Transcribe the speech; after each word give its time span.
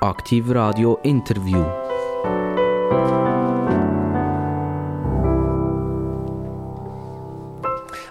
Aktiv 0.00 0.50
Radio 0.50 0.98
Interview. 1.02 1.64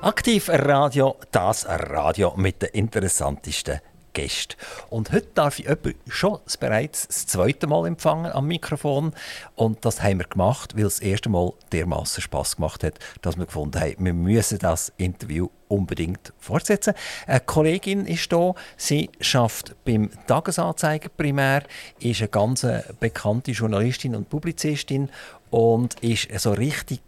Aktiv 0.02 0.50
Radio, 0.50 1.16
das 1.32 1.68
Radio 1.68 2.34
mit 2.38 2.64
den 2.64 2.70
interessantesten 2.74 3.80
Gästen. 4.16 4.56
Und 4.90 5.12
heute 5.12 5.28
darf 5.36 5.60
ich 5.60 5.68
schon 6.08 6.40
bereits 6.60 7.08
das 7.08 7.28
zweite 7.28 7.68
Mal 7.68 7.86
empfangen 7.86 8.32
am 8.32 8.48
Mikrofon. 8.48 9.14
Und 9.56 9.86
das 9.86 10.02
haben 10.02 10.18
wir 10.20 10.26
gemacht, 10.26 10.76
weil 10.76 10.86
es 10.86 10.96
das 10.96 11.08
erste 11.08 11.30
Mal 11.30 11.54
dermaßen 11.72 12.24
Spaß 12.24 12.56
gemacht 12.56 12.84
hat, 12.84 12.98
dass 13.22 13.38
wir 13.38 13.46
gefunden 13.46 13.80
haben, 13.80 14.04
wir 14.04 14.14
müssen 14.14 14.58
das 14.58 14.92
Interview 14.98 15.50
unbedingt 15.68 16.34
fortsetzen. 16.40 16.94
Eine 17.28 17.42
Kollegin 17.42 18.06
ist 18.06 18.32
hier, 18.32 18.56
sie 18.78 19.10
schafft 19.20 19.76
beim 19.84 20.10
Tagesanzeiger 20.28 21.10
primär, 21.10 21.64
ist 22.00 22.22
eine 22.22 22.30
ganz 22.30 22.66
bekannte 23.00 23.52
Journalistin 23.52 24.16
und 24.16 24.30
Publizistin 24.30 25.10
und 25.50 26.00
ist 26.02 26.30
so 26.40 26.54
richtig 26.54 27.02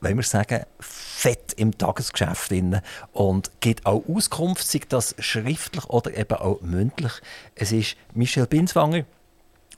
wenn 0.00 0.16
wir 0.16 0.22
sagen, 0.22 0.64
fett 0.80 1.54
im 1.54 1.76
Tagesgeschäft 1.76 2.50
drin 2.50 2.80
und 3.12 3.50
gibt 3.60 3.84
auch 3.86 4.02
Auskunft, 4.08 4.66
sei 4.66 4.80
das 4.88 5.14
schriftlich 5.18 5.84
oder 5.86 6.16
eben 6.16 6.38
auch 6.38 6.60
mündlich. 6.60 7.12
Es 7.54 7.72
ist 7.72 7.96
Michel 8.14 8.46
Binswanger. 8.46 9.04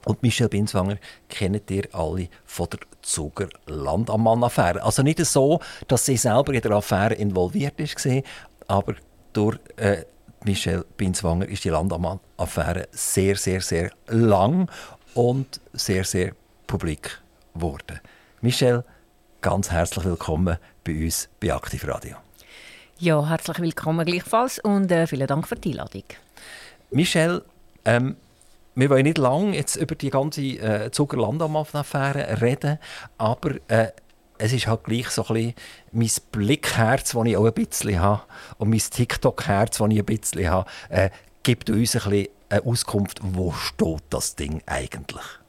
Und 0.05 0.23
Michel 0.23 0.49
Binswanger 0.49 0.97
kennt 1.29 1.71
ihr 1.71 1.85
alle 1.93 2.29
von 2.47 2.69
der 2.71 2.81
Zuger 3.03 3.49
Landammann-Affäre. 3.67 4.83
Also 4.83 5.03
nicht 5.03 5.25
so, 5.27 5.61
dass 5.89 6.07
sie 6.07 6.17
selber 6.17 6.55
in 6.55 6.63
der 6.63 6.73
Affäre 6.73 7.15
involviert 7.15 7.79
ist, 7.79 8.09
aber 8.67 8.95
durch 9.33 9.59
äh, 9.77 10.05
Michel 10.45 10.87
Binswanger 10.97 11.47
ist 11.49 11.65
die 11.65 11.69
Landammann-Affäre 11.69 12.89
sehr, 12.93 13.37
sehr, 13.37 13.61
sehr 13.61 13.91
lang 14.07 14.71
und 15.15 15.61
sehr, 15.75 16.05
sehr 16.05 16.33
publik 16.67 17.21
geworden. 17.55 18.01
Michel, 18.41 18.85
ganz 19.43 19.71
herzlich 19.71 20.05
willkommen 20.05 20.59
bei 20.85 21.05
uns 21.05 21.29
bei 21.41 21.53
Aktiv 21.55 21.87
Radio. 21.89 22.17
Ja, 22.99 23.27
herzlich 23.27 23.59
willkommen 23.59 24.05
gleichfalls 24.05 24.59
und 24.59 24.93
äh, 24.93 25.07
vielen 25.07 25.27
Dank 25.27 25.49
für 25.49 25.57
die 25.57 25.71
Einladung. 25.71 26.05
Michelle, 26.91 27.43
ähm, 27.87 28.17
wir 28.75 28.91
wollen 28.91 29.05
nicht 29.05 29.17
lange 29.17 29.57
jetzt 29.57 29.77
über 29.77 29.95
die 29.95 30.11
ganze 30.11 30.43
äh, 30.43 30.91
Zucker-Landamann-Affäre 30.91 32.43
reden, 32.43 32.79
aber 33.17 33.55
äh, 33.69 33.89
es 34.37 34.53
ist 34.53 34.67
halt 34.67 34.85
gleich 34.85 35.09
so 35.09 35.25
ein 35.27 35.35
bisschen 35.35 35.55
mein 35.93 36.11
Blickherz, 36.33 37.13
das 37.13 37.25
ich 37.25 37.37
auch 37.37 37.47
ein 37.47 37.55
bisschen 37.55 37.99
habe, 37.99 38.23
und 38.59 38.69
mein 38.69 38.79
TikTok-Herz, 38.79 39.79
das 39.79 39.91
ich 39.91 39.99
ein 39.99 40.05
bisschen 40.05 40.51
habe, 40.51 40.71
äh, 40.91 41.09
gibt 41.43 41.71
uns 41.71 41.97
ein 41.97 42.11
bisschen 42.11 42.29
eine 42.51 42.67
Auskunft, 42.67 43.21
wo 43.23 43.53
steht 43.53 44.03
das 44.11 44.37
Ding 44.37 44.63
eigentlich? 44.67 45.40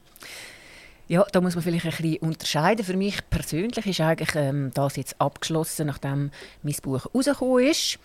Ja, 1.12 1.26
da 1.30 1.42
muss 1.42 1.54
man 1.54 1.62
vielleicht 1.62 1.84
ein 1.84 1.90
bisschen 1.90 2.16
unterscheiden. 2.26 2.86
Für 2.86 2.96
mich 2.96 3.18
persönlich 3.28 3.84
ist 3.84 4.00
eigentlich 4.00 4.34
ähm, 4.34 4.70
das 4.72 4.96
jetzt 4.96 5.20
abgeschlossen, 5.20 5.88
nachdem 5.88 6.30
mein 6.62 6.74
Buch 6.82 7.04
rausgekommen 7.14 7.66
ist. 7.66 7.98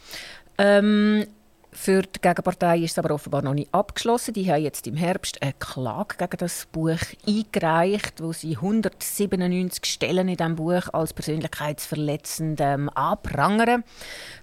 Ähm, 0.57 1.25
für 1.71 2.01
die 2.01 2.21
Gegenpartei 2.21 2.79
ist 2.79 2.91
es 2.91 2.99
aber 2.99 3.13
offenbar 3.13 3.41
noch 3.43 3.53
nicht 3.53 3.73
abgeschlossen. 3.73 4.33
Die 4.33 4.51
haben 4.51 4.63
jetzt 4.63 4.87
im 4.87 4.95
Herbst 4.95 5.41
eine 5.41 5.53
Klage 5.53 6.15
gegen 6.17 6.37
das 6.37 6.65
Buch 6.71 6.97
eingereicht, 7.27 8.21
wo 8.21 8.33
sie 8.33 8.55
197 8.55 9.85
Stellen 9.85 10.27
in 10.27 10.37
diesem 10.37 10.55
Buch 10.55 10.87
als 10.93 11.13
persönlichkeitsverletzend 11.13 12.59
ähm, 12.61 12.89
anprangern. 12.89 13.83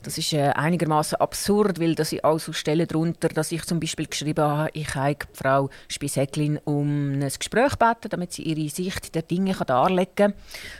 Das 0.02 0.17
ist 0.17 0.33
äh, 0.33 0.50
einigermaßen 0.50 1.19
absurd, 1.19 1.80
weil 1.80 1.95
da 1.95 2.05
sind 2.05 2.25
also 2.25 2.52
Stellen 2.52 2.86
darunter, 2.86 3.28
dass 3.28 3.52
ich 3.52 3.64
zum 3.64 3.80
Beispiel 3.80 4.06
geschrieben 4.06 4.45
habe, 4.45 4.70
ich 4.75 4.95
habe 4.95 5.17
Frau 5.33 5.70
Spisäcklin 5.89 6.61
um 6.64 7.14
ein 7.14 7.33
Gespräch 7.39 7.78
gebeten, 7.78 8.11
damit 8.11 8.33
sie 8.33 8.42
ihre 8.42 8.69
Sicht 8.69 9.14
der 9.14 9.22
Dinge 9.22 9.55
darlegen 9.55 10.14
kann. 10.14 10.34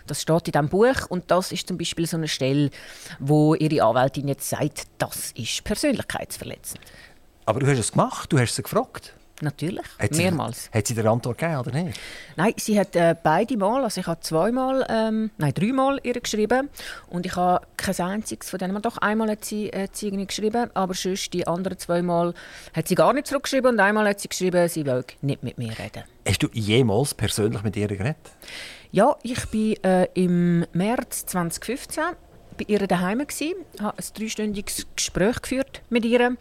Das 0.07 0.23
steht 0.23 0.49
in 0.49 0.53
diesem 0.53 0.69
Buch 0.69 1.07
und 1.09 1.31
das 1.31 1.53
ist 1.53 1.69
zum 1.69 1.79
Beispiel 1.79 2.07
so 2.07 2.17
eine 2.17 2.29
Stelle, 2.29 2.71
wo 3.19 3.55
ihre 3.55 3.85
Anwältin 3.85 4.29
jetzt 4.29 4.49
sagt, 4.49 4.85
das 4.99 5.33
ist 5.33 5.65
Persönlichkeitsverletzend 5.65 6.34
verletzend. 6.37 6.81
Aber 7.47 7.61
du 7.61 7.67
hast 7.67 7.79
es 7.79 7.93
gemacht, 7.93 8.33
du 8.33 8.39
hast 8.39 8.55
sie 8.55 8.63
gefragt. 8.63 9.15
Natürlich, 9.43 9.85
hat 9.99 10.13
mehrmals. 10.13 10.71
hat 10.73 10.87
sie 10.87 10.95
dir 10.95 11.07
Antwort 11.07 11.39
gegeben 11.39 11.59
oder 11.59 11.73
nicht? 11.73 11.99
Nein, 12.37 12.55
sie 12.57 12.79
hat 12.79 12.95
äh, 12.95 13.17
beide 13.21 13.57
Mal, 13.57 13.83
also 13.83 14.01
ich 14.01 14.07
habe 14.07 14.21
zweimal, 14.21 14.87
ähm, 14.89 15.31
nein 15.39 15.53
dreimal 15.53 15.99
ihr 16.05 16.15
geschrieben 16.21 16.71
und 17.09 17.27
ich 17.27 17.35
habe 17.35 17.67
kein 17.77 17.99
einziges 17.99 18.49
von 18.49 18.61
denen, 18.61 18.81
doch 18.81 18.97
einmal 18.99 19.29
hat 19.29 19.45
sie, 19.45 19.71
äh, 19.73 19.89
sie 19.93 20.13
geschrieben, 20.25 20.71
aber 20.75 20.95
sonst 20.95 21.33
die 21.33 21.49
anderen 21.49 21.79
zweimal 21.79 22.33
hat 22.75 22.87
sie 22.87 22.95
gar 22.95 23.13
nicht 23.13 23.27
zurückgeschrieben 23.27 23.73
und 23.73 23.81
einmal 23.81 24.09
hat 24.09 24.21
sie 24.21 24.29
geschrieben, 24.29 24.69
sie 24.69 24.87
will 24.87 25.05
nicht 25.21 25.43
mit 25.43 25.59
mir 25.59 25.77
reden. 25.79 26.05
Hast 26.27 26.43
du 26.43 26.49
jemals 26.53 27.13
persönlich 27.13 27.63
mit 27.65 27.77
ihr 27.77 27.89
geredet? 27.89 28.17
Ja, 28.93 29.17
ich 29.25 29.45
bin 29.47 29.83
äh, 29.83 30.07
im 30.15 30.65
März 30.73 31.27
2015 31.27 32.05
bei 32.57 32.65
ihr 32.69 32.87
daheim 32.87 33.27
gsi, 33.27 33.55
habe 33.81 33.99
ein 33.99 34.05
dreistündiges 34.15 34.87
Gespräch 34.95 35.43
geführt 35.43 35.83
mit 35.91 36.05
ihr 36.05 36.37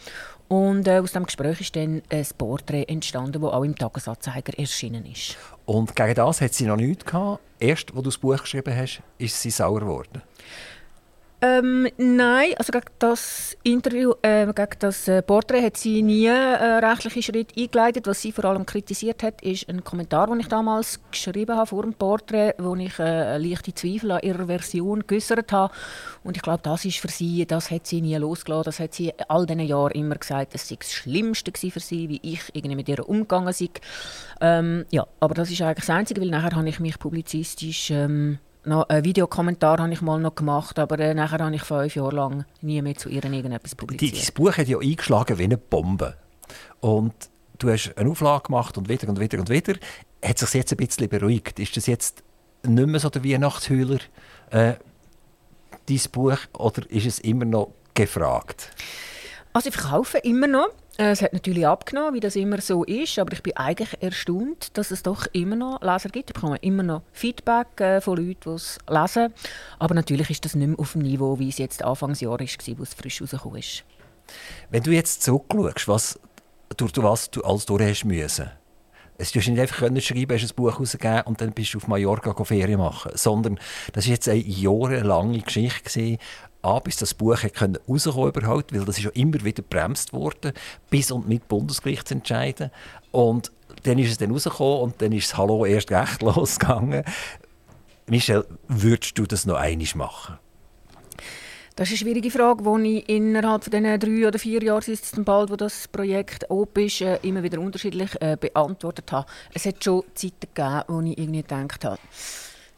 und 0.47 0.88
äh, 0.88 1.00
aus 1.00 1.13
dem 1.13 1.25
Gespräch 1.25 1.62
ist 1.62 1.75
dann 1.75 2.03
ein 2.09 2.28
Porträt 2.38 2.85
entstanden, 2.88 3.41
das 3.41 3.51
auch 3.51 3.63
im 3.63 3.75
Tagesanzeiger 3.75 4.57
erschienen 4.57 5.06
ist. 5.06 5.38
Und 5.66 5.96
gegen 5.96 6.13
das 6.16 6.41
hat 6.41 6.53
sie 6.53 6.66
noch 6.66 6.75
nichts 6.75 7.06
gehabt. 7.06 7.41
Erst, 7.59 7.90
als 7.90 7.96
du 7.96 8.01
das 8.01 8.18
Buch 8.18 8.38
geschrieben 8.38 8.75
hast, 8.75 9.01
ist 9.18 9.41
sie 9.41 9.50
sauer 9.50 9.79
geworden. 9.79 10.22
Ähm, 11.46 11.90
nein, 11.98 12.52
also 12.58 12.72
gegen 12.72 12.86
das 13.00 13.58
Interview, 13.64 14.14
äh, 14.22 14.46
gegen 14.46 14.80
das 14.80 15.09
äh, 15.09 15.22
Porträt 15.22 15.62
hat 15.62 15.76
sie 15.76 16.02
nie 16.02 16.28
äh, 16.28 16.31
rechtliche 16.31 17.22
Schritte 17.22 17.59
eingeleitet. 17.59 18.08
Was 18.08 18.22
sie 18.22 18.31
vor 18.31 18.46
allem 18.46 18.66
kritisiert 18.66 19.24
hat, 19.24 19.42
ist 19.42 19.68
ein 19.68 19.84
Kommentar, 19.84 20.28
den 20.28 20.40
ich 20.40 20.48
damals 20.48 21.02
geschrieben 21.12 21.58
habe 21.58 21.68
vor 21.68 21.81
dem 21.81 21.96
Porträt, 21.96 22.54
wo 22.59 22.78
ich 22.78 22.98
äh, 22.98 23.38
leichte 23.40 23.74
Zweifel 23.74 24.12
an 24.12 24.22
ihrer 24.22 24.46
Version 24.46 25.04
geäußert 25.06 25.52
habe. 25.52 25.74
Und 26.24 26.38
ich 26.38 26.44
glaube, 26.44 26.62
das 26.64 26.86
ist 26.86 27.00
für 27.00 27.09
sie, 27.09 27.46
das 27.46 27.72
hat 27.72 27.88
sie 27.88 28.00
nie 28.00 28.16
losgelassen. 28.16 28.64
Das 28.64 28.80
hat 28.80 28.94
sie 28.94 29.12
all 29.28 29.46
diesen 29.46 29.60
Jahren 29.60 29.92
immer 29.92 30.16
gesagt, 30.16 30.54
das 30.54 30.70
sei 30.70 30.78
das 30.80 30.94
Schlimmste 30.94 31.52
für 31.52 31.81
sie, 31.81 32.08
wie 32.08 32.22
ich 32.24 32.40
irgendwie 32.54 32.78
mit 32.78 32.88
ihr 32.88 33.10
umgegangen 33.10 33.52
sei. 33.52 33.68
Ähm, 34.40 34.86
ja, 34.92 35.06
aber 35.20 35.34
das 35.34 35.52
ist 35.52 35.62
eigentlich 35.62 35.88
das 35.88 35.94
Einzige, 35.94 36.22
weil 36.22 36.30
nachher 36.30 36.56
habe 36.56 36.70
ich 36.70 36.80
mich 36.80 36.98
publizistisch 36.98 37.92
ähm, 37.92 38.40
noch 38.66 38.90
einen 38.90 39.03
Videokommentar 39.03 39.79
habe 39.79 39.91
ich 39.91 40.01
mal 40.01 40.19
noch 40.19 40.35
gemacht, 40.35 40.79
aber 40.79 41.00
äh, 41.00 41.13
nachher 41.13 41.40
habe 41.40 41.56
ich 41.56 41.63
fünf 41.63 41.96
Jahre 41.96 42.16
lang 42.16 42.46
nie 42.62 42.81
mehr 42.81 42.96
zu 42.96 43.09
ihr 43.09 43.24
irgendetwas 43.24 43.75
publiziert. 43.75 44.16
Dein 44.16 44.34
Buch 44.34 44.57
hat 44.57 44.68
ja 44.68 44.79
eingeschlagen 44.79 45.38
wie 45.38 45.44
eine 45.44 45.57
Bombe. 45.57 46.16
Und 46.79 47.13
du 47.59 47.69
hast 47.69 47.94
eine 47.97 48.09
Auflage 48.09 48.44
gemacht 48.44 48.78
und 48.78 48.90
wieder 48.90 49.09
und 49.09 49.19
wieder 49.19 49.40
und 49.40 49.50
wieder. 49.50 49.75
Hat 50.24 50.38
sich 50.38 50.53
jetzt 50.53 50.72
ein 50.72 50.78
bisschen 50.78 51.09
beruhigt? 51.09 51.59
Ist 51.59 51.75
das 51.75 51.88
jetzt 51.88 52.24
nicht 52.66 52.88
mehr 52.88 53.00
so 53.00 53.09
der 53.09 53.24
Weihnachtsheuler, 53.24 54.00
äh, 54.51 54.74
dein 55.88 56.01
Buch, 56.12 56.38
oder 56.57 56.90
ist 56.90 57.06
es 57.06 57.19
immer 57.19 57.45
noch 57.45 57.74
gefragt? 57.94 58.72
Also 59.51 59.69
ich 59.69 59.75
verkaufe 59.75 60.18
immer 60.19 60.47
noch. 60.47 60.69
Äh, 60.98 61.12
es 61.12 61.22
hat 61.22 61.34
natürlich 61.34 61.66
abgenommen, 61.66 62.14
wie 62.14 62.20
das 62.20 62.36
immer 62.36 62.62
so 62.62 62.84
ist, 62.84 63.18
aber 63.18 63.34
ich 63.34 63.42
bin 63.42 63.58
eigentlich 63.58 64.02
erstaunt, 64.02 64.78
dass 64.78 64.92
es 64.92 65.04
doch 65.04 65.26
immer 65.34 65.56
noch 65.56 65.81
Leser 65.81 66.09
gibt. 66.09 66.30
Ich 66.30 66.34
bekomme 66.34 66.58
immer 66.58 66.84
noch 66.84 67.02
Feedback 67.12 67.80
äh, 67.80 68.02
von 68.02 68.18
Leuten, 68.18 68.40
die 68.46 68.50
es 68.50 68.78
lesen. 68.88 69.34
Aber 69.80 69.96
natürlich 69.96 70.30
ist 70.30 70.46
das 70.46 70.56
nicht 70.56 70.68
mehr 70.68 70.80
auf 70.80 70.92
dem 70.94 71.02
Niveau, 71.02 71.40
wie 71.40 71.50
es 71.50 71.58
jetzt 71.58 71.84
Anfangsjahr 71.84 72.40
war, 72.40 72.78
wo 72.78 72.84
es 72.84 72.94
frisch 72.94 73.22
rausgekommen 73.22 73.59
ist. 73.59 73.84
Wenn 74.70 74.84
du 74.84 74.92
jetzt 74.92 75.24
zurückschaust, 75.24 75.88
was, 75.88 76.20
durch 76.78 76.92
was 76.98 77.31
du 77.31 77.42
alles 77.42 77.66
durch 77.66 77.81
hast 77.81 78.06
müssen, 78.06 78.52
es 79.23 79.31
du 79.31 79.51
nicht 79.51 79.59
einfach 79.59 79.78
können 79.78 80.01
schreiben, 80.01 80.38
hast 80.38 80.51
ein 80.51 80.56
Buch 80.56 80.72
herausgegeben 80.72 81.22
und 81.25 81.41
dann 81.41 81.51
bist 81.51 81.73
du 81.73 81.78
auf 81.78 81.88
Mallorca 81.88 82.44
Ferien 82.44 82.79
machen, 82.79 83.11
sondern 83.16 83.59
das 83.94 84.06
war 84.06 84.11
jetzt 84.11 84.29
eine 84.29 84.39
jahrelange 84.39 85.39
Geschichte 85.39 85.84
gewesen, 85.84 86.17
A, 86.63 86.79
bis 86.79 86.95
das 86.95 87.13
Buch 87.13 87.38
können 87.53 87.78
rauskommen 87.89 88.29
überhaupt, 88.29 88.73
weil 88.73 88.85
das 88.85 88.97
ist 88.97 89.03
ja 89.03 89.12
immer 89.12 89.44
wieder 89.44 89.62
bremst 89.62 90.13
worden, 90.13 90.53
bis 90.89 91.12
und 91.12 91.28
mit 91.28 91.50
Bundesgericht 91.50 92.07
zu 92.07 92.13
entscheiden. 92.16 92.72
Und 93.12 93.51
dann 93.83 94.00
ist 94.00 94.12
es 94.12 94.18
dann 94.18 94.31
rausgekommen 94.31 94.80
und 94.80 95.01
dann 95.01 95.12
ist 95.12 95.30
das 95.30 95.38
Hallo 95.38 95.65
erst 95.65 95.92
recht 95.92 96.21
losgegangen. 96.21 97.03
Michel, 98.07 98.45
würdest 98.69 99.18
du 99.18 99.25
das 99.25 99.45
noch 99.45 99.56
einmal 99.56 99.88
machen? 99.95 100.39
Das 101.75 101.90
ist 101.90 101.94
eine 101.94 102.12
schwierige 102.12 102.30
Frage, 102.30 102.64
die 102.64 102.98
ich 103.00 103.10
innerhalb 103.10 103.64
von 103.64 103.72
diesen 103.72 104.00
drei 104.00 104.28
oder 104.28 104.38
vier 104.38 104.62
Jahren, 104.62 104.84
es 104.86 105.12
bald, 105.25 105.50
wo 105.50 105.56
das 105.56 105.88
Projekt 105.88 106.48
op 106.52 106.78
ist, 106.78 107.02
äh, 107.02 107.18
immer 107.24 107.42
wieder 107.42 107.60
unterschiedlich 107.60 108.12
äh, 108.22 108.38
beantwortet 108.40 109.12
habe. 109.12 109.25
Es 109.56 109.66
hat 109.66 109.84
schon 109.84 110.04
Zeiten 110.14 110.48
gegeben, 110.54 110.84
wo 110.88 111.02
ich 111.02 111.18
irgendwie 111.18 111.42
gedacht 111.42 111.84
habe, 111.84 111.98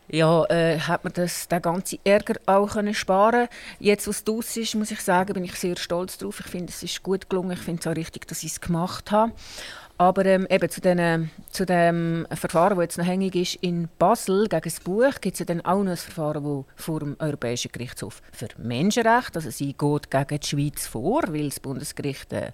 ja, 0.08 0.46
äh, 0.46 0.80
hat 0.80 1.04
man 1.04 1.12
das, 1.12 1.50
den 1.50 1.62
ganzen 1.62 2.00
Ärger 2.06 2.36
auch 2.46 2.74
können 2.74 2.94
sparen 2.94 3.50
Jetzt, 3.80 4.08
was 4.08 4.24
es 4.40 4.56
ist, 4.56 4.76
muss 4.76 4.92
ich 4.92 5.02
sagen, 5.02 5.34
bin 5.34 5.44
ich 5.44 5.56
sehr 5.56 5.76
stolz 5.76 6.18
darauf. 6.18 6.40
Ich 6.40 6.46
finde, 6.46 6.72
es 6.72 6.82
ist 6.84 7.04
gut 7.04 7.30
gelungen. 7.30 7.52
Ich 7.52 7.60
finde 7.60 7.82
es 7.82 7.88
auch 7.88 7.96
richtig, 7.96 8.28
dass 8.28 8.44
ich 8.44 8.52
es 8.52 8.62
gemacht 8.62 9.12
habe. 9.12 9.34
Aber 9.98 10.26
ähm, 10.26 10.46
eben 10.50 10.70
zu 10.70 10.82
diesen, 10.82 11.32
zu 11.52 11.66
dem 11.66 12.28
Verfahren, 12.30 12.76
das 12.76 12.84
jetzt 12.84 12.98
noch 12.98 13.06
hängig 13.06 13.36
ist 13.36 13.56
in 13.56 13.88
Basel 13.98 14.48
gegen 14.50 14.62
das 14.64 14.82
Buch, 14.82 15.22
gibt 15.22 15.36
es 15.36 15.40
ja 15.40 15.46
dann 15.46 15.62
auch 15.62 15.84
noch 15.84 15.92
ein 15.92 15.98
Verfahren, 15.98 16.44
das 16.44 16.84
vor 16.84 17.00
dem 17.00 17.16
Europäischen 17.18 17.72
Gerichtshof 17.72 18.22
für 18.34 18.50
Menschenrechte, 18.58 19.40
also 19.40 19.50
sie 19.50 19.72
geht 19.72 20.12
gegen 20.12 20.40
die 20.40 20.48
Schweiz 20.48 20.86
vor, 20.86 21.22
weil 21.30 21.46
das 21.46 21.62
Bundesgericht 21.62 22.34
äh, 22.34 22.52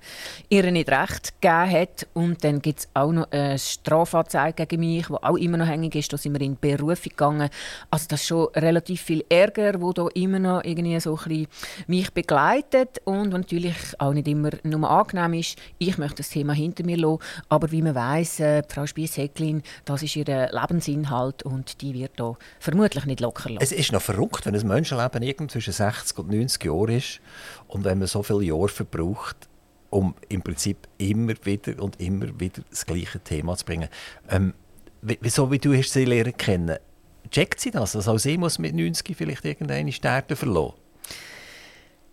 ihr 0.50 0.72
nicht 0.72 0.90
recht 0.90 1.42
gegeben 1.42 1.72
hat. 1.72 2.08
Und 2.14 2.44
dann 2.44 2.62
gibt 2.62 2.82
es 2.82 2.90
auch 2.94 3.12
noch 3.12 3.32
eine 3.32 3.58
Strafanzeige 3.58 4.68
gegen 4.68 4.82
mich, 4.82 5.08
die 5.08 5.14
auch 5.14 5.38
immer 5.38 5.58
noch 5.58 5.68
hängig 5.68 5.96
ist. 5.96 6.14
Da 6.14 6.18
sind 6.18 6.34
wir 6.34 6.42
in 6.42 6.58
Berufung 6.60 7.10
gegangen. 7.10 7.50
Also 7.90 8.06
das 8.08 8.22
ist 8.22 8.28
schon 8.28 8.50
relativ 8.56 9.02
viel 9.02 9.26
Ärger, 9.30 9.82
wo 9.82 9.94
da 9.94 10.08
immer 10.14 10.38
noch 10.38 10.64
irgendwie 10.64 11.00
so 11.00 11.18
ein 11.18 11.28
bisschen 11.28 11.48
mich 11.88 12.14
begleitet 12.14 13.02
und 13.06 13.30
natürlich 13.30 13.76
auch 13.98 14.14
nicht 14.14 14.28
immer 14.28 14.52
nur 14.64 14.90
angenehm 14.90 15.34
ist. 15.34 15.58
Ich 15.80 15.98
möchte 15.98 16.18
das 16.18 16.30
Thema 16.30 16.54
hinter 16.54 16.84
mir 16.86 16.98
lassen, 16.98 17.20
aber 17.50 17.72
wie 17.72 17.82
man 17.82 17.96
weiß, 17.96 18.40
äh, 18.40 18.64
Frau 18.68 18.86
Spies-Häcklin, 18.86 19.64
das 19.86 20.04
ist 20.04 20.16
ihr 20.16 20.26
Lebensinhalt 20.26 21.44
und 21.44 21.82
die 21.82 21.94
wird 21.94 22.14
da 22.18 22.36
vermutlich 22.60 23.06
nicht 23.06 23.20
locker 23.20 23.50
lassen. 23.50 23.64
Es 23.64 23.72
ist 23.72 23.92
noch 23.92 24.02
verrückt, 24.02 24.46
wenn 24.46 24.56
ein 24.56 24.68
Menschenleben 24.68 25.24
irgend 25.24 25.52
zwischen 25.52 25.74
60 25.74 26.18
und 26.20 26.30
90 26.30 26.64
Jahren 26.66 26.90
ist 26.90 27.20
und 27.68 27.84
wenn 27.84 28.00
man 28.00 28.08
so 28.08 28.24
viele 28.24 28.44
Jahre 28.44 28.70
verbraucht, 28.70 29.48
um 29.90 30.16
im 30.30 30.42
Prinzip 30.42 30.88
immer 30.98 31.34
wieder 31.44 31.82
und 31.82 32.00
immer 32.00 32.40
wieder 32.40 32.64
das 32.70 32.86
gleiche 32.86 33.20
Thema 33.20 33.56
zu 33.56 33.66
bringen. 33.66 33.90
Ähm, 34.30 34.54
wieso, 35.02 35.52
wie 35.52 35.60
du 35.60 35.76
hast 35.76 35.92
sie 35.92 36.06
lernen 36.06 36.36
kennen, 36.36 36.78
checkt 37.30 37.60
sie 37.60 37.72
das? 37.72 37.96
Also 37.96 38.14
auch 38.14 38.18
sie 38.18 38.38
muss 38.38 38.58
mit 38.58 38.74
90 38.74 39.16
vielleicht 39.16 39.46
irgendeine 39.46 39.92
Stärke 39.92 40.36
verloren? 40.36 40.74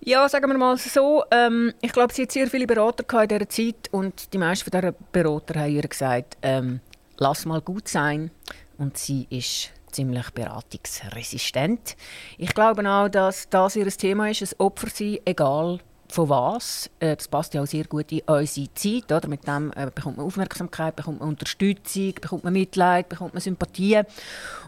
Ja, 0.00 0.28
sagen 0.28 0.50
wir 0.50 0.58
mal 0.58 0.76
so. 0.76 1.24
Ähm, 1.30 1.74
ich 1.80 1.92
glaube, 1.92 2.14
sie 2.14 2.22
hat 2.22 2.32
sehr 2.32 2.46
viele 2.46 2.66
Berater 2.66 3.04
in 3.22 3.28
dieser 3.28 3.48
Zeit 3.48 3.88
und 3.90 4.32
die 4.32 4.38
meisten 4.38 4.70
dieser 4.70 4.92
Berater 4.92 5.60
haben 5.60 5.72
ihr 5.72 5.82
gesagt, 5.82 6.36
ähm, 6.42 6.80
lass 7.18 7.44
mal 7.44 7.60
gut 7.60 7.88
sein. 7.88 8.30
Und 8.78 8.96
sie 8.96 9.26
ist 9.28 9.70
ziemlich 9.90 10.30
beratungsresistent. 10.30 11.96
Ich 12.36 12.54
glaube 12.54 12.88
auch, 12.88 13.08
dass 13.08 13.48
das 13.48 13.74
ihr 13.74 13.88
Thema 13.88 14.30
ist, 14.30 14.42
ein 14.42 14.60
Opfer 14.60 14.88
sein, 14.88 15.18
egal 15.24 15.80
von 16.08 16.28
was. 16.28 16.90
Äh, 17.00 17.16
das 17.16 17.28
passt 17.28 17.54
ja 17.54 17.62
auch 17.62 17.66
sehr 17.66 17.84
gut 17.84 18.10
in 18.12 18.20
unsere 18.26 18.72
Zeit. 18.74 19.12
Oder? 19.12 19.28
Mit 19.28 19.46
dem 19.46 19.72
äh, 19.76 19.90
bekommt 19.94 20.16
man 20.16 20.26
Aufmerksamkeit, 20.26 20.96
bekommt 20.96 21.20
man 21.20 21.28
Unterstützung, 21.28 22.14
bekommt 22.14 22.44
man 22.44 22.52
Mitleid, 22.52 23.08
bekommt 23.08 23.34
man 23.34 23.40
Sympathie. 23.40 24.00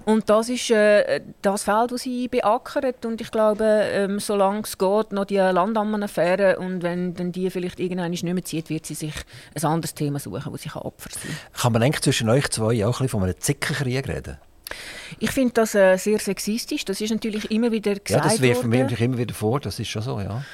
Und 0.05 0.29
das 0.29 0.49
ist 0.49 0.71
äh, 0.71 1.21
das 1.43 1.65
Feld, 1.65 1.93
das 1.93 2.03
sie 2.03 2.29
beackert. 2.29 3.05
Und 3.05 3.21
ich 3.21 3.31
glaube, 3.31 3.65
ähm, 3.65 4.21
solange 4.21 4.61
es 4.61 4.79
geht, 4.79 5.13
noch 5.13 5.25
die 5.25 5.37
Landammenaffäre 5.37 6.59
und 6.59 6.83
wenn 6.83 7.15
dann 7.15 7.33
die 7.33 7.51
vielleicht 7.51 7.81
irgendwann 7.81 8.11
nicht 8.11 8.23
mehr 8.23 8.45
zieht, 8.45 8.71
wird 8.71 8.87
sie 8.87 8.95
sich 8.95 9.15
ein 9.55 9.65
anderes 9.65 9.95
Thema 9.95 10.19
suchen, 10.19 10.53
wo 10.53 10.57
sie 10.57 10.71
Opfer 10.71 11.11
sein 11.11 11.23
kann. 11.23 11.61
Kann 11.61 11.73
man 11.73 11.83
eigentlich 11.83 12.03
zwischen 12.03 12.29
euch 12.29 12.49
zwei 12.51 12.85
auch 12.85 13.01
ein 13.01 13.07
bisschen 13.07 13.09
von 13.09 13.23
einem 13.25 13.39
Zickenkrieg 13.39 14.09
reden? 14.09 14.39
Ich 15.19 15.31
finde 15.33 15.55
das 15.55 15.75
äh, 15.75 15.97
sehr 15.97 16.19
sexistisch. 16.19 16.85
Das 16.85 17.01
ist 17.01 17.11
natürlich 17.11 17.51
immer 17.51 17.73
wieder 17.73 17.95
gesagt 17.95 18.11
Ja, 18.11 18.21
das 18.21 18.41
wirft 18.41 18.65
mir 18.65 18.87
immer 19.01 19.19
wieder 19.19 19.35
vor. 19.35 19.61
Das 19.61 19.79
ist 19.79 19.89
schon 19.89 20.03
so, 20.03 20.21
ja. 20.21 20.45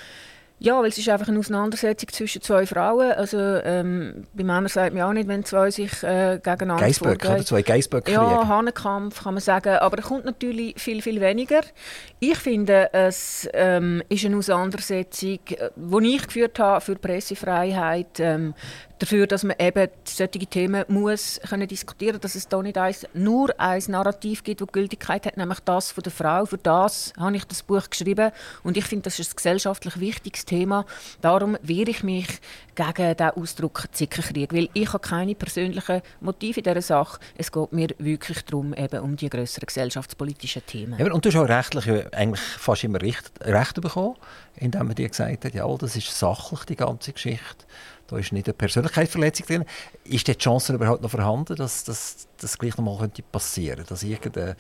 Ja, 0.59 0.81
weil 0.81 0.89
es 0.89 0.97
ist 0.97 1.09
einfach 1.11 1.29
eine 1.29 1.39
Auseinandersetzung 1.39 2.09
zwischen 2.11 2.41
zwei 2.41 2.67
Frauen. 2.67 3.13
Also 3.13 3.39
ähm, 3.39 4.25
bei 4.33 4.43
Männern 4.43 4.69
sagt 4.69 4.95
man 4.95 5.03
auch 5.03 5.13
nicht, 5.13 5.29
wenn 5.29 5.45
zwei 5.45 5.71
sich 5.71 6.03
äh, 6.03 6.41
gegeneinander 6.43 6.83
Geissböcke, 6.83 7.29
oder? 7.29 7.45
Zwei 7.45 7.61
Geissböcke 7.61 8.11
Ja, 8.11 8.49
Hahnenkampf 8.49 9.23
kann 9.23 9.35
man 9.35 9.43
sagen. 9.43 9.77
Aber 9.77 9.99
da 9.99 10.03
kommt 10.03 10.25
natürlich 10.25 10.81
viel, 10.81 11.03
viel 11.03 11.21
weniger. 11.21 11.61
Ich 12.21 12.39
finde, 12.39 12.89
es 12.95 13.47
ähm, 13.53 14.03
ist 14.09 14.25
eine 14.25 14.39
Auseinandersetzung, 14.39 15.41
die 15.77 16.15
ich 16.15 16.27
geführt 16.27 16.59
habe 16.59 16.81
für 16.81 16.95
die 16.95 17.01
Pressefreiheit, 17.01 18.19
ähm, 18.21 18.55
dafür, 18.99 19.27
dass 19.27 19.45
man 19.45 19.57
eben 19.59 19.89
solche 20.05 20.47
Themen 20.47 20.85
muss 20.89 21.41
können 21.49 21.69
diskutieren 21.69 22.21
dass 22.21 22.35
es 22.35 22.49
da 22.49 22.63
nicht 22.63 22.79
eins, 22.79 23.07
nur 23.15 23.59
ein 23.59 23.83
Narrativ 23.89 24.43
gibt, 24.43 24.61
das 24.61 24.69
Gültigkeit 24.69 25.27
hat, 25.27 25.37
nämlich 25.37 25.61
das 25.61 25.91
von 25.91 26.03
der 26.03 26.13
Frau. 26.13 26.47
Für 26.47 26.59
das 26.59 27.13
habe 27.19 27.37
ich 27.37 27.45
das 27.45 27.63
Buch 27.63 27.89
geschrieben 27.89 28.33
und 28.63 28.77
ich 28.77 28.85
finde, 28.85 29.05
das 29.05 29.19
ist 29.19 29.33
ein 29.33 29.37
gesellschaftlich 29.37 30.01
wichtiges 30.01 30.45
Thema. 30.45 30.85
Darum 31.21 31.57
wehre 31.63 31.91
ich 31.91 32.03
mich 32.03 32.29
gegen 32.75 33.17
den 33.17 33.31
Ausdruck 33.31 33.85
Zickenkrieg, 33.93 34.53
weil 34.53 34.69
ich 34.75 34.93
habe 34.93 35.01
keine 35.01 35.35
persönlichen 35.35 36.03
Motive 36.21 36.61
in 36.61 36.65
dieser 36.65 36.83
Sache. 36.83 37.19
Es 37.37 37.51
geht 37.51 37.73
mir 37.73 37.89
wirklich 37.99 38.45
darum, 38.45 38.75
eben 38.75 39.01
um 39.01 39.17
die 39.17 39.29
größeren 39.29 39.67
gesellschaftspolitischen 39.67 40.65
Themen. 40.67 40.99
Ja, 40.99 41.13
und 41.13 41.25
du 41.25 41.29
hast 41.29 41.37
auch 41.37 41.49
rechtlich 41.49 41.87
eigentlich 42.15 42.41
fast 42.41 42.85
immer 42.85 43.01
Recht, 43.01 43.31
Recht 43.41 43.81
bekommen, 43.81 44.17
indem 44.57 44.87
man 44.87 44.95
dir 44.95 45.09
gesagt 45.09 45.45
hat, 45.45 45.55
ja, 45.55 45.67
das 45.77 45.97
ist 45.97 46.19
sachlich, 46.19 46.65
die 46.65 46.77
ganze 46.77 47.13
Geschichte. 47.13 47.65
Da 48.09 48.19
ist 48.19 48.33
nicht 48.33 48.47
eine 48.47 48.55
Persönlichkeitsverletzung 48.55 49.47
drin. 49.47 49.65
Ist 50.05 50.29
die 50.29 50.37
Chance 50.37 50.75
überhaupt 50.75 51.03
noch 51.03 51.11
vorhanden, 51.11 51.57
dass 51.57 51.85
das 51.85 52.59
gleich 52.59 52.77
noch 52.77 52.85
mal 52.85 53.09
passieren 53.33 53.77
könnte? 53.77 53.89
Dass 53.91 54.03
irgendeine 54.03 54.57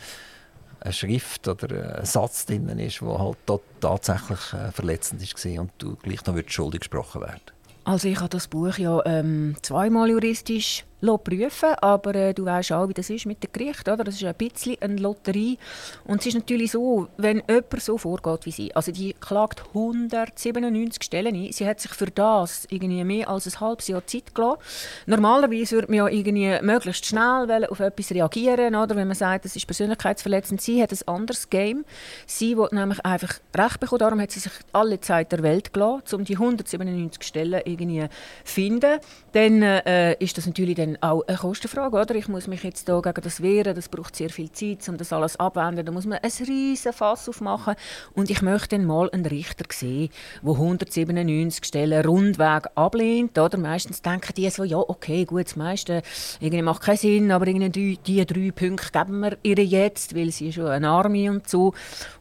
eine 0.80 0.92
Schrift 0.92 1.48
oder 1.48 1.98
ein 1.98 2.04
Satz 2.04 2.46
drin 2.46 2.68
ist, 2.78 3.00
der 3.00 3.18
halt 3.18 3.38
tatsächlich 3.80 4.52
äh, 4.52 4.70
verletzend 4.72 5.22
war 5.22 5.62
und 5.62 5.70
du 5.78 5.96
gleich 5.96 6.24
noch 6.26 6.36
schuldig 6.46 6.80
gesprochen 6.80 7.22
werden 7.22 7.40
Also 7.84 8.08
ich 8.08 8.18
habe 8.18 8.28
das 8.28 8.48
Buch 8.48 8.76
ja 8.78 9.04
ähm, 9.04 9.56
zweimal 9.62 10.10
juristisch 10.10 10.84
prüfen 11.00 11.74
aber 11.80 12.14
äh, 12.14 12.34
du 12.34 12.44
weißt 12.44 12.72
auch, 12.72 12.88
wie 12.88 12.94
das 12.94 13.10
ist 13.10 13.26
mit 13.26 13.42
dem 13.42 13.52
Gericht. 13.52 13.88
Oder? 13.88 14.04
Das 14.04 14.16
ist 14.16 14.24
ein 14.24 14.34
bisschen 14.34 14.76
eine 14.80 14.96
Lotterie. 14.96 15.58
Und 16.04 16.20
es 16.20 16.26
ist 16.26 16.34
natürlich 16.34 16.72
so, 16.72 17.08
wenn 17.16 17.42
jemand 17.48 17.82
so 17.82 17.98
vorgeht 17.98 18.46
wie 18.46 18.50
sie, 18.50 18.74
also 18.74 18.92
die 18.92 19.14
klagt 19.14 19.62
197 19.68 21.02
Stellen 21.02 21.34
ein, 21.34 21.52
sie 21.52 21.66
hat 21.66 21.80
sich 21.80 21.92
für 21.92 22.06
das 22.06 22.66
irgendwie 22.70 23.04
mehr 23.04 23.28
als 23.28 23.46
ein 23.46 23.60
halbes 23.60 23.88
Jahr 23.88 24.06
Zeit 24.06 24.34
gelassen. 24.34 24.60
Normalerweise 25.06 25.76
würde 25.76 25.88
man 25.88 25.96
ja 25.96 26.08
irgendwie 26.08 26.58
möglichst 26.62 27.06
schnell 27.06 27.66
auf 27.66 27.80
etwas 27.80 28.10
reagieren, 28.10 28.74
oder? 28.74 28.96
wenn 28.96 29.08
man 29.08 29.16
sagt, 29.16 29.44
das 29.44 29.54
ist 29.54 29.66
persönlichkeitsverletzend. 29.66 30.60
Sie 30.60 30.82
hat 30.82 30.92
ein 30.92 30.98
anderes 31.06 31.50
Game. 31.50 31.84
Sie 32.26 32.56
will 32.56 32.68
nämlich 32.72 33.04
einfach 33.04 33.40
Recht 33.56 33.80
bekommen, 33.80 33.98
darum 33.98 34.20
hat 34.20 34.30
sie 34.30 34.40
sich 34.40 34.52
alle 34.72 35.00
Zeit 35.00 35.32
der 35.32 35.42
Welt 35.42 35.72
gelassen, 35.72 36.16
um 36.16 36.24
die 36.24 36.34
197 36.34 37.22
Stellen 37.22 37.62
irgendwie 37.64 38.02
zu 38.02 38.08
finden. 38.44 38.98
Dann 39.32 39.62
äh, 39.62 40.14
ist 40.14 40.36
das 40.36 40.46
natürlich 40.46 40.76
dann 40.76 40.85
auch 41.00 41.22
eine 41.26 41.36
Kostenfrage. 41.36 41.96
Oder? 41.96 42.14
Ich 42.14 42.28
muss 42.28 42.46
mich 42.46 42.62
jetzt 42.62 42.86
hier 42.86 43.02
gegen 43.02 43.20
das 43.20 43.42
wehren, 43.42 43.74
das 43.74 43.88
braucht 43.88 44.16
sehr 44.16 44.30
viel 44.30 44.50
Zeit, 44.52 44.88
um 44.88 44.96
das 44.96 45.12
alles 45.12 45.36
abzuwenden. 45.38 45.84
Da 45.84 45.92
muss 45.92 46.06
man 46.06 46.18
ein 46.18 46.30
riesen 46.46 46.92
Fass 46.92 47.28
aufmachen. 47.28 47.74
Und 48.14 48.30
ich 48.30 48.42
möchte 48.42 48.76
dann 48.76 48.86
mal 48.86 49.10
einen 49.10 49.26
Richter 49.26 49.64
sehen, 49.72 50.10
der 50.42 50.52
197 50.52 51.64
Stellen 51.64 52.04
rundweg 52.04 52.66
ablehnt. 52.74 53.38
Oder? 53.38 53.58
Meistens 53.58 54.02
denken 54.02 54.32
die 54.36 54.48
so, 54.50 54.64
ja, 54.64 54.78
okay, 54.78 55.24
gut, 55.24 55.46
das 55.46 55.56
meiste 55.56 56.02
irgendwie 56.40 56.62
macht 56.62 56.82
keinen 56.82 56.98
Sinn, 56.98 57.32
aber 57.32 57.46
irgendwie 57.46 57.98
die, 58.06 58.26
drei 58.26 58.50
Punkte 58.52 58.92
geben 58.92 59.20
wir 59.20 59.36
ihr 59.42 59.64
jetzt, 59.64 60.14
weil 60.14 60.30
sie 60.30 60.52
schon 60.52 60.66
eine 60.66 60.88
Armee 60.88 61.28
und 61.28 61.48
so. 61.48 61.74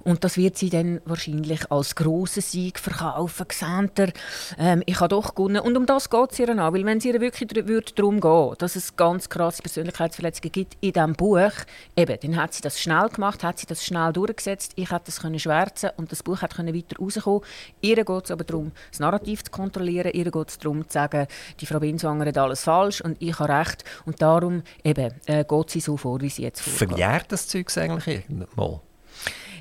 Und 0.04 0.24
das 0.24 0.38
wird 0.38 0.58
sie 0.58 0.70
dann 0.70 1.02
wahrscheinlich 1.06 1.72
als 1.72 1.96
grossen 1.96 2.42
Sieg 2.42 2.80
verkaufen. 2.80 3.46
Seht 3.52 4.14
ähm, 4.58 4.84
ich 4.86 5.00
habe 5.00 5.10
doch 5.10 5.36
gewonnen. 5.36 5.62
Und 5.62 5.78
um 5.78 5.86
das 5.86 6.10
geht 6.10 6.32
es 6.32 6.40
ihr 6.40 6.50
an. 6.50 6.74
Weil 6.74 6.86
wenn 6.86 6.98
es 6.98 7.06
ihr 7.06 7.20
wirklich 7.20 7.94
darum 7.96 8.20
geht, 8.20 8.55
dass 8.56 8.76
es 8.76 8.96
ganz 8.96 9.30
krasse 9.30 9.62
Persönlichkeitsverletzungen 9.62 10.52
gibt 10.52 10.78
in 10.82 10.94
diesem 10.94 11.14
Buch, 11.14 11.52
eben, 11.96 12.18
dann 12.22 12.36
hat 12.36 12.54
sie 12.54 12.62
das 12.62 12.80
schnell 12.80 13.10
gemacht, 13.10 13.44
hat 13.44 13.60
sie 13.60 13.66
das 13.66 13.84
schnell 13.84 14.14
durchgesetzt. 14.14 14.74
Ich 14.76 14.92
hätte 14.92 15.06
das 15.08 15.22
können 15.22 15.40
schwärzen 15.40 15.92
und 15.98 16.12
das 16.12 16.24
Buch 16.24 16.42
hat 16.42 16.58
weiter 16.58 16.98
rauskommen. 17.00 17.42
Ihr 17.82 17.96
geht 17.96 18.26
es 18.26 18.32
aber 18.32 18.44
darum, 18.44 18.72
das 18.90 19.00
Narrativ 19.00 19.44
zu 19.44 19.52
kontrollieren. 19.52 20.12
Ihr 20.14 20.32
geht 20.32 20.50
es 20.50 20.58
darum, 20.58 20.88
zu 20.88 20.94
sagen, 20.94 21.28
die 21.60 21.66
Frau 21.66 21.80
Binswanger 21.80 22.26
hat 22.26 22.38
alles 22.38 22.64
falsch 22.64 23.02
und 23.02 23.22
ich 23.22 23.38
habe 23.40 23.54
recht. 23.54 23.84
Und 24.06 24.22
darum 24.22 24.64
eben, 24.84 25.14
äh, 25.26 25.44
geht 25.44 25.70
sie 25.70 25.80
so 25.80 25.98
vor, 25.98 26.22
wie 26.22 26.30
sie 26.30 26.44
jetzt 26.44 26.62
vorgeht. 26.62 26.90
Verjährt 26.90 27.32
das 27.32 27.48
Zeug 27.48 27.76
eigentlich 27.78 28.08
irgendwann? 28.08 28.80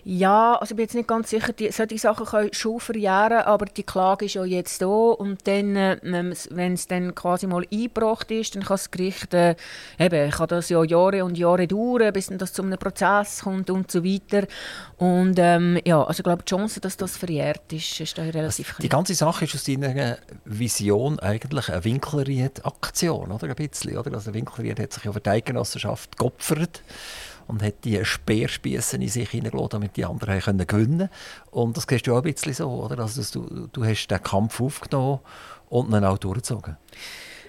Ja, 0.06 0.56
also 0.56 0.73
ich 0.73 0.76
bin 0.76 0.84
jetzt 0.84 0.94
nicht 0.94 1.08
ganz 1.08 1.30
sicher, 1.30 1.54
die, 1.54 1.70
solche 1.73 1.99
Sachen 1.99 2.26
können 2.26 2.52
schon 2.52 2.78
verjähren, 2.78 3.38
aber 3.38 3.64
die 3.64 3.84
Klage 3.84 4.26
ist 4.26 4.34
ja 4.34 4.44
jetzt 4.44 4.82
da 4.82 4.87
und 4.87 5.46
dann, 5.46 5.76
äh, 5.76 5.96
wenn 6.50 6.75
es 6.75 6.87
dann 6.87 7.14
quasi 7.14 7.46
mal 7.46 7.64
eingebracht 7.73 8.30
ist, 8.30 8.54
dann 8.54 8.64
kann 8.64 8.75
das 8.75 8.90
Gericht, 8.90 9.32
äh, 9.32 9.56
eben, 9.99 10.30
kann 10.30 10.49
das 10.49 10.68
ja 10.68 10.84
Jahre 10.84 11.25
und 11.25 11.38
Jahre 11.38 11.66
dauern, 11.66 12.12
bis 12.12 12.26
dann 12.26 12.37
das 12.37 12.52
zu 12.52 12.62
einem 12.62 12.78
Prozess 12.78 13.40
kommt 13.44 13.70
und 13.70 13.90
so 13.90 14.04
weiter. 14.04 14.46
Und 14.99 15.38
ähm, 15.38 15.80
ja, 15.87 16.02
also 16.02 16.20
ich 16.20 16.25
glaube, 16.25 16.42
die 16.42 16.50
Chance, 16.50 16.80
dass 16.80 16.99
das 16.99 17.16
verjährt 17.16 17.73
ist, 17.73 17.99
ist 17.99 18.18
da 18.18 18.23
relativ 18.25 18.68
also, 18.73 18.82
Die 18.82 18.90
ganze 18.90 19.14
Sache 19.14 19.46
ist 19.46 19.54
aus 19.54 19.64
deiner 19.64 20.18
Vision 20.44 21.18
eigentlich 21.18 21.70
eine 21.70 21.82
Winkelried-Aktion, 21.82 23.32
oder? 23.32 23.49
Ein 23.49 23.54
bisschen, 23.54 23.96
oder? 23.96 24.12
Also 24.12 24.34
Winkelried 24.34 24.78
hat 24.78 24.92
sich 24.92 25.04
ja 25.04 25.12
für 25.12 25.20
die 25.20 25.30
Eidgenossenschaft 25.30 26.18
geopfert 26.18 26.82
und 27.46 27.62
hat 27.62 27.84
die 27.84 28.04
Speerspiessen 28.04 29.02
in 29.02 29.08
sich 29.08 29.30
hineingelassen, 29.30 29.70
damit 29.70 29.96
die 29.96 30.04
anderen 30.04 30.40
können 30.40 30.66
gewinnen 30.66 31.08
Und 31.50 31.76
das 31.76 31.86
siehst 31.88 32.06
du 32.06 32.14
auch 32.14 32.18
ein 32.18 32.32
bisschen 32.32 32.54
so, 32.54 32.70
oder? 32.70 32.98
Also, 32.98 33.22
du, 33.40 33.68
du 33.72 33.84
hast 33.84 34.08
den 34.08 34.22
Kampf 34.22 34.60
aufgenommen 34.60 35.20
und 35.68 35.92
ihn 35.92 36.04
auch 36.04 36.18
durchgezogen. 36.18 36.76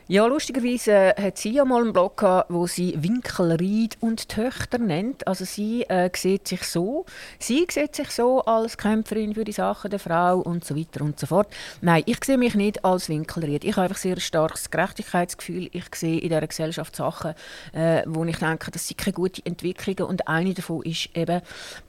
Ja, 0.08 0.28
lustigerweise 0.28 0.92
äh, 0.92 1.20
hat 1.20 1.40
sie 1.40 1.54
ja 1.54 1.66
mal 1.66 1.82
einen 1.82 1.92
Blog 1.92 2.18
gehabt, 2.18 2.54
wo 2.54 2.68
sie 2.68 2.94
Winkelried 2.96 3.98
und 4.02 4.30
Töchter 4.30 4.78
nennt. 4.78 5.28
Also 5.28 5.46
sie 5.46 5.82
äh, 5.90 6.12
sieht 6.16 6.48
sich 6.48 6.62
so, 6.62 7.08
sie 7.40 7.66
sieht 7.72 7.96
sich 7.96 8.12
so 8.12 8.42
als 8.42 8.78
Kämpferin 8.78 9.34
für 9.34 9.44
die 9.44 9.52
Sachen 9.52 9.90
der 9.90 9.98
Frau 9.98 10.38
und 10.38 10.64
so 10.64 10.76
weiter 10.76 11.04
und 11.04 11.20
so 11.20 11.26
fort. 11.26 11.48
Nein, 11.82 12.04
ich 12.06 12.24
sehe 12.24 12.38
mich 12.38 12.54
nicht 12.54 12.86
als 12.86 13.10
Winkelried. 13.10 13.64
Ich 13.64 13.78
habe 13.78 13.86
einfach 13.86 13.98
sehr 13.98 14.20
starkes 14.20 14.70
Gerechtigkeitsgefühl. 14.70 15.70
Ich 15.72 15.86
sehe 15.96 16.20
in 16.20 16.30
dieser 16.30 16.46
Gesellschaft 16.46 16.96
Sachen, 16.96 17.34
äh, 17.74 18.04
wo 18.06 18.24
ich 18.26 18.38
denke, 18.38 18.70
das 18.70 18.88
sind 18.88 19.00
keine 19.00 19.14
guten 19.14 19.44
Entwicklungen 19.44 20.08
und 20.08 20.28
eine 20.28 20.54
davon 20.54 20.84
ist 20.84 21.10
eben, 21.16 21.42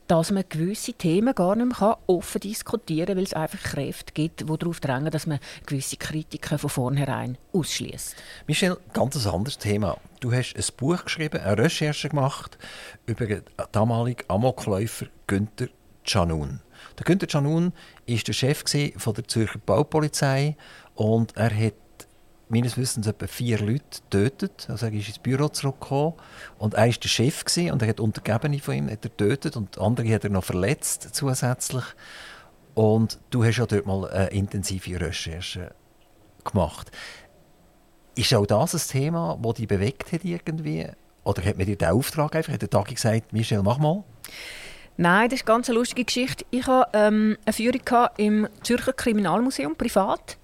dass 0.09 0.31
man 0.31 0.45
gewisse 0.49 0.93
Themen 0.93 1.35
gar 1.35 1.57
nicht 1.57 1.81
mehr 1.81 1.99
offen 2.07 2.41
diskutieren 2.41 3.07
kann, 3.07 3.17
weil 3.17 3.25
es 3.25 3.35
einfach 3.35 3.63
Kräfte 3.63 4.13
gibt, 4.13 4.41
die 4.41 4.59
darauf 4.59 4.81
drängen, 4.81 5.11
dass 5.11 5.27
man 5.27 5.39
gewisse 5.67 5.97
Kritiken 5.97 6.59
von 6.59 6.71
vornherein 6.71 7.39
ausschließt. 7.53 8.17
Michel, 8.47 8.77
ganz 8.93 9.17
ein 9.17 9.33
anderes 9.33 9.59
Thema. 9.59 9.99
Du 10.21 10.33
hast 10.33 10.55
ein 10.55 10.65
Buch 10.77 11.05
geschrieben, 11.05 11.41
eine 11.41 11.59
Recherche 11.59 12.09
gemacht 12.09 12.59
über 13.07 13.27
den 13.27 13.43
damaligen 13.73 14.25
Amokläufer 14.29 15.07
Günther 15.27 15.69
Canun. 16.05 16.61
Der 16.99 17.05
Günther 17.05 17.27
Canun 17.27 17.73
war 18.07 18.17
der 18.17 18.33
Chef 18.33 18.65
der 18.65 19.29
Zürcher 19.29 19.59
Baupolizei 19.59 20.57
und 20.95 21.37
er 21.37 21.55
hat 21.55 21.75
meines 22.49 22.77
Wissens 22.77 23.07
etwa 23.07 23.27
vier 23.27 23.59
Leute 23.59 24.01
getötet. 24.11 24.69
Also 24.69 24.87
er 24.87 24.93
ist 24.93 25.09
ins 25.09 25.19
Büro 25.19 25.49
zurückgekommen 25.49 26.15
und 26.59 26.75
er 26.75 26.87
war 26.87 26.93
der 26.93 27.09
Chef 27.09 27.45
und 27.57 27.83
er 27.83 27.89
hat 27.89 28.01
Untergebene 28.01 28.59
von 28.59 28.75
ihm 28.75 28.91
hat 28.91 29.05
er 29.05 29.11
getötet 29.11 29.57
und 29.57 29.79
andere 29.79 30.15
hat 30.15 30.25
er 30.25 30.31
noch 30.31 30.45
verletzt 30.45 31.09
zusätzlich. 31.13 31.85
Und 32.75 33.19
du 33.31 33.45
hast 33.45 33.57
ja 33.57 33.67
dort 33.67 33.87
mal 33.87 34.09
eine 34.09 34.29
intensive 34.29 35.01
Recherche 35.01 35.75
gemacht. 36.45 36.91
Ist 38.15 38.35
auch 38.35 38.47
das 38.47 38.75
ein 38.75 38.93
Thema, 38.93 39.39
das 39.43 39.55
dich 39.55 39.69
bewegt 39.69 40.13
hat 40.13 40.25
irgendwie? 40.25 40.87
Oder 41.25 41.45
hat 41.45 41.57
mir 41.57 41.67
dir 41.67 41.77
den 41.77 41.89
Auftrag 41.89 42.37
einfach, 42.37 42.53
hat 42.53 42.63
der 42.63 42.71
Tag 42.71 42.87
gesagt, 42.87 43.33
Michel, 43.33 43.63
mach 43.63 43.79
mal? 43.79 44.05
Nein, 44.97 45.29
das 45.29 45.41
ist 45.41 45.49
eine 45.49 45.57
ganz 45.57 45.69
lustige 45.69 46.05
Geschichte. 46.05 46.47
Ich 46.51 46.67
hatte 46.67 46.91
ähm, 46.95 47.37
eine 47.45 47.53
Führung 47.53 48.09
im 48.17 48.49
Zürcher 48.63 48.93
Kriminalmuseum, 48.93 49.77
privat. 49.77 50.39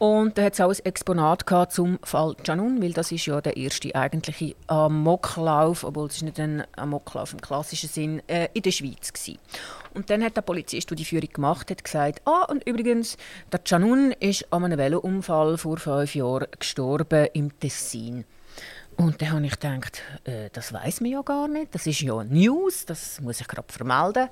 Und 0.00 0.38
da 0.38 0.44
hat 0.44 0.54
es 0.54 0.60
auch 0.62 0.70
ein 0.70 0.84
Exponat 0.86 1.44
zum 1.70 1.98
Fall 2.02 2.34
Janun, 2.42 2.80
weil 2.80 2.94
das 2.94 3.12
ist 3.12 3.26
ja 3.26 3.42
der 3.42 3.58
erste 3.58 3.94
eigentliche 3.94 4.54
Amoklauf, 4.66 5.84
obwohl 5.84 6.06
es 6.06 6.22
nicht 6.22 6.40
ein 6.40 6.64
Amoklauf 6.74 7.34
im 7.34 7.40
klassischen 7.42 7.90
Sinn, 7.90 8.22
äh, 8.26 8.48
in 8.54 8.62
der 8.62 8.70
Schweiz 8.70 9.12
war. 9.12 9.34
Und 9.92 10.08
dann 10.08 10.24
hat 10.24 10.38
der 10.38 10.40
Polizist, 10.40 10.88
der 10.88 10.96
die 10.96 11.04
Führung 11.04 11.28
gemacht 11.30 11.70
hat, 11.70 11.84
gesagt, 11.84 12.22
ah, 12.24 12.44
und 12.44 12.66
übrigens, 12.66 13.18
der 13.52 13.60
Janun 13.66 14.12
ist 14.12 14.50
an 14.50 14.64
einem 14.64 14.78
Velounfall 14.78 15.58
vor 15.58 15.76
fünf 15.76 16.14
Jahren 16.14 16.46
gestorben 16.58 17.28
im 17.34 17.60
Tessin. 17.60 18.24
Und 18.96 19.20
dann 19.20 19.32
habe 19.32 19.44
ich 19.44 19.60
gedacht, 19.60 20.00
äh, 20.24 20.48
das 20.50 20.72
weiß 20.72 21.02
man 21.02 21.10
ja 21.10 21.20
gar 21.20 21.46
nicht, 21.46 21.74
das 21.74 21.86
ist 21.86 22.00
ja 22.00 22.24
News, 22.24 22.86
das 22.86 23.20
muss 23.20 23.42
ich 23.42 23.48
gerade 23.48 23.70
vermelden. 23.70 24.30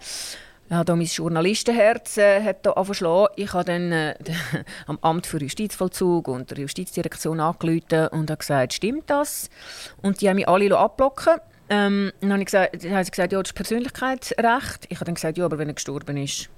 Ja, 0.70 0.84
da 0.84 0.96
mein 0.96 1.06
Journalistenherz 1.06 2.18
äh, 2.18 2.42
hat 2.42 2.66
da 2.66 2.72
angeschlagen. 2.72 3.32
Ich 3.36 3.52
habe 3.54 3.64
dann 3.64 3.90
äh, 3.90 4.14
am 4.86 4.98
Amt 5.00 5.26
für 5.26 5.40
Justizvollzug 5.40 6.28
und 6.28 6.50
der 6.50 6.58
Justizdirektion 6.58 7.40
angerufen 7.40 8.08
und 8.08 8.30
habe 8.30 8.38
gesagt, 8.38 8.74
stimmt 8.74 9.08
das? 9.08 9.48
Und 10.02 10.20
die 10.20 10.28
haben 10.28 10.36
mich 10.36 10.48
alle 10.48 10.76
abblocken 10.76 11.40
ähm, 11.70 12.12
dann 12.20 12.32
habe 12.32 12.40
ich 12.40 12.46
gesagt, 12.46 12.82
dann 12.82 12.92
haben 12.92 13.04
sie 13.04 13.10
gesagt, 13.10 13.32
ja, 13.32 13.38
das 13.38 13.50
ist 13.50 13.54
Persönlichkeitsrecht. 13.54 14.86
Ich 14.88 14.96
habe 14.96 15.04
dann 15.04 15.14
gesagt, 15.14 15.36
ja, 15.36 15.44
aber 15.44 15.58
wenn 15.58 15.68
er 15.68 15.74
gestorben 15.74 16.16
ist, 16.16 16.48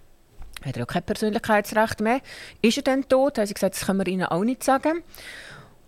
hat 0.62 0.76
er 0.76 0.80
ja 0.80 0.86
kein 0.86 1.02
Persönlichkeitsrecht 1.02 2.00
mehr. 2.00 2.20
Ist 2.62 2.76
er 2.76 2.84
dann 2.84 3.08
tot? 3.08 3.36
Dann 3.36 3.42
haben 3.42 3.48
sie 3.48 3.54
gesagt, 3.54 3.74
das 3.74 3.86
können 3.86 3.98
wir 3.98 4.06
ihnen 4.06 4.26
auch 4.26 4.44
nicht 4.44 4.62
sagen. 4.62 5.02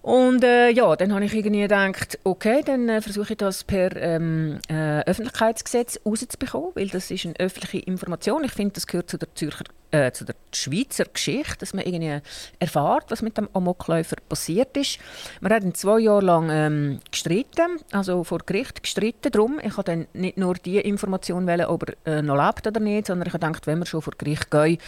Und 0.03 0.43
äh, 0.43 0.71
ja, 0.71 0.97
dann 0.97 1.15
habe 1.15 1.25
ich 1.25 1.33
irgendwie 1.33 1.61
gedacht, 1.61 2.19
okay, 2.25 2.63
dann 2.65 2.89
äh, 2.89 3.01
versuche 3.01 3.35
ich 3.35 3.39
das 3.39 3.63
per 3.63 3.97
ähm, 3.97 4.59
äh, 4.69 5.01
Öffentlichkeitsgesetz 5.03 6.01
rauszubekommen, 6.05 6.71
weil 6.75 6.89
das 6.89 7.11
ist 7.13 7.25
eine 7.25 7.39
öffentliche 7.39 7.79
Information. 7.87 8.43
Ich 8.43 8.53
finde, 8.53 8.75
das 8.75 8.89
gehört 8.89 9.09
zu 9.09 9.17
der 9.17 9.33
Zürcher 9.37 9.65
äh, 9.93 10.11
zu 10.13 10.25
der 10.25 10.35
Schweizer 10.53 11.05
Geschichte, 11.05 11.59
dass 11.59 11.75
man 11.75 11.85
irgendwie 11.85 12.21
erfährt, 12.59 13.05
was 13.09 13.23
mit 13.23 13.39
dem 13.39 13.49
Amokläufer 13.53 14.17
passiert 14.29 14.77
ist. 14.77 14.99
Wir 15.41 15.51
haben 15.51 15.75
zwei 15.75 16.01
Jahre 16.01 16.25
lang 16.25 16.49
ähm, 16.51 17.01
gestritten, 17.11 17.79
also 17.93 18.25
vor 18.25 18.41
Gericht 18.45 18.83
gestritten 18.83 19.31
darum. 19.31 19.61
Ich 19.63 19.73
habe 19.73 19.85
dann 19.85 20.07
nicht 20.13 20.37
nur 20.37 20.55
die 20.55 20.79
Information 20.79 21.47
wählen, 21.47 21.67
ob 21.67 21.85
er 22.07 22.19
äh, 22.19 22.23
noch 22.23 22.37
lebt 22.37 22.67
oder 22.67 22.81
nicht, 22.81 23.07
sondern 23.07 23.29
ich 23.29 23.35
habe 23.35 23.47
gedacht, 23.47 23.67
wenn 23.67 23.79
wir 23.79 23.87
schon 23.87 24.03
vor 24.03 24.15
Gericht 24.17 24.51
gehen, 24.51 24.79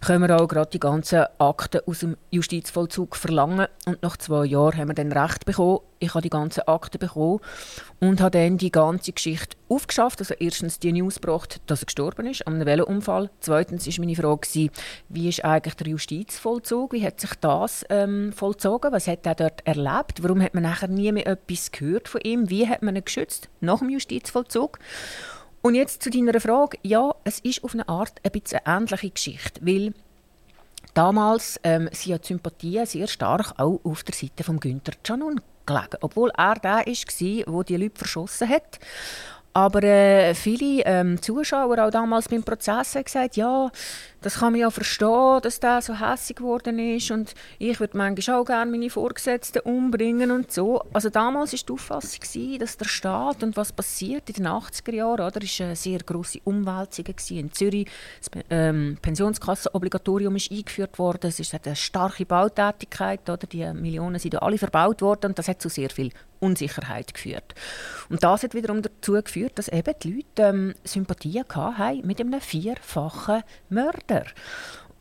können 0.00 0.28
wir 0.28 0.40
auch 0.40 0.48
gerade 0.48 0.70
die 0.70 0.80
ganzen 0.80 1.24
Akten 1.38 1.80
aus 1.86 2.00
dem 2.00 2.16
Justizvollzug 2.30 3.16
verlangen. 3.16 3.66
Und 3.86 4.02
nach 4.02 4.16
zwei 4.16 4.44
Jahren 4.44 4.76
haben 4.76 4.88
wir 4.88 4.94
dann 4.94 5.12
Recht 5.12 5.44
bekommen, 5.44 5.80
ich 6.02 6.14
habe 6.14 6.22
die 6.22 6.30
ganzen 6.30 6.62
Akten 6.62 6.98
bekommen 6.98 7.40
und 8.00 8.20
habe 8.20 8.38
dann 8.38 8.58
die 8.58 8.72
ganze 8.72 9.12
Geschichte 9.12 9.56
aufgeschafft. 9.68 10.20
Also 10.20 10.34
erstens 10.38 10.78
die 10.78 10.92
News 10.92 11.20
gebracht, 11.20 11.60
dass 11.66 11.82
er 11.82 11.86
gestorben 11.86 12.26
ist 12.26 12.46
an 12.46 12.54
einem 12.54 12.66
Velounfall. 12.66 13.30
Zweitens 13.40 13.86
war 13.86 14.04
meine 14.04 14.16
Frage 14.16 14.40
gewesen, 14.40 14.70
wie 15.08 15.28
ist 15.28 15.44
eigentlich 15.44 15.74
der 15.74 15.86
Justizvollzug? 15.88 16.92
Wie 16.92 17.06
hat 17.06 17.20
sich 17.20 17.34
das 17.40 17.84
ähm, 17.88 18.32
vollzogen? 18.32 18.92
Was 18.92 19.06
hat 19.06 19.24
er 19.26 19.36
dort 19.36 19.66
erlebt? 19.66 20.22
Warum 20.22 20.42
hat 20.42 20.54
man 20.54 20.64
nachher 20.64 20.88
nie 20.88 21.12
mehr 21.12 21.26
etwas 21.26 21.70
gehört 21.70 22.08
von 22.08 22.20
ihm? 22.22 22.50
Wie 22.50 22.68
hat 22.68 22.82
man 22.82 22.96
ihn 22.96 23.04
geschützt 23.04 23.48
nach 23.60 23.78
dem 23.78 23.90
Justizvollzug? 23.90 24.78
Und 25.62 25.76
jetzt 25.76 26.02
zu 26.02 26.10
deiner 26.10 26.40
Frage. 26.40 26.78
Ja, 26.82 27.14
es 27.22 27.38
ist 27.38 27.62
auf 27.62 27.74
eine 27.74 27.88
Art 27.88 28.14
ein 28.24 28.32
bisschen 28.32 28.60
eine 28.64 28.78
ähnliche 28.78 29.10
Geschichte, 29.10 29.60
weil 29.64 29.94
Damals 30.94 31.58
ähm, 31.64 31.88
sind 31.92 32.10
ja 32.10 32.18
Sympathien 32.22 32.84
sehr 32.84 33.06
stark 33.06 33.54
auch 33.56 33.80
auf 33.82 34.02
der 34.02 34.14
Seite 34.14 34.44
von 34.44 34.60
Günther 34.60 34.92
Canun 35.02 35.40
gelegen. 35.66 35.98
Obwohl 36.00 36.30
er 36.36 36.54
der 36.54 36.86
war, 36.86 36.86
der 36.86 37.64
die 37.64 37.76
Leute 37.76 37.98
verschossen 37.98 38.48
hat. 38.48 38.78
Aber 39.54 39.82
äh, 39.82 40.34
viele 40.34 40.82
ähm, 40.86 41.20
Zuschauer, 41.20 41.78
auch 41.84 41.90
damals 41.90 42.28
beim 42.28 42.42
Prozess, 42.42 42.94
haben 42.94 43.04
gesagt, 43.04 43.36
ja, 43.36 43.70
das 44.22 44.38
kann 44.38 44.52
man 44.52 44.60
ja 44.60 44.70
verstehen, 44.70 45.40
dass 45.42 45.60
der 45.60 45.82
so 45.82 45.98
hässlich 46.00 46.36
geworden 46.36 46.78
ist 46.78 47.10
und 47.10 47.34
ich 47.58 47.78
würde 47.78 47.98
manchmal 47.98 48.40
auch 48.40 48.44
gerne 48.44 48.70
meine 48.70 48.88
Vorgesetzten 48.88 49.60
umbringen 49.60 50.30
und 50.30 50.52
so. 50.52 50.82
Also 50.92 51.10
damals 51.10 51.52
war 51.52 51.60
die 51.66 51.72
Auffassung, 51.72 52.58
dass 52.58 52.76
der 52.78 52.84
Staat 52.86 53.42
und 53.42 53.56
was 53.56 53.72
passiert 53.72 54.28
in 54.30 54.36
den 54.36 54.46
80er 54.46 54.94
Jahren, 54.94 55.26
oder, 55.26 55.42
ist 55.42 55.60
eine 55.60 55.76
sehr 55.76 55.98
grosse 55.98 56.38
Umwälzung 56.44 57.04
in 57.30 57.52
Zürich. 57.52 57.88
Das 58.20 58.42
ähm, 58.48 58.96
Pensionskassenobligatorium 59.02 60.36
ist 60.36 60.50
eingeführt 60.50 60.98
worden, 60.98 61.26
es 61.26 61.40
ist 61.40 61.54
eine 61.54 61.76
starke 61.76 62.24
Bautätigkeit, 62.24 63.28
oder, 63.28 63.46
die 63.46 63.70
Millionen 63.74 64.18
sind 64.18 64.40
alle 64.40 64.56
verbaut 64.56 65.02
worden 65.02 65.32
und 65.32 65.38
das 65.38 65.48
hat 65.48 65.60
zu 65.60 65.68
sehr 65.68 65.90
viel 65.90 66.10
Unsicherheit 66.42 67.14
geführt. 67.14 67.54
Und 68.08 68.22
das 68.22 68.42
hat 68.42 68.54
wiederum 68.54 68.82
dazu 68.82 69.12
geführt, 69.12 69.52
dass 69.56 69.68
eben 69.68 69.94
die 70.02 70.12
Leute 70.12 70.42
ähm, 70.48 70.74
Sympathien 70.84 71.44
hatten 71.54 72.06
mit 72.06 72.20
einem 72.20 72.40
vierfachen 72.40 73.42
Mörder. 73.68 74.24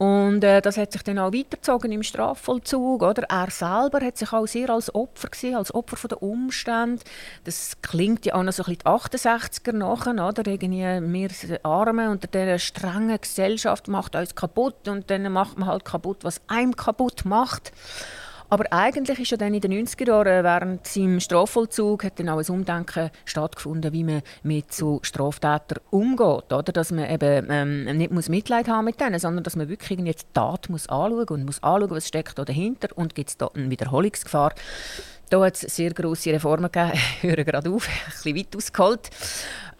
Und 0.01 0.43
äh, 0.43 0.63
das 0.63 0.77
hat 0.77 0.93
sich 0.93 1.03
dann 1.03 1.19
auch 1.19 1.31
weitergezogen 1.31 1.91
im 1.91 2.01
Strafvollzug. 2.01 3.03
Oder? 3.03 3.21
Er 3.29 3.51
selber 3.51 4.03
hat 4.03 4.17
sich 4.17 4.33
auch 4.33 4.47
sehr 4.47 4.71
als 4.71 4.95
Opfer 4.95 5.27
gesehen, 5.27 5.55
als 5.55 5.71
Opfer 5.75 6.07
der 6.07 6.23
Umstände. 6.23 7.03
Das 7.43 7.77
klingt 7.83 8.25
ja 8.25 8.33
auch 8.33 8.41
noch 8.41 8.51
so 8.51 8.63
ein 8.63 8.75
bisschen 8.75 8.79
die 8.83 8.89
68er 8.89 9.73
nachher? 9.73 10.47
Irgendwie, 10.47 10.81
wir 10.81 11.59
Arme 11.63 12.09
unter 12.09 12.25
dieser 12.25 12.57
strengen 12.57 13.21
Gesellschaft 13.21 13.89
macht 13.89 14.15
uns 14.15 14.33
kaputt 14.33 14.87
und 14.87 15.11
dann 15.11 15.31
macht 15.31 15.59
man 15.59 15.69
halt 15.69 15.85
kaputt, 15.85 16.23
was 16.23 16.41
einem 16.47 16.75
kaputt 16.75 17.23
macht. 17.23 17.71
Aber 18.51 18.65
eigentlich 18.71 19.17
ist 19.17 19.31
ja 19.31 19.37
dann 19.37 19.53
in 19.53 19.61
den 19.61 19.71
90er 19.71 20.07
Jahren 20.07 20.43
während 20.43 20.85
seinem 20.85 21.21
Strafvollzug 21.21 22.03
hat 22.03 22.19
dann 22.19 22.27
auch 22.27 22.37
ein 22.37 22.53
Umdenken 22.53 23.09
stattgefunden, 23.23 23.93
wie 23.93 24.03
man 24.03 24.23
mit 24.43 24.73
so 24.73 24.99
Straftätern 25.03 25.79
umgeht. 25.89 26.51
Oder? 26.51 26.63
Dass 26.63 26.91
man 26.91 27.09
eben 27.09 27.47
ähm, 27.49 27.85
nicht 27.97 28.11
muss 28.11 28.27
Mitleid 28.27 28.67
haben 28.67 28.83
mit 28.83 28.99
denen, 28.99 29.19
sondern 29.19 29.45
dass 29.45 29.55
man 29.55 29.69
wirklich 29.69 29.99
die 29.99 30.13
Tat 30.33 30.69
muss 30.69 30.89
anschauen 30.89 31.29
und 31.29 31.45
muss 31.45 31.63
anschauen, 31.63 31.91
was 31.91 32.09
steckt 32.09 32.37
da 32.37 32.43
dahinter 32.43 32.89
und 32.93 33.15
gibt 33.15 33.29
es 33.29 33.37
da 33.37 33.49
eine 33.55 33.69
Wiederholungsgefahr. 33.69 34.53
Da 35.29 35.45
hat 35.45 35.55
es 35.55 35.73
sehr 35.73 35.93
grosse 35.93 36.33
Reformen 36.33 36.69
gegeben. 36.69 36.91
Ich 37.21 37.23
höre 37.23 37.45
gerade 37.45 37.69
auf, 37.69 37.87
ein 38.05 38.11
bisschen 38.11 38.35
weit 38.35 38.53
ausgeholt. 38.53 39.09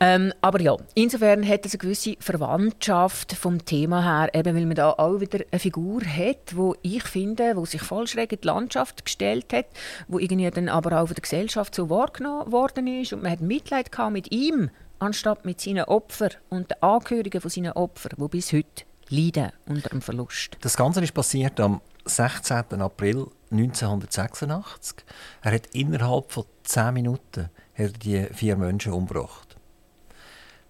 Ähm, 0.03 0.33
aber 0.41 0.59
ja, 0.61 0.75
insofern 0.95 1.47
hat 1.47 1.63
es 1.63 1.73
eine 1.73 1.77
gewisse 1.77 2.15
Verwandtschaft 2.19 3.33
vom 3.33 3.63
Thema 3.63 4.03
her, 4.03 4.33
eben 4.33 4.55
weil 4.55 4.65
man 4.65 4.73
da 4.73 4.93
auch 4.93 5.19
wieder 5.19 5.41
eine 5.51 5.59
Figur 5.59 6.01
hat, 6.01 6.55
wo 6.55 6.75
ich 6.81 7.03
finde, 7.03 7.55
wo 7.55 7.65
sich 7.65 7.83
voll 7.83 8.07
schräg 8.07 8.31
in 8.33 8.41
die 8.41 8.47
Landschaft 8.47 9.05
gestellt 9.05 9.53
hat, 9.53 9.67
wo 10.07 10.17
irgendwie 10.17 10.49
dann 10.49 10.69
aber 10.69 10.99
auch 10.99 11.05
von 11.05 11.13
der 11.13 11.21
Gesellschaft 11.21 11.75
so 11.75 11.91
wahrgenommen 11.91 12.51
worden 12.51 12.87
ist 12.87 13.13
und 13.13 13.21
man 13.21 13.31
hat 13.31 13.41
Mitleid 13.41 13.91
gehabt 13.91 14.11
mit 14.11 14.31
ihm, 14.31 14.71
anstatt 14.97 15.45
mit 15.45 15.61
seinen 15.61 15.83
Opfern 15.83 16.31
und 16.49 16.71
den 16.71 16.81
Angehörigen 16.81 17.39
von 17.39 17.51
seinen 17.51 17.73
Opfern, 17.73 18.17
die 18.17 18.27
bis 18.27 18.53
heute 18.53 18.85
leiden 19.09 19.51
unter 19.67 19.89
dem 19.89 20.01
Verlust. 20.01 20.57
Das 20.61 20.77
Ganze 20.77 21.03
ist 21.03 21.13
passiert 21.13 21.59
am 21.59 21.79
16. 22.05 22.81
April 22.81 23.27
1986. 23.51 24.97
Er 25.43 25.53
hat 25.53 25.67
innerhalb 25.73 26.31
von 26.31 26.45
10 26.63 26.91
Minuten 26.95 27.51
die 27.77 28.25
vier 28.33 28.55
Menschen 28.55 28.93
umgebracht. 28.93 29.50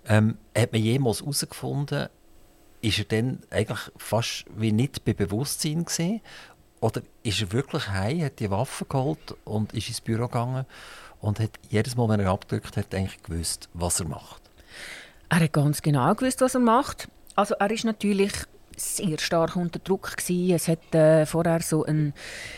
Ähm, 0.08 0.38
hat 0.58 0.72
man 0.72 0.82
jemals 0.82 1.22
herausgefunden, 1.22 2.10
ist 2.82 3.00
er 3.00 3.06
dann 3.06 3.40
eigentlich 3.50 3.92
fast 3.98 4.46
wie 4.56 4.72
nicht 4.72 5.06
bei 5.06 5.14
Bewusstsein 5.14 5.86
gesehen? 5.86 6.22
Oder 6.80 7.02
ist 7.22 7.42
er 7.42 7.52
wirklich 7.52 7.90
heim, 7.90 8.24
hat 8.24 8.40
die 8.40 8.50
Waffe 8.50 8.86
geholt 8.86 9.36
und 9.46 9.74
ist 9.74 9.88
ins 9.88 10.02
Büro 10.02 10.26
gegangen 10.26 10.66
und 11.20 11.40
hat 11.40 11.52
jedes 11.70 11.96
Mal, 11.96 12.10
wenn 12.10 12.20
er 12.20 12.32
abgedrückt 12.32 12.76
hat, 12.76 12.94
eigentlich 12.96 13.22
gewusst, 13.22 13.70
was 13.74 14.00
er 14.00 14.08
macht? 14.08 14.42
Er 15.30 15.42
hat 15.42 15.54
ganz 15.54 15.82
genau 15.82 16.14
gewusst, 16.16 16.42
was 16.42 16.56
er 16.56 16.62
macht. 16.62 17.08
Also 17.36 17.54
er 17.56 17.70
ist 17.70 17.86
natürlich 17.86 18.34
sehr 18.76 19.20
stark 19.20 19.56
unter 19.56 19.80
Druck 19.80 20.18
gewesen. 20.18 20.56
Es 20.56 20.68
hat 20.68 20.94
äh, 20.96 21.26
vorher 21.26 21.62
so 21.62 21.86
eine 21.86 22.14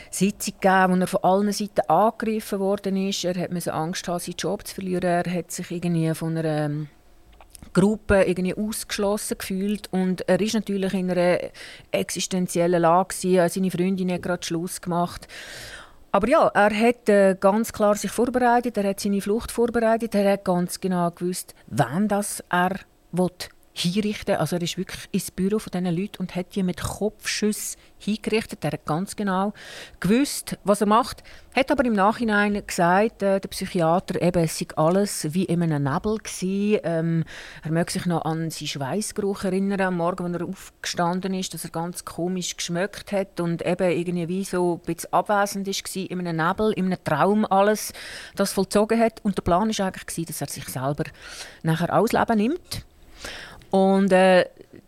Sitzung 0.10 0.54
gegeben, 0.60 0.94
wo 0.94 1.00
er 1.02 1.08
von 1.08 1.24
allen 1.24 1.52
Seiten 1.52 1.82
angegriffen 1.90 2.60
worden 2.60 2.96
ist. 2.96 3.26
Er 3.26 3.36
hat 3.36 3.68
Angst 3.68 4.08
haben, 4.08 4.20
seinen 4.20 4.36
Job 4.38 4.66
zu 4.66 4.76
verlieren. 4.76 5.04
Er 5.04 5.34
hat 5.34 5.52
sich 5.52 5.70
irgendwie 5.70 6.14
von 6.16 6.38
einer 6.38 6.66
ähm, 6.66 6.88
Gruppe 7.72 8.24
irgendwie 8.24 8.56
ausgeschlossen 8.56 9.38
gefühlt 9.38 9.88
und 9.92 10.28
er 10.28 10.40
ist 10.42 10.54
natürlich 10.54 10.94
in 10.94 11.10
einer 11.10 11.40
existenziellen 11.92 12.82
Lage 12.82 13.16
gewesen. 13.16 13.50
Seine 13.50 13.72
Freundin 13.72 14.12
hat 14.12 14.24
gerade 14.24 14.46
Schluss 14.46 14.82
gemacht. 14.82 15.28
Aber 16.12 16.30
ja, 16.30 16.48
er 16.48 16.70
hat 16.70 17.10
äh, 17.10 17.36
ganz 17.40 17.74
klar 17.74 17.96
sich 17.96 18.12
vorbereitet, 18.12 18.78
er 18.78 18.90
hat 18.90 19.00
seine 19.00 19.22
Flucht 19.22 19.52
vorbereitet, 19.52 20.14
er 20.14 20.34
hat 20.34 20.46
ganz 20.46 20.80
genau 20.80 21.10
gewusst, 21.10 21.56
wann 21.68 22.08
das 22.08 22.44
er 22.50 22.80
will 23.12 23.32
hinrichten. 23.74 24.36
Also 24.36 24.56
er 24.56 24.62
ist 24.62 24.78
wirklich 24.78 25.08
ins 25.12 25.32
Büro 25.32 25.60
von 25.60 25.72
diesen 25.72 25.96
Leuten 25.96 26.18
und 26.20 26.36
hat 26.36 26.56
die 26.56 26.64
mit 26.64 26.82
Kopfschüssen 26.82 27.80
hingerichtet. 27.98 28.64
Er 28.64 28.72
hat 28.72 28.86
ganz 28.86 29.16
genau 29.16 29.54
gewusst, 30.00 30.58
was 30.64 30.82
er 30.82 30.88
macht. 30.88 31.24
Hat 31.56 31.72
aber 31.72 31.86
im 31.86 31.94
Nachhinein 31.94 32.66
gesagt, 32.66 33.24
äh, 33.24 33.40
der 33.40 33.50
Psychiater, 33.50 34.22
eben, 34.22 34.44
es 34.44 34.60
sei 34.60 34.68
alles 34.76 35.34
wie 35.34 35.46
in 35.46 35.64
einem 35.64 35.84
Nebel 35.84 36.18
gewesen. 36.18 36.82
Ähm, 36.84 37.24
er 37.64 37.72
möge 37.72 37.92
sich 37.92 38.06
noch 38.06 38.26
an 38.26 38.52
seinen 38.52 38.68
Schweißgeruch 38.68 39.46
erinnern, 39.46 39.82
am 39.82 39.98
Morgen, 39.98 40.26
als 40.26 40.42
er 40.42 40.48
aufgestanden 40.48 41.34
ist, 41.34 41.54
dass 41.54 41.64
er 41.64 41.72
ganz 41.72 42.06
komisch 42.06 42.56
geschmeckt 42.56 43.12
hat 43.12 43.40
und 43.40 43.66
eben 43.66 43.90
irgendwie 43.90 44.28
wie 44.28 44.44
so 44.44 44.76
ein 44.76 44.86
bisschen 44.86 45.14
abwesend 45.14 45.68
war 45.68 46.12
in 46.12 46.20
einem 46.20 46.48
Nebel, 46.48 46.74
in 46.74 46.86
einem 46.86 47.04
Traum 47.04 47.46
alles 47.46 47.94
das 48.36 48.54
vollzogen 48.54 49.00
hat. 49.00 49.24
Und 49.24 49.38
der 49.38 49.44
Plan 49.44 49.70
war 49.70 49.86
eigentlich, 49.88 50.28
dass 50.28 50.42
er 50.42 50.48
sich 50.48 50.68
selber 50.68 51.06
nachher 51.64 51.94
ausleben 51.98 52.38
nimmt 52.38 52.86
und 53.74 54.12
äh, 54.12 54.46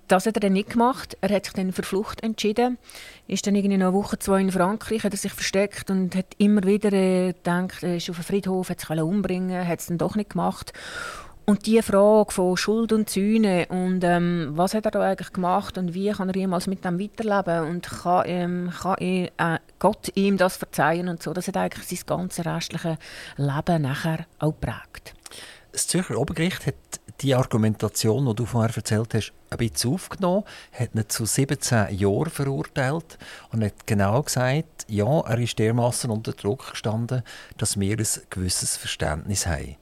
das 0.08 0.28
hat 0.28 0.38
er 0.38 0.42
dann 0.42 0.54
nicht 0.54 0.70
gemacht. 0.70 1.18
Er 1.20 1.36
hat 1.36 1.46
sich 1.46 1.56
dann 1.56 1.74
für 1.74 1.82
Flucht 1.82 2.22
entschieden. 2.22 2.78
Ist 3.28 3.48
dann 3.48 3.56
irgendwie 3.56 3.78
noch 3.78 3.88
eine 3.88 3.96
Woche, 3.96 4.20
zwei 4.20 4.40
in 4.40 4.52
Frankreich, 4.52 5.04
hat 5.04 5.12
er 5.12 5.18
sich 5.18 5.34
versteckt 5.34 5.90
und 5.90 6.16
hat 6.16 6.28
immer 6.38 6.64
wieder 6.64 6.94
äh, 6.94 7.34
gedacht, 7.34 7.82
er 7.82 7.98
ist 7.98 8.12
auf 8.12 8.18
dem 8.18 8.26
Friedhof, 8.26 8.70
hat 8.70 8.82
sich 8.82 8.90
umbringen 8.92 9.68
hat 9.68 9.80
es 9.80 9.88
dann 9.88 9.98
doch 9.98 10.16
nicht 10.16 10.30
gemacht. 10.30 10.72
Und 11.46 11.66
die 11.66 11.82
Frage 11.82 12.32
von 12.32 12.58
Schuld 12.58 12.94
und 12.94 13.10
Sühne 13.10 13.66
und 13.70 14.04
ähm, 14.04 14.52
was 14.54 14.76
hat 14.76 14.86
er 14.86 14.92
da 14.92 15.02
eigentlich 15.02 15.34
gemacht 15.34 15.80
und 15.80 15.96
wie 15.96 16.12
kann 16.12 16.30
er 16.30 16.36
jemals 16.36 16.68
mit 16.68 16.86
dem 16.86 17.00
weiterleben 17.00 17.68
und 17.68 17.90
kann, 17.90 18.24
ähm, 18.28 18.72
kann 18.80 19.00
äh, 19.00 19.30
Gott 19.80 20.12
ihm 20.14 20.38
das 20.38 20.58
verzeihen 20.58 21.10
und 21.10 21.24
so, 21.24 21.34
das 21.34 21.48
hat 21.48 21.58
eigentlich 21.58 21.88
sein 21.88 22.06
ganzes 22.06 22.46
restliche 22.46 23.00
Leben 23.38 23.82
nachher 23.82 24.28
auch 24.38 24.54
geprägt. 24.60 25.16
Das 25.72 25.88
Zürcher 25.88 26.20
Obergericht 26.20 26.68
hat 26.68 26.76
die 27.22 27.36
Argumentation, 27.36 28.26
die 28.26 28.36
du 28.36 28.46
vorher 28.46 28.76
erzählt 28.76 29.14
hast, 29.14 29.34
ein 29.50 29.58
bisschen 29.58 29.94
aufgenommen, 29.94 30.44
hat 30.72 30.96
ihn 30.96 31.04
zu 31.08 31.26
17 31.26 31.96
Jahren 31.96 32.30
verurteilt 32.30 33.18
und 33.52 33.64
hat 33.64 33.88
genau 33.88 34.22
gesagt, 34.22 34.86
ja, 34.88 35.22
er 35.22 35.40
ist 35.40 35.58
dermaßen 35.58 36.10
unter 36.10 36.34
Druck 36.34 36.72
gestanden, 36.72 37.24
dass 37.58 37.80
wir 37.80 37.98
ein 37.98 38.08
gewisses 38.30 38.78
Verständnis 38.78 39.48
haben. 39.48 39.78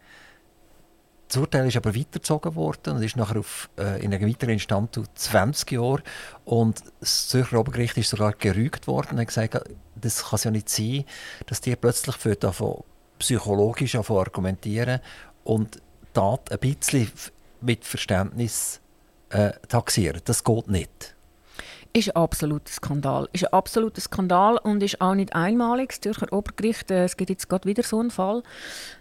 Das 1.34 1.38
Urteil 1.38 1.68
ist 1.68 1.78
aber 1.78 1.96
weitergezogen 1.96 2.54
worden 2.54 2.98
und 2.98 3.02
ist 3.02 3.16
nachher 3.16 3.40
auf, 3.40 3.68
äh, 3.80 4.06
in 4.06 4.14
einer 4.14 4.28
weiteren 4.28 4.52
Instanz 4.52 4.92
zu 4.92 5.04
20 5.16 5.72
Jahren. 5.72 6.04
Und 6.46 6.84
das 7.00 7.28
Zürcher 7.28 7.60
Obergericht 7.60 7.98
ist 7.98 8.12
sogar 8.12 8.34
gerügt 8.34 8.86
worden 8.86 9.14
und 9.14 9.20
hat 9.20 9.30
gesagt, 9.30 9.60
das 9.96 10.26
kann 10.26 10.40
ja 10.44 10.52
nicht 10.52 10.70
sein, 10.70 11.06
dass 11.48 11.60
die 11.60 11.76
plötzlich 11.76 12.18
für 12.18 12.36
davon 12.36 12.84
psychologisch 13.18 13.96
argumentieren 13.96 15.00
und 15.44 15.82
Tat 16.14 16.52
ein 16.52 16.60
bisschen 16.60 17.12
mit 17.62 17.86
Verständnis 17.86 18.80
äh, 19.30 19.52
taxieren. 19.68 20.22
Das 20.26 20.44
geht 20.44 20.68
nicht. 20.68 21.16
Ist 21.96 22.10
ein 22.10 22.16
absoluter 22.16 22.72
Skandal. 22.72 23.30
Ist 23.34 23.46
ein 23.46 23.54
absoluter 23.54 24.02
Skandal 24.02 24.58
und 24.58 24.82
ist 24.82 25.00
auch 25.00 25.14
nicht 25.14 25.36
einmalig. 25.36 25.90
Das 25.90 26.02
Zürcher 26.02 26.34
Obergericht, 26.34 26.90
äh, 26.90 27.04
es 27.04 27.18
gibt 27.18 27.30
jetzt 27.30 27.50
gerade 27.50 27.68
wieder 27.68 27.84
so 27.84 28.00
einen 28.00 28.12
Fall, 28.12 28.42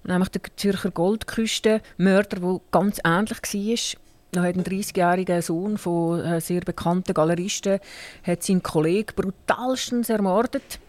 nämlich 0.04 0.28
der 0.28 0.42
Zürcher 0.56 0.90
Goldküstenmörder, 0.90 2.40
der 2.40 2.60
ganz 2.70 3.00
ähnlich 3.04 3.38
war. 3.42 4.02
Da 4.32 4.42
hat 4.42 4.56
ein 4.56 4.64
30-jähriger 4.64 5.42
Sohn 5.42 5.76
von 5.76 6.20
äh, 6.20 6.40
sehr 6.40 6.60
bekannten 6.60 7.12
Galeristen 7.12 7.80
hat 8.22 8.42
seinen 8.42 8.62
Kollegen 8.62 9.14
brutalstens 9.14 10.08
ermordet 10.08 10.80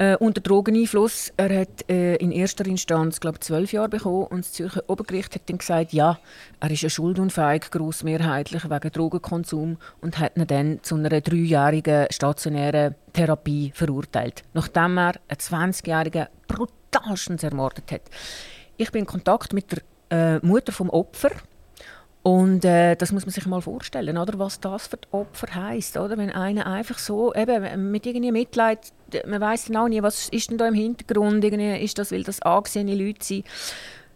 äh, 0.00 0.16
unter 0.16 0.40
Drogeneinfluss. 0.40 1.30
Er 1.36 1.60
hat 1.60 1.88
äh, 1.90 2.16
in 2.16 2.32
erster 2.32 2.66
Instanz 2.66 3.20
glaube 3.20 3.38
zwölf 3.40 3.72
Jahre 3.72 3.90
bekommen 3.90 4.24
und 4.24 4.40
das 4.40 4.52
Zürcher 4.52 4.82
Obergericht 4.88 5.34
hat 5.34 5.42
dann 5.46 5.58
gesagt, 5.58 5.92
ja, 5.92 6.18
er 6.58 6.70
ist 6.70 6.80
ja 6.82 6.88
schuldunfähig, 6.88 7.70
grossmehrheitlich 7.70 8.68
wegen 8.68 8.90
Drogenkonsum 8.90 9.76
und 10.00 10.18
hat 10.18 10.38
ihn 10.38 10.46
dann 10.46 10.82
zu 10.82 10.94
einer 10.94 11.20
dreijährigen 11.20 12.06
stationären 12.10 12.94
Therapie 13.12 13.72
verurteilt, 13.74 14.42
nachdem 14.54 14.96
er 14.96 15.14
einen 15.28 15.72
20-jährigen 15.72 16.28
brutalstens 16.48 17.42
ermordet 17.42 17.92
hat. 17.92 18.02
Ich 18.78 18.90
bin 18.92 19.00
in 19.00 19.06
Kontakt 19.06 19.52
mit 19.52 19.66
der 19.70 20.38
äh, 20.38 20.46
Mutter 20.46 20.72
vom 20.72 20.88
Opfer 20.88 21.30
und 22.22 22.66
äh, 22.66 22.96
das 22.96 23.12
muss 23.12 23.24
man 23.24 23.32
sich 23.32 23.46
mal 23.46 23.62
vorstellen, 23.62 24.18
oder? 24.18 24.38
was 24.38 24.60
das 24.60 24.88
für 24.88 24.98
die 24.98 25.08
Opfer 25.10 25.54
heisst. 25.54 25.96
Oder? 25.96 26.18
Wenn 26.18 26.30
einer 26.30 26.66
einfach 26.66 26.98
so, 26.98 27.34
eben, 27.34 27.90
mit 27.90 28.04
irgendwie 28.04 28.30
Mitleid, 28.30 28.92
man 29.26 29.40
weiß 29.40 29.66
dann 29.66 29.88
nie, 29.88 30.02
was 30.02 30.28
ist 30.28 30.50
denn 30.50 30.58
da 30.58 30.68
im 30.68 30.74
Hintergrund, 30.74 31.42
irgendwie, 31.42 31.82
ist 31.82 31.98
das, 31.98 32.12
weil 32.12 32.22
das 32.22 32.42
angesehene 32.42 32.94
Leute 32.94 33.24
sind. 33.24 33.46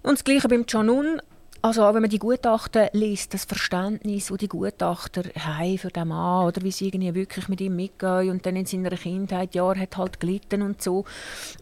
Und 0.02 0.12
das 0.12 0.24
Gleiche 0.24 0.48
beim 0.48 0.66
Canun, 0.66 1.20
also 1.64 1.82
auch 1.82 1.94
wenn 1.94 2.02
man 2.02 2.10
die 2.10 2.18
Gutachten 2.18 2.88
liest, 2.92 3.32
das 3.32 3.46
Verständnis, 3.46 4.26
das 4.26 4.36
die 4.36 4.48
Gutachter 4.48 5.22
haben 5.40 5.78
für 5.78 5.88
den 5.88 6.08
Mann 6.08 6.46
oder 6.46 6.60
wie 6.60 6.70
sie 6.70 6.88
irgendwie 6.88 7.14
wirklich 7.14 7.48
mit 7.48 7.58
ihm 7.62 7.74
mitgehen 7.74 8.28
und 8.28 8.44
dann 8.44 8.54
in 8.54 8.66
seiner 8.66 8.90
Kindheit, 8.90 9.54
ja, 9.54 9.72
er 9.72 9.80
hat 9.80 9.96
halt 9.96 10.20
gelitten 10.20 10.60
und 10.60 10.82
so. 10.82 11.06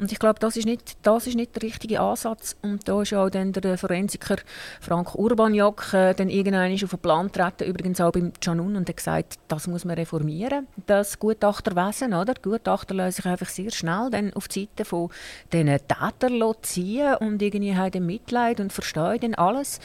Und 0.01 0.11
ich 0.11 0.19
glaube, 0.19 0.41
das 0.41 0.57
ist 0.57 0.67
nicht, 0.67 0.97
das 1.03 1.29
ist 1.29 1.37
nicht 1.37 1.55
der 1.55 1.63
richtige 1.63 2.01
Ansatz. 2.01 2.57
Und 2.63 2.89
da 2.89 3.01
ist 3.01 3.11
ja 3.11 3.25
auch 3.25 3.31
dann 3.31 3.53
der 3.53 3.79
Forensiker 3.79 4.39
Frank 4.81 5.15
Urbaniak 5.15 5.95
äh, 5.95 6.15
dann 6.15 6.31
irgendwann 6.31 6.73
auf 6.73 6.91
den 6.91 6.99
Plan 6.99 7.27
getreten, 7.27 7.71
übrigens 7.71 8.01
auch 8.01 8.11
beim 8.11 8.33
Canun 8.41 8.75
und 8.75 8.89
hat 8.89 8.97
gesagt, 8.97 9.39
das 9.47 9.69
muss 9.69 9.85
man 9.85 9.95
reformieren, 9.95 10.67
das 10.85 11.17
Gutachterwesen, 11.21 12.13
oder? 12.13 12.35
Die 12.35 12.43
Gutachter 12.43 12.97
lassen 12.97 13.23
sich 13.23 13.27
einfach 13.27 13.49
sehr 13.49 13.71
schnell 13.71 14.09
dann 14.11 14.33
auf 14.33 14.49
die 14.49 14.63
Seite 14.63 14.85
von 14.85 15.11
diesen 15.53 15.79
Tätern 15.87 16.55
ziehen 16.63 17.15
und 17.21 17.41
irgendwie 17.41 17.77
haben 17.77 18.05
Mitleid 18.05 18.59
und 18.59 18.73
verstehen 18.73 19.21
dann 19.21 19.35
alles. 19.37 19.79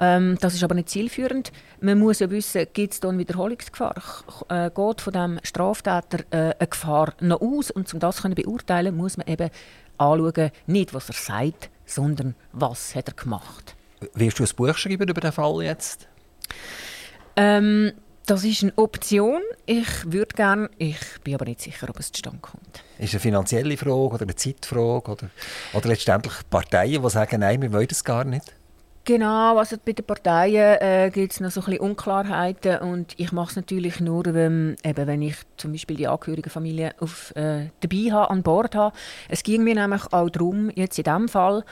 Ähm, 0.00 0.36
das 0.40 0.54
ist 0.54 0.64
aber 0.64 0.74
nicht 0.74 0.88
zielführend. 0.88 1.52
Man 1.80 1.98
muss 1.98 2.20
ja 2.20 2.30
wissen, 2.30 2.66
gibt 2.72 2.94
es 2.94 3.00
da 3.00 3.08
eine 3.08 3.18
Wiederholungsgefahr? 3.18 3.94
Äh, 4.48 4.70
geht 4.70 5.00
von 5.00 5.12
dem 5.12 5.40
Straftäter 5.42 6.20
äh, 6.30 6.54
eine 6.58 6.68
Gefahr 6.68 7.14
noch 7.20 7.40
aus? 7.40 7.70
Und 7.70 7.92
um 7.92 8.00
das 8.00 8.16
zu 8.16 8.28
beurteilen, 8.28 8.96
muss 8.96 9.16
man 9.16 9.26
eben 9.26 9.50
anschauen, 9.98 10.50
nicht 10.66 10.94
was 10.94 11.08
er 11.08 11.14
sagt, 11.14 11.70
sondern 11.86 12.34
was 12.52 12.94
hat 12.94 13.08
er 13.08 13.14
gemacht. 13.14 13.74
Wirst 14.14 14.38
du 14.38 14.44
ein 14.44 14.50
Buch 14.56 14.76
schreiben 14.76 15.08
über 15.08 15.20
den 15.20 15.32
Fall 15.32 15.62
jetzt? 15.62 16.08
Ähm, 17.36 17.92
das 18.26 18.44
ist 18.44 18.62
eine 18.62 18.72
Option. 18.76 19.40
Ich 19.64 19.88
würde 20.04 20.34
gerne, 20.34 20.70
ich 20.76 20.98
bin 21.24 21.34
aber 21.34 21.46
nicht 21.46 21.62
sicher, 21.62 21.88
ob 21.88 21.98
es 21.98 22.12
zustande 22.12 22.40
kommt. 22.40 22.84
Ist 22.98 23.08
es 23.08 23.14
eine 23.14 23.20
finanzielle 23.20 23.76
Frage 23.76 23.92
oder 23.92 24.22
eine 24.22 24.34
Zeitfrage? 24.34 25.10
Oder, 25.10 25.30
oder 25.72 25.88
letztendlich 25.88 26.34
Parteien, 26.50 27.02
die 27.02 27.10
sagen, 27.10 27.40
nein, 27.40 27.62
wir 27.62 27.72
wollen 27.72 27.88
das 27.88 28.04
gar 28.04 28.24
nicht? 28.24 28.52
Genau, 29.08 29.56
also 29.56 29.76
bei 29.82 29.94
den 29.94 30.04
Parteien 30.04 30.76
äh, 30.82 31.10
gibt 31.10 31.32
es 31.32 31.40
noch 31.40 31.50
so 31.50 31.62
ein 31.62 31.64
bisschen 31.64 31.80
Unklarheiten 31.80 32.76
und 32.80 33.14
ich 33.16 33.32
mache 33.32 33.48
es 33.48 33.56
natürlich 33.56 34.00
nur, 34.00 34.22
wenn, 34.26 34.76
eben, 34.84 35.06
wenn 35.06 35.22
ich 35.22 35.36
zum 35.56 35.72
Beispiel 35.72 35.96
die 35.96 36.06
angehörige 36.06 36.50
Familie 36.50 36.94
auf, 37.00 37.34
äh, 37.34 37.70
dabei 37.80 38.12
habe, 38.12 38.30
an 38.30 38.42
Bord 38.42 38.74
habe. 38.74 38.94
Es 39.30 39.42
ging 39.42 39.64
mir 39.64 39.74
nämlich 39.74 40.02
auch 40.12 40.28
darum, 40.28 40.70
jetzt 40.74 40.98
in 40.98 41.04
diesem 41.04 41.28
Fall 41.28 41.64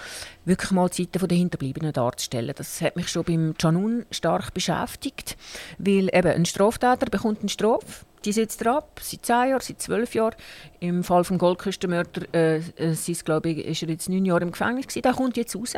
wirklich 0.46 0.70
mal 0.70 0.88
die 0.88 1.03
Seite 1.03 1.29
der 1.29 1.37
Hinterbliebenen 1.37 1.92
darzustellen. 1.92 2.55
Das 2.57 2.81
hat 2.81 2.96
mich 2.96 3.11
schon 3.11 3.25
beim 3.25 3.55
Canun 3.59 4.07
stark 4.11 4.55
beschäftigt, 4.55 5.37
weil 5.77 6.09
eben 6.14 6.29
ein 6.29 6.46
Straftäter 6.46 7.11
bekommt 7.11 7.40
eine 7.40 7.51
Strafe, 7.51 8.07
die 8.25 8.33
sitzt 8.33 8.66
ab, 8.66 8.99
seit 9.03 9.27
10 9.27 9.51
Jahren, 9.51 9.61
seit 9.61 9.83
12 9.83 10.14
Jahren. 10.14 10.37
Im 10.81 11.05
Fall 11.05 11.22
des 11.22 11.38
Goldküstenmörder 11.38 12.22
äh, 12.33 12.57
äh, 12.79 12.92
ich, 12.92 13.09
ist 13.09 13.83
er 13.83 13.88
jetzt 13.90 14.09
9 14.09 14.25
Jahre 14.25 14.40
im 14.40 14.53
Gefängnis 14.53 14.87
gewesen. 14.87 15.03
Der 15.03 15.12
kommt 15.12 15.37
jetzt 15.37 15.55
raus. 15.55 15.75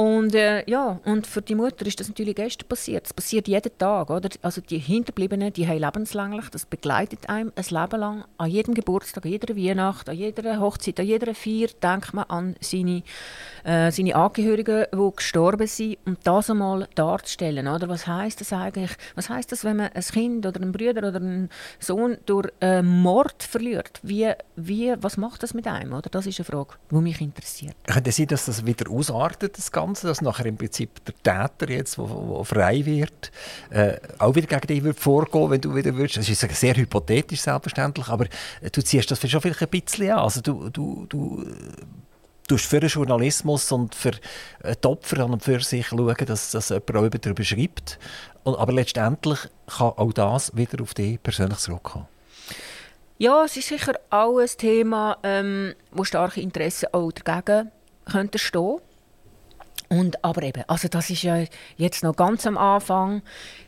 Und 0.00 0.34
äh, 0.34 0.64
ja, 0.66 0.98
und 1.04 1.26
für 1.26 1.42
die 1.42 1.54
Mutter 1.54 1.84
ist 1.84 2.00
das 2.00 2.08
natürlich 2.08 2.34
gestern 2.34 2.66
passiert. 2.66 3.04
Es 3.04 3.12
passiert 3.12 3.46
jeden 3.46 3.76
Tag, 3.76 4.08
oder? 4.08 4.30
Also 4.40 4.62
die 4.62 4.78
Hinterbliebenen, 4.78 5.52
die 5.52 5.68
haben 5.68 5.78
lebenslänglich, 5.78 6.48
das 6.48 6.64
begleitet 6.64 7.28
einem 7.28 7.52
ein 7.54 7.64
Leben 7.68 8.00
lang. 8.00 8.24
An 8.38 8.50
jedem 8.50 8.72
Geburtstag, 8.72 9.26
an 9.26 9.32
jeder 9.32 9.54
Weihnacht, 9.54 10.08
an 10.08 10.16
jeder 10.16 10.58
Hochzeit, 10.58 10.98
an 11.00 11.04
jeder 11.04 11.34
Feier 11.34 11.68
denkt 11.82 12.14
man 12.14 12.24
an 12.30 12.56
seine, 12.62 13.02
äh, 13.62 13.92
seine 13.92 14.14
Angehörigen, 14.14 14.86
die 14.90 15.10
gestorben 15.14 15.66
sind. 15.66 15.98
Und 16.06 16.18
das 16.24 16.48
einmal 16.48 16.88
darzustellen, 16.94 17.68
oder? 17.68 17.90
Was 17.90 18.06
heißt 18.06 18.40
das 18.40 18.54
eigentlich? 18.54 18.92
Was 19.16 19.28
heißt 19.28 19.52
das, 19.52 19.64
wenn 19.64 19.76
man 19.76 19.90
ein 19.92 20.02
Kind 20.02 20.46
oder 20.46 20.62
einen 20.62 20.72
Bruder 20.72 21.08
oder 21.08 21.16
einen 21.16 21.50
Sohn 21.78 22.16
durch 22.24 22.48
äh, 22.62 22.80
Mord 22.80 23.42
verliert? 23.42 24.00
Wie, 24.02 24.32
wie, 24.56 24.94
was 24.98 25.18
macht 25.18 25.42
das 25.42 25.52
mit 25.52 25.66
einem, 25.66 25.92
oder? 25.92 26.08
Das 26.08 26.24
ist 26.24 26.40
eine 26.40 26.46
Frage, 26.46 26.76
die 26.90 26.94
mich 26.94 27.20
interessiert. 27.20 27.74
Könnte 27.86 28.12
sein, 28.12 28.28
dass 28.28 28.46
das 28.46 28.64
wieder 28.64 28.90
ausartet, 28.90 29.58
das 29.58 29.70
Ganze? 29.70 29.89
Ganze, 29.90 30.06
dass 30.06 30.20
nachher 30.20 30.46
im 30.46 30.56
Prinzip 30.56 31.04
der 31.04 31.48
Täter 31.48 31.72
jetzt, 31.72 31.98
der 31.98 32.44
frei 32.44 32.86
wird, 32.86 33.32
äh, 33.70 33.96
auch 34.18 34.36
wieder 34.36 34.46
gegen 34.46 34.66
dich 34.68 34.84
wird 34.84 35.00
vorgehen, 35.00 35.50
wenn 35.50 35.60
du 35.60 35.74
wieder 35.74 35.96
würdest. 35.96 36.18
Das 36.18 36.28
ist 36.28 36.40
sehr 36.40 36.76
hypothetisch 36.76 37.40
selbstverständlich, 37.40 38.06
aber 38.06 38.26
äh, 38.60 38.70
du 38.70 38.82
ziehst 38.82 39.10
das 39.10 39.18
schon 39.28 39.40
vielleicht 39.40 39.62
ein 39.62 39.68
bisschen 39.68 40.12
an. 40.12 40.20
Also 40.20 40.42
du, 40.42 40.68
du, 40.70 41.06
du 41.08 41.44
tust 42.46 42.66
für 42.66 42.78
den 42.78 42.88
Journalismus 42.88 43.72
und 43.72 43.96
für 43.96 44.12
die 44.12 44.86
Opfer 44.86 45.24
an 45.24 45.32
und 45.32 45.42
für 45.42 45.60
sich 45.60 45.88
schauen, 45.88 46.14
dass, 46.24 46.52
dass 46.52 46.68
jemand 46.68 47.26
darüber 47.26 47.42
schreibt. 47.42 47.98
Aber 48.44 48.72
letztendlich 48.72 49.40
kann 49.66 49.92
auch 49.96 50.12
das 50.12 50.56
wieder 50.56 50.82
auf 50.82 50.94
dich 50.94 51.20
persönlich 51.20 51.58
zurückkommen. 51.58 52.06
Ja, 53.18 53.44
es 53.44 53.56
ist 53.56 53.68
sicher 53.68 53.94
auch 54.10 54.38
ein 54.38 54.48
Thema, 54.56 55.18
ähm, 55.24 55.74
wo 55.90 56.04
starke 56.04 56.40
Interessen 56.40 56.88
auch 56.92 57.10
dagegen 57.10 57.72
könnten 58.04 58.38
stehen 58.38 58.78
und, 59.90 60.24
aber 60.24 60.42
eben, 60.42 60.62
also 60.68 60.86
das 60.88 61.10
ist 61.10 61.22
ja 61.22 61.44
jetzt 61.76 62.04
noch 62.04 62.14
ganz 62.14 62.46
am 62.46 62.56
Anfang. 62.56 63.22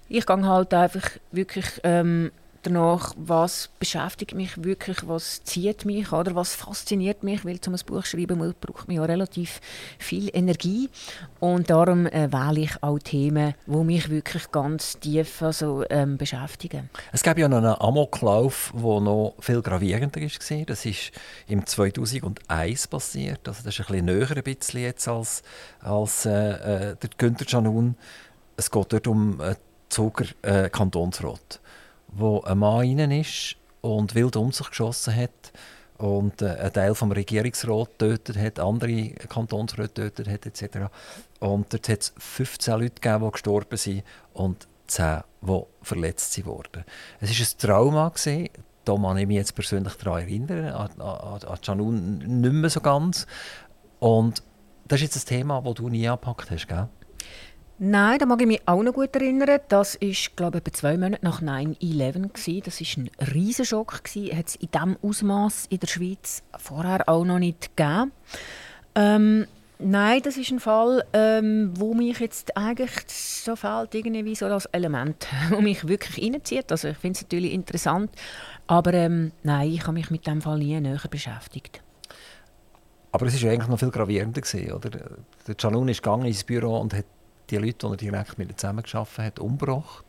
Ich 0.08 0.24
gehe 0.24 0.46
halt 0.46 0.72
einfach 0.72 1.10
wirklich 1.32 1.66
ähm, 1.82 2.30
danach, 2.62 3.14
was 3.16 3.70
beschäftigt 3.78 4.34
mich 4.34 4.62
wirklich, 4.62 5.06
was 5.06 5.42
zieht 5.44 5.84
mich 5.84 6.12
oder 6.12 6.34
was 6.34 6.54
fasziniert 6.54 7.22
mich, 7.22 7.44
weil 7.44 7.60
zum 7.60 7.74
ein 7.74 7.80
Buch 7.86 8.04
schreiben 8.04 8.54
braucht 8.60 8.88
man 8.88 8.96
ja 8.96 9.04
relativ 9.04 9.60
viel 9.98 10.30
Energie 10.32 10.88
und 11.40 11.70
darum 11.70 12.06
äh, 12.06 12.32
wähle 12.32 12.60
ich 12.60 12.82
auch 12.82 12.98
Themen, 12.98 13.54
die 13.66 13.84
mich 13.84 14.10
wirklich 14.10 14.50
ganz 14.50 14.98
tief 14.98 15.42
also, 15.42 15.84
ähm, 15.90 16.16
beschäftigen. 16.16 16.88
Es 17.12 17.22
gab 17.22 17.38
ja 17.38 17.48
noch 17.48 17.58
einen 17.58 17.74
Amoklauf, 17.74 18.72
der 18.74 19.00
noch 19.00 19.34
viel 19.40 19.62
gravierender 19.62 20.20
war. 20.20 20.64
Das 20.66 20.86
ist 20.86 21.12
im 21.48 21.66
2001 21.66 22.86
passiert. 22.86 23.48
Also 23.48 23.62
das 23.64 23.78
ist 23.78 23.80
ein 23.80 23.86
bisschen 23.86 24.04
näher 24.06 24.36
ein 24.36 24.42
bisschen 24.42 24.80
jetzt 24.82 25.08
als, 25.08 25.42
als 25.80 26.26
äh, 26.26 26.90
äh 26.90 26.96
der 26.96 27.10
Günther 27.18 27.44
Canun. 27.44 27.96
Es 28.56 28.70
geht 28.70 28.92
dort 28.92 29.06
um 29.06 29.40
äh, 29.40 29.56
Zuger 29.88 30.26
äh, 30.42 30.70
Kantonsrat 30.70 31.60
wo 32.12 32.40
ein 32.42 32.58
Mann 32.58 32.98
rein 32.98 33.10
ist 33.10 33.56
und 33.80 34.14
wild 34.14 34.36
um 34.36 34.52
sich 34.52 34.68
geschossen 34.68 35.14
hat 35.16 35.52
und 35.98 36.42
äh, 36.42 36.56
einen 36.56 36.72
Teil 36.72 36.94
vom 36.94 37.12
Regierungsrat 37.12 37.98
tötet 37.98 38.36
hat, 38.36 38.58
andere 38.58 39.10
Kantonsräte 39.28 40.12
tötet 40.12 40.28
hat 40.28 40.46
etc. 40.46 40.78
Und 41.40 41.72
dort 41.72 41.88
hat 41.88 42.00
es 42.00 42.12
15 42.18 42.74
Leute 42.74 43.00
gegeben, 43.00 43.24
die 43.24 43.30
gestorben 43.30 43.76
sind 43.76 44.02
und 44.32 44.66
10, 44.88 45.22
die 45.42 45.62
verletzt 45.82 46.44
wurden. 46.44 46.84
Es 47.20 47.30
war 47.30 47.46
ein 47.46 47.58
Trauma. 47.58 48.12
Da 48.84 48.96
kann 48.96 49.16
ich 49.16 49.26
mich 49.28 49.36
jetzt 49.36 49.54
persönlich 49.54 49.94
daran 49.94 50.22
erinnern, 50.22 50.66
an, 50.72 51.00
an, 51.00 52.18
nicht 52.18 52.52
mehr 52.52 52.70
so 52.70 52.80
ganz. 52.80 53.28
Und 54.00 54.42
das 54.88 55.00
ist 55.00 55.14
jetzt 55.14 55.24
ein 55.24 55.38
Thema, 55.38 55.62
das 55.62 55.74
du 55.74 55.88
nie 55.88 56.08
angepackt 56.08 56.50
hast, 56.50 56.66
gell? 56.66 56.88
Nein, 57.84 58.20
da 58.20 58.26
mag 58.26 58.40
ich 58.40 58.46
mich 58.46 58.62
auch 58.64 58.80
noch 58.84 58.92
gut 58.92 59.12
erinnern. 59.16 59.58
Das 59.66 60.00
war, 60.00 60.08
glaube 60.36 60.58
ich, 60.58 60.60
etwa 60.60 60.72
zwei 60.72 60.96
Monate 60.96 61.24
nach 61.24 61.42
9-11. 61.42 62.62
Das 62.62 62.80
war 62.80 63.02
ein 63.02 63.10
Riesenschock. 63.34 63.94
Hat 63.94 64.06
es 64.46 64.54
in 64.54 64.70
diesem 64.70 64.96
Ausmaß 65.02 65.66
in 65.68 65.80
der 65.80 65.88
Schweiz 65.88 66.44
vorher 66.56 67.08
auch 67.08 67.24
noch 67.24 67.40
nicht 67.40 67.76
gegeben. 67.76 68.12
Ähm, 68.94 69.46
nein, 69.80 70.22
das 70.22 70.36
ist 70.36 70.52
ein 70.52 70.60
Fall, 70.60 71.04
ähm, 71.12 71.72
wo 71.74 71.92
mich 71.92 72.20
jetzt 72.20 72.56
eigentlich 72.56 72.92
so 73.08 73.56
fehlt, 73.56 73.96
irgendwie 73.96 74.36
so 74.36 74.48
das 74.48 74.66
Element, 74.66 75.26
wo 75.50 75.60
mich 75.60 75.88
wirklich 75.88 76.24
reinzieht. 76.24 76.70
Also 76.70 76.86
ich 76.86 76.98
finde 76.98 77.16
es 77.16 77.22
natürlich 77.22 77.52
interessant, 77.52 78.12
aber 78.68 78.94
ähm, 78.94 79.32
nein, 79.42 79.72
ich 79.72 79.82
habe 79.82 79.94
mich 79.94 80.08
mit 80.08 80.24
dem 80.28 80.40
Fall 80.40 80.58
nie 80.58 80.78
näher 80.78 81.00
beschäftigt. 81.10 81.82
Aber 83.10 83.26
es 83.26 83.42
war 83.42 83.50
eigentlich 83.50 83.68
noch 83.68 83.80
viel 83.80 83.90
gravierender 83.90 84.42
oder? 84.72 84.90
Der 85.48 85.56
Janun 85.58 85.88
ist 85.88 86.00
gegangen 86.00 86.26
ins 86.26 86.44
Büro 86.44 86.78
und 86.78 86.94
hat 86.94 87.06
die 87.52 87.58
Leute, 87.58 87.86
die 87.86 87.92
er 88.06 88.12
direkt 88.12 88.38
mit 88.38 88.48
ihnen 88.48 88.58
zusammengearbeitet 88.58 89.18
hat, 89.18 89.38
umgebracht. 89.38 90.04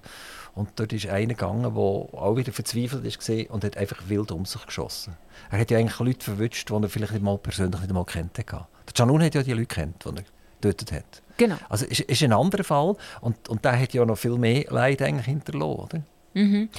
Und 0.56 0.69
dort 0.75 0.93
ist 0.93 1.08
einer 1.08 1.34
gegangen, 1.34 1.63
der 1.63 1.71
auch 1.73 2.36
wieder 2.38 2.51
verzweifelt 2.51 3.03
war 3.03 3.56
und 3.56 3.63
hat 3.63 3.77
einfach 3.77 4.08
wild 4.08 4.32
um 4.32 4.45
sich 4.45 4.63
geschossen. 4.65 5.15
Er 5.49 5.60
hat 5.60 5.71
ja 5.71 5.79
eigentlich 5.79 5.99
Leute 5.99 6.23
verwünscht, 6.23 6.69
die 6.69 6.73
er 6.73 6.89
vielleicht 6.89 7.21
mal 7.21 7.38
persönlich 7.38 7.82
nicht 7.82 7.89
einmal 7.89 8.06
kennt. 8.06 8.38
Der 8.38 8.67
Janun 8.95 9.23
hat 9.23 9.34
ja 9.34 9.41
die 9.41 9.53
Leute 9.53 9.65
kennt, 9.65 10.06
die 10.06 10.10
er 10.10 10.23
getötet 10.62 10.91
hat. 10.91 11.23
Genau. 11.38 11.58
Also 11.69 11.86
ist, 11.86 12.01
ist 12.01 12.23
ein 12.23 12.34
anderer 12.34 12.63
Fall 12.63 12.95
und, 13.21 13.49
und 13.49 13.65
der 13.65 13.79
hat 13.79 13.93
ja 13.93 14.06
noch 14.06 14.17
viel 14.17 14.38
mehr 14.38 14.65
Leid 14.69 15.01
eigentlich 15.01 15.25
hinterlassen, 15.25 15.79
oder? 15.79 16.01
Mhm. 16.36 16.69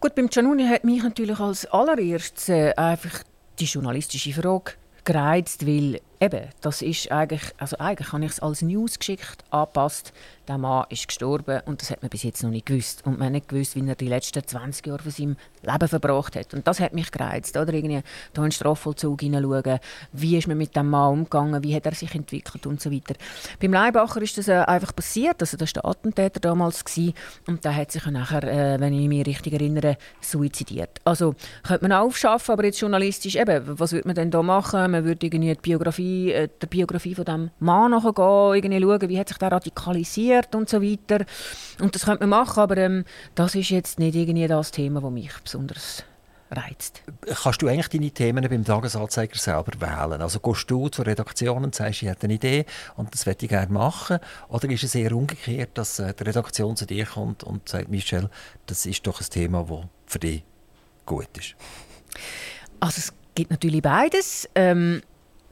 Gut, 0.00 0.14
beim 0.14 0.28
Januni 0.30 0.66
hat 0.66 0.84
mich 0.84 1.02
natürlich 1.02 1.38
als 1.38 1.66
allererstes 1.66 2.48
äh, 2.48 2.74
einfach 2.74 3.22
die 3.58 3.64
journalistische 3.64 4.32
Frage 4.32 4.72
gereizt, 5.04 5.66
weil 5.66 6.00
eben, 6.20 6.48
das 6.60 6.82
ist 6.82 7.10
eigentlich, 7.10 7.42
also 7.58 7.78
eigentlich 7.78 8.12
habe 8.12 8.24
ich 8.24 8.32
es 8.32 8.40
als 8.40 8.62
News 8.62 8.98
geschickt, 8.98 9.44
angepasst. 9.50 10.12
Der 10.46 10.58
Mann 10.58 10.84
ist 10.90 11.08
gestorben 11.08 11.60
und 11.64 11.80
das 11.80 11.90
hat 11.90 12.02
man 12.02 12.10
bis 12.10 12.22
jetzt 12.22 12.42
noch 12.42 12.50
nicht 12.50 12.66
gewusst. 12.66 13.06
Und 13.06 13.18
man 13.18 13.26
hat 13.26 13.32
nicht 13.32 13.48
gewusst, 13.48 13.76
wie 13.76 13.88
er 13.88 13.94
die 13.94 14.08
letzten 14.08 14.46
20 14.46 14.86
Jahre 14.86 15.02
von 15.02 15.10
seinem 15.10 15.36
Leben 15.62 15.88
verbracht 15.88 16.36
hat. 16.36 16.52
Und 16.52 16.66
das 16.66 16.80
hat 16.80 16.92
mich 16.92 17.10
gereizt. 17.10 17.56
Oder 17.56 17.72
irgendwie 17.72 18.02
da 18.34 18.42
in 18.42 18.48
den 18.48 18.52
Strafvollzug 18.52 19.22
hineinschauen, 19.22 19.78
wie 20.12 20.36
ist 20.36 20.46
man 20.46 20.58
mit 20.58 20.76
dem 20.76 20.90
Mann 20.90 21.12
umgegangen, 21.12 21.62
wie 21.62 21.74
hat 21.74 21.86
er 21.86 21.94
sich 21.94 22.14
entwickelt 22.14 22.66
und 22.66 22.80
so 22.80 22.92
weiter. 22.92 23.14
Beim 23.58 23.72
Leibacher 23.72 24.20
ist 24.20 24.36
das 24.36 24.48
äh, 24.48 24.52
einfach 24.52 24.94
passiert. 24.94 25.40
Also 25.40 25.56
das 25.56 25.74
war 25.74 25.82
der 25.82 25.90
Attentäter 25.90 26.40
damals 26.40 26.84
gewesen, 26.84 27.14
und 27.46 27.64
der 27.64 27.74
hat 27.74 27.92
sich 27.92 28.04
nachher, 28.06 28.44
äh, 28.44 28.78
wenn 28.80 28.92
ich 28.92 29.08
mich 29.08 29.26
richtig 29.26 29.54
erinnere, 29.54 29.96
suizidiert. 30.20 31.00
Also 31.04 31.34
könnte 31.62 31.88
man 31.88 31.92
aufschaffen, 31.92 32.52
aber 32.52 32.64
jetzt 32.64 32.80
journalistisch 32.80 33.36
eben, 33.36 33.62
was 33.78 33.92
würde 33.92 34.08
man 34.08 34.14
denn 34.14 34.30
da 34.30 34.42
machen? 34.42 34.90
Man 34.90 35.04
würde 35.04 35.26
irgendwie 35.26 35.54
die 35.54 35.60
Biografie, 35.60 36.03
äh, 36.32 36.48
der 36.60 36.66
Biografie 36.66 37.14
von 37.14 37.24
dem 37.24 37.50
Mann 37.58 37.90
nachgehen, 37.90 38.54
irgendwie 38.54 38.82
schauen, 38.82 39.08
wie 39.08 39.18
hat 39.18 39.28
sich 39.28 39.38
der 39.38 39.52
radikalisiert 39.52 40.54
und 40.54 40.68
so 40.68 40.82
weiter. 40.82 41.24
Und 41.80 41.94
das 41.94 42.04
könnte 42.04 42.26
man 42.26 42.40
machen, 42.40 42.60
aber 42.60 42.76
ähm, 42.76 43.04
das 43.34 43.54
ist 43.54 43.70
jetzt 43.70 43.98
nicht 43.98 44.14
irgendwie 44.14 44.46
das 44.46 44.70
Thema, 44.70 45.00
das 45.00 45.10
mich 45.10 45.32
besonders 45.42 46.04
reizt. 46.50 47.02
Kannst 47.42 47.62
du 47.62 47.68
eigentlich 47.68 47.88
deine 47.88 48.10
Themen 48.10 48.48
beim 48.48 48.64
Tagesanzeiger 48.64 49.36
selber 49.36 49.72
wählen? 49.80 50.20
Also 50.20 50.40
gehst 50.40 50.70
du 50.70 50.88
zur 50.88 51.06
Redaktion 51.06 51.64
und 51.64 51.74
sagst, 51.74 52.02
ich 52.02 52.08
hätte 52.08 52.24
eine 52.24 52.34
Idee 52.34 52.66
und 52.96 53.12
das 53.12 53.26
möchte 53.26 53.46
ich 53.46 53.50
gerne 53.50 53.72
machen? 53.72 54.18
Oder 54.48 54.70
ist 54.70 54.84
es 54.84 54.94
eher 54.94 55.12
umgekehrt, 55.12 55.70
dass 55.74 55.98
äh, 55.98 56.12
die 56.14 56.24
Redaktion 56.24 56.76
zu 56.76 56.86
dir 56.86 57.06
kommt 57.06 57.44
und 57.44 57.68
sagt, 57.68 57.88
Michel, 57.88 58.30
das 58.66 58.86
ist 58.86 59.06
doch 59.06 59.20
ein 59.20 59.26
Thema, 59.28 59.64
das 59.68 59.80
für 60.06 60.18
dich 60.18 60.44
gut 61.06 61.28
ist? 61.38 61.54
Also 62.80 62.98
es 62.98 63.12
gibt 63.34 63.50
natürlich 63.50 63.82
beides. 63.82 64.48
Ähm, 64.54 65.02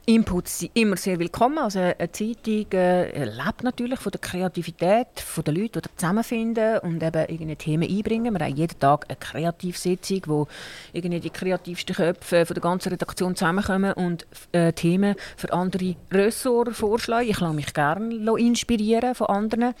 Inputs 0.05 0.59
sind 0.59 0.71
immer 0.73 0.97
sehr 0.97 1.17
willkommen. 1.17 1.59
Also 1.59 1.79
eine 1.79 2.11
Zeitung 2.11 2.65
äh, 2.73 3.23
lebt 3.23 3.63
natürlich 3.63 3.99
von 4.01 4.11
der 4.11 4.19
Kreativität 4.19 5.07
von 5.15 5.45
den 5.45 5.55
Leuten, 5.55 5.81
die 5.81 5.95
zusammenfinden 5.95 6.79
und 6.79 7.01
eben 7.01 7.21
irgendeine 7.21 7.55
Themen 7.55 7.89
einbringen. 7.89 8.33
Wir 8.37 8.45
haben 8.45 8.53
jeden 8.53 8.77
Tag 8.77 9.05
eine 9.07 9.15
Kreativsitzung, 9.15 10.21
wo 10.25 10.47
irgendwie 10.91 11.21
die 11.21 11.29
kreativsten 11.29 11.95
Köpfe 11.95 12.45
von 12.45 12.53
der 12.53 12.61
ganzen 12.61 12.89
Redaktion 12.89 13.33
zusammenkommen 13.33 13.93
und 13.93 14.27
äh, 14.51 14.73
Themen 14.73 15.15
für 15.37 15.53
andere 15.53 15.95
Ressorts 16.11 16.79
vorschlagen. 16.79 17.29
Ich 17.29 17.39
lasse 17.39 17.53
mich 17.53 17.73
gerne 17.73 18.37
inspirieren 18.37 19.15
von 19.15 19.27
anderen, 19.27 19.73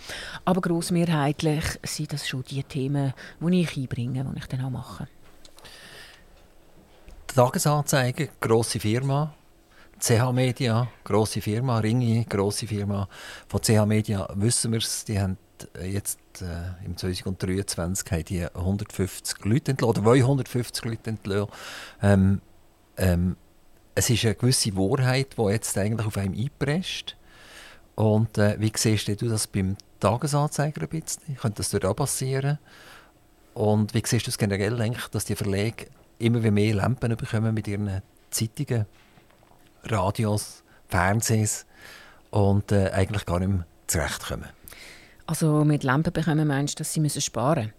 aber 0.45 0.61
grossmehrheitlich 0.61 1.65
sind 1.83 2.13
das 2.13 2.29
schon 2.29 2.45
die 2.49 2.63
Themen, 2.63 3.13
die 3.41 3.61
ich 3.61 3.75
einbringe, 3.75 4.23
die 4.23 4.39
ich 4.39 4.45
dann 4.45 4.63
auch 4.63 4.69
mache. 4.69 5.05
Tagesanzeiger, 7.27 8.27
grosse 8.39 8.79
Firma, 8.79 9.33
CH 10.03 10.33
Media, 10.33 10.89
grosse 11.05 11.39
Firma, 11.39 11.79
Ringi, 11.79 12.25
grosse 12.27 12.67
Firma. 12.67 13.07
Von 13.47 13.61
CH 13.61 13.85
Media 13.85 14.27
wissen 14.35 14.73
wir 14.73 14.79
es, 14.79 15.05
die 15.05 15.17
haben 15.17 15.37
jetzt 15.81 16.19
äh, 16.41 16.85
im 16.85 16.97
2023 16.97 18.11
haben 18.11 18.25
die 18.25 18.45
150 18.45 19.45
Leute 19.45 19.71
entlassen, 19.71 20.05
oder 20.05 20.13
250 20.13 20.83
Leute 20.83 21.09
entlassen. 21.09 21.51
Ähm, 22.01 22.41
ähm, 22.97 23.37
es 23.95 24.09
ist 24.09 24.25
eine 24.25 24.35
gewisse 24.35 24.75
Wahrheit, 24.75 25.37
die 25.37 25.41
jetzt 25.43 25.77
eigentlich 25.77 26.05
auf 26.05 26.17
einem 26.17 26.37
einpresst. 26.37 27.15
Und 27.95 28.37
äh, 28.37 28.59
wie 28.59 28.73
siehst 28.75 29.07
du 29.07 29.29
das 29.29 29.47
beim 29.47 29.77
Tagesanzeiger 30.01 30.81
ein 30.81 30.89
bisschen? 30.89 31.37
Könnte 31.37 31.57
das 31.57 31.69
dort 31.69 31.85
auch 31.85 31.95
passieren? 31.95 32.59
Und 33.53 33.93
wie 33.93 34.03
siehst 34.05 34.27
du 34.27 34.31
es 34.31 34.37
generell, 34.37 34.75
dass 35.11 35.23
die 35.23 35.37
Verlage 35.37 35.87
immer 36.19 36.41
mehr 36.51 36.75
Lampen 36.75 37.15
bekommen 37.15 37.53
mit 37.53 37.69
ihren 37.69 38.01
Zeitungen, 38.31 38.85
Radios, 39.83 40.63
Fernsehs 40.87 41.65
und 42.31 42.71
äh, 42.71 42.89
eigentlich 42.91 43.25
gar 43.25 43.39
nicht 43.39 43.49
mehr 43.49 43.65
zurechtkommen. 43.87 44.49
Also 45.25 45.63
mit 45.63 45.83
Lampen 45.83 46.11
bekommen 46.11 46.47
meinst 46.47 46.79
du, 46.79 46.81
dass 46.81 46.93
sie 46.93 46.99
müssen 46.99 47.21
sparen 47.21 47.73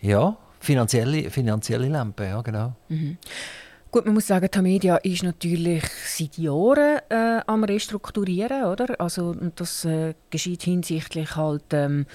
Ja, 0.00 0.36
finanzielle, 0.60 1.30
finanzielle 1.30 1.88
Lampen, 1.88 2.26
ja 2.26 2.40
genau. 2.42 2.74
Mhm. 2.88 3.18
Gut, 3.90 4.04
man 4.04 4.14
muss 4.14 4.28
sagen, 4.28 4.48
die 4.54 4.62
Media 4.62 4.96
ist 4.98 5.24
natürlich 5.24 5.82
seit 6.06 6.38
Jahren 6.38 7.00
äh, 7.08 7.40
am 7.46 7.64
Restrukturieren, 7.64 8.64
oder? 8.64 9.00
Also, 9.00 9.30
und 9.30 9.58
das 9.58 9.84
äh, 9.84 10.14
geschieht 10.30 10.62
hinsichtlich 10.62 11.34
halt 11.34 11.64
ähm, 11.72 12.06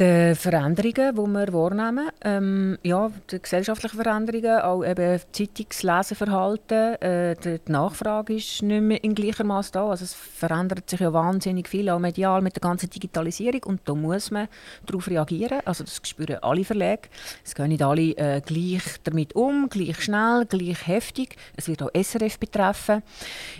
die 0.00 0.34
Veränderungen, 0.34 1.14
die 1.14 1.26
wir 1.26 1.52
wahrnehmen, 1.52 2.08
ähm, 2.22 2.78
ja, 2.82 3.10
die 3.30 3.40
gesellschaftlichen 3.40 3.96
Veränderungen, 4.02 4.60
auch 4.60 4.82
eben 4.82 5.20
Zeitungsleseverhalten, 5.30 7.02
äh, 7.02 7.36
die 7.36 7.60
Nachfrage 7.70 8.34
ist 8.34 8.62
nicht 8.62 8.80
mehr 8.80 9.04
in 9.04 9.14
gleicher 9.14 9.44
Maße 9.44 9.72
da. 9.72 9.90
Also 9.90 10.04
es 10.04 10.14
verändert 10.14 10.88
sich 10.88 11.00
ja 11.00 11.12
wahnsinnig 11.12 11.68
viel, 11.68 11.90
auch 11.90 11.98
medial 11.98 12.40
mit 12.40 12.56
der 12.56 12.62
ganzen 12.62 12.88
Digitalisierung 12.88 13.62
und 13.64 13.80
da 13.84 13.94
muss 13.94 14.30
man 14.30 14.48
darauf 14.86 15.06
reagieren. 15.06 15.60
Also 15.66 15.84
das 15.84 16.00
spüren 16.02 16.38
alle 16.40 16.64
Verlage. 16.64 17.10
Es 17.44 17.54
gehen 17.54 17.68
nicht 17.68 17.82
alle 17.82 18.16
äh, 18.16 18.40
gleich 18.40 18.82
damit 19.04 19.34
um, 19.34 19.68
gleich 19.68 20.00
schnell, 20.02 20.46
gleich 20.46 20.86
heftig. 20.86 21.36
Es 21.56 21.68
wird 21.68 21.82
auch 21.82 21.90
SRF 21.94 22.38
betreffen. 22.38 23.02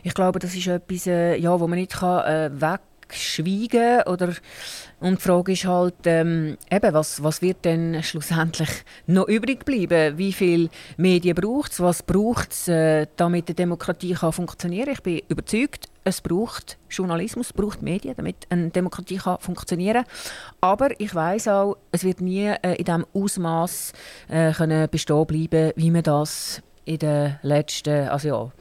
Ich 0.02 0.14
glaube, 0.14 0.38
das 0.38 0.54
ist 0.54 0.68
etwas, 0.68 1.06
äh, 1.06 1.36
ja, 1.36 1.60
wo 1.60 1.68
man 1.68 1.78
nicht 1.78 1.92
kann, 1.92 2.24
äh, 2.24 2.60
weg 2.60 2.80
schweigen 3.12 4.02
oder 4.06 4.32
und 5.00 5.18
die 5.18 5.22
Frage 5.22 5.52
ist 5.52 5.64
halt, 5.64 5.94
ähm, 6.04 6.58
eben, 6.70 6.92
was, 6.92 7.22
was 7.22 7.40
wird 7.40 7.64
denn 7.64 8.02
schlussendlich 8.02 8.68
noch 9.06 9.28
übrig 9.28 9.64
bleiben? 9.64 10.18
Wie 10.18 10.32
viele 10.32 10.68
Medien 10.98 11.34
braucht 11.34 11.72
es? 11.72 11.80
Was 11.80 12.02
braucht 12.02 12.52
es, 12.52 12.68
äh, 12.68 13.06
damit 13.16 13.48
die 13.48 13.54
Demokratie 13.54 14.12
kann 14.12 14.32
funktionieren 14.32 14.84
kann? 14.84 14.94
Ich 14.94 15.02
bin 15.02 15.22
überzeugt, 15.28 15.88
es 16.04 16.20
braucht 16.20 16.76
Journalismus, 16.90 17.46
es 17.46 17.52
braucht 17.54 17.80
Medien, 17.80 18.14
damit 18.14 18.46
eine 18.50 18.68
Demokratie 18.68 19.16
kann 19.16 19.38
funktionieren 19.40 20.04
Aber 20.60 20.88
ich 21.00 21.14
weiß 21.14 21.48
auch, 21.48 21.76
es 21.92 22.04
wird 22.04 22.20
nie 22.20 22.48
äh, 22.48 22.74
in 22.74 22.84
dem 22.84 23.06
Ausmaß 23.14 23.92
äh, 24.28 24.86
bestehen 24.88 25.26
bleiben, 25.26 25.72
wie 25.76 25.90
man 25.90 26.02
das 26.02 26.62
in 26.84 26.98
den 26.98 27.38
letzten, 27.42 28.08
also 28.08 28.28
ja, 28.28 28.52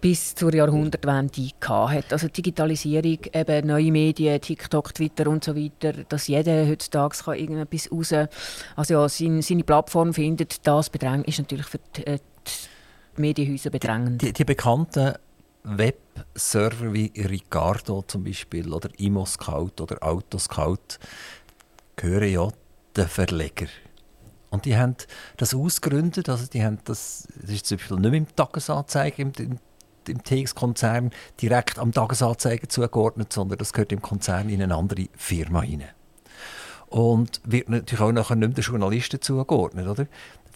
bis 0.00 0.34
zur 0.34 0.54
Jahrhundertwende 0.54 1.50
hat. 1.60 2.12
Also 2.12 2.28
Digitalisierung, 2.28 3.18
eben 3.32 3.66
neue 3.66 3.90
Medien, 3.92 4.40
TikTok, 4.40 4.94
Twitter 4.94 5.28
und 5.28 5.44
so 5.44 5.56
weiter, 5.56 5.92
dass 6.08 6.28
jeder 6.28 6.66
heutzutage 6.66 7.16
kann 7.24 7.38
irgendetwas 7.38 7.90
raus, 7.90 8.12
also 8.76 8.94
ja, 8.94 9.08
seine, 9.08 9.42
seine 9.42 9.64
Plattform 9.64 10.12
findet, 10.14 10.66
das 10.66 10.90
Bedräng 10.90 11.22
ist 11.24 11.38
natürlich 11.38 11.66
für 11.66 11.80
die, 11.96 12.06
äh, 12.06 12.18
die 13.16 13.20
Medienhäuser 13.20 13.70
bedrängend. 13.70 14.22
Die, 14.22 14.32
die 14.32 14.44
bekannten 14.44 15.14
Webserver 15.64 16.92
wie 16.92 17.12
Ricardo 17.16 18.02
zum 18.06 18.24
Beispiel 18.24 18.72
oder 18.72 18.88
ImoScout 18.98 19.80
oder 19.80 20.02
Autoscout 20.02 20.98
gehören 21.96 22.30
ja 22.30 22.48
den 22.96 23.08
Verleger. 23.08 23.66
Und 24.50 24.64
die 24.64 24.76
haben 24.76 24.96
das 25.36 25.54
ausgegründet, 25.54 26.28
also 26.28 26.46
die 26.46 26.62
haben 26.62 26.78
das, 26.84 27.26
das 27.40 27.50
ist 27.50 27.66
zum 27.66 27.78
Beispiel 27.78 27.98
nicht 27.98 28.10
mehr 28.10 28.18
im 28.18 28.36
Tagesanzeiger, 28.36 29.18
im, 29.18 29.32
im 29.38 29.58
im 30.08 30.22
TX-Konzern 30.22 31.10
direkt 31.40 31.78
am 31.78 31.92
Tagesanzeiger 31.92 32.68
zugeordnet, 32.68 33.32
sondern 33.32 33.58
das 33.58 33.72
gehört 33.72 33.92
im 33.92 34.02
Konzern 34.02 34.48
in 34.48 34.62
eine 34.62 34.74
andere 34.74 35.06
Firma 35.16 35.62
hinein. 35.62 35.90
Und 36.88 37.40
wird 37.44 37.68
natürlich 37.68 38.00
auch 38.00 38.12
nachher 38.12 38.36
nicht 38.36 38.48
mehr 38.48 38.54
den 38.54 38.64
Journalisten 38.64 39.20
zugeordnet, 39.20 39.86
oder? 39.86 40.06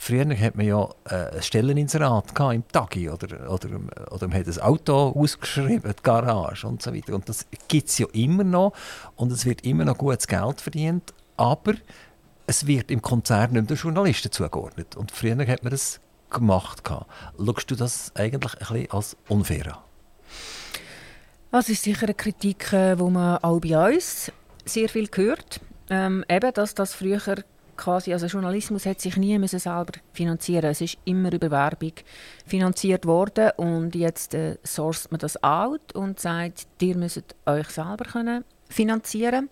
Früher 0.02 0.24
hat 0.38 0.56
man 0.56 0.64
ja 0.64 0.88
äh, 1.10 1.36
ein 1.36 1.42
Stelleninserat 1.42 2.32
im 2.54 2.66
Tagi 2.68 3.10
oder, 3.10 3.50
oder, 3.50 3.68
oder 4.10 4.28
man 4.28 4.38
hat 4.38 4.46
ein 4.46 4.60
Auto 4.60 5.10
ausgeschrieben, 5.14 5.92
die 5.98 6.02
Garage 6.02 6.66
und 6.66 6.80
so 6.80 6.94
weiter. 6.94 7.14
Und 7.14 7.28
das 7.28 7.46
gibt 7.68 7.88
es 7.90 7.98
ja 7.98 8.06
immer 8.14 8.44
noch 8.44 8.72
und 9.16 9.30
es 9.30 9.44
wird 9.44 9.62
immer 9.66 9.84
noch 9.84 9.98
gutes 9.98 10.26
Geld 10.26 10.62
verdient, 10.62 11.12
aber 11.36 11.74
es 12.46 12.66
wird 12.66 12.90
im 12.90 13.02
Konzern 13.02 13.52
nicht 13.52 13.52
mehr 13.52 13.62
den 13.62 13.76
Journalisten 13.76 14.32
zugeordnet. 14.32 14.96
Und 14.96 15.12
früher 15.12 15.36
hat 15.46 15.62
man 15.64 15.70
das 15.70 16.00
gemacht. 16.30 16.82
Schaust 16.84 17.70
du 17.70 17.74
das 17.74 18.12
eigentlich 18.14 18.54
ein 18.54 18.58
bisschen 18.58 18.90
als 18.90 19.16
unfair 19.28 19.76
an? 19.76 19.82
Das 21.50 21.68
ist 21.68 21.82
sicher 21.82 22.04
eine 22.04 22.14
Kritik, 22.14 22.68
die 22.70 22.76
äh, 22.76 22.94
man 22.96 23.38
auch 23.38 23.60
bei 23.60 23.94
uns 23.94 24.30
sehr 24.64 24.88
viel 24.88 25.08
hört. 25.12 25.60
Ähm, 25.88 26.24
eben, 26.28 26.52
dass 26.54 26.74
das 26.74 26.94
früher 26.94 27.20
quasi, 27.76 28.12
also 28.12 28.26
Journalismus 28.26 28.86
hat 28.86 29.00
sich 29.00 29.16
nie 29.16 29.36
müssen 29.38 29.58
selber 29.58 29.92
finanzieren. 30.12 30.70
Es 30.70 30.80
ist 30.80 30.98
immer 31.04 31.32
über 31.32 31.50
Werbung 31.50 31.94
finanziert 32.46 33.06
worden 33.06 33.50
und 33.56 33.94
jetzt 33.96 34.34
äh, 34.34 34.58
sourced 34.62 35.10
man 35.10 35.18
das 35.18 35.42
out 35.42 35.94
und 35.94 36.20
sagt, 36.20 36.68
ihr 36.80 36.96
müsst 36.96 37.34
euch 37.46 37.68
selber 37.70 38.04
können 38.04 38.44
finanzieren. 38.68 39.48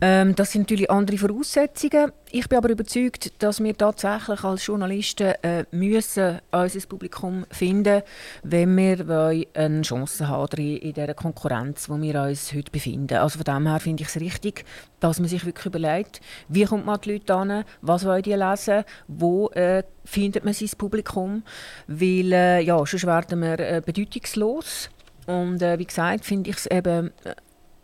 Ähm, 0.00 0.36
das 0.36 0.52
sind 0.52 0.62
natürlich 0.62 0.90
andere 0.90 1.18
Voraussetzungen. 1.18 2.12
Ich 2.30 2.48
bin 2.48 2.58
aber 2.58 2.70
überzeugt, 2.70 3.42
dass 3.42 3.62
wir 3.62 3.76
tatsächlich 3.76 4.44
als 4.44 4.64
Journalisten 4.64 5.34
äh, 5.42 5.64
müssen 5.72 6.38
unser 6.52 6.86
Publikum 6.86 7.44
finden 7.50 8.02
wenn 8.44 8.76
wir 8.76 9.46
eine 9.54 9.82
Chance 9.82 10.28
haben 10.28 10.56
in 10.56 10.92
dieser 10.92 11.14
Konkurrenz, 11.14 11.88
wo 11.88 12.00
wir 12.00 12.22
uns 12.22 12.54
heute 12.54 12.70
befinden. 12.70 13.18
Also 13.18 13.38
von 13.38 13.44
dem 13.44 13.66
her 13.66 13.80
finde 13.80 14.04
ich 14.04 14.08
es 14.08 14.20
richtig, 14.20 14.64
dass 15.00 15.18
man 15.18 15.28
sich 15.28 15.44
wirklich 15.44 15.66
überlegt, 15.66 16.20
wie 16.48 16.64
kommt 16.64 16.86
man 16.86 17.00
die 17.00 17.14
Leute 17.14 17.34
an, 17.34 17.64
was 17.80 18.04
wollen 18.04 18.22
die 18.22 18.34
lesen, 18.34 18.84
wo 19.08 19.48
äh, 19.50 19.82
findet 20.04 20.44
man 20.44 20.54
sein 20.54 20.70
Publikum, 20.78 21.42
weil 21.88 22.32
äh, 22.32 22.60
ja, 22.60 22.76
sonst 22.86 23.06
werden 23.06 23.40
wir 23.40 23.58
äh, 23.58 23.82
bedeutungslos. 23.84 24.90
Und 25.26 25.60
äh, 25.60 25.78
wie 25.78 25.86
gesagt, 25.86 26.24
finde 26.24 26.50
ich 26.50 26.56
es 26.56 26.66
eben 26.66 27.08
äh, 27.24 27.34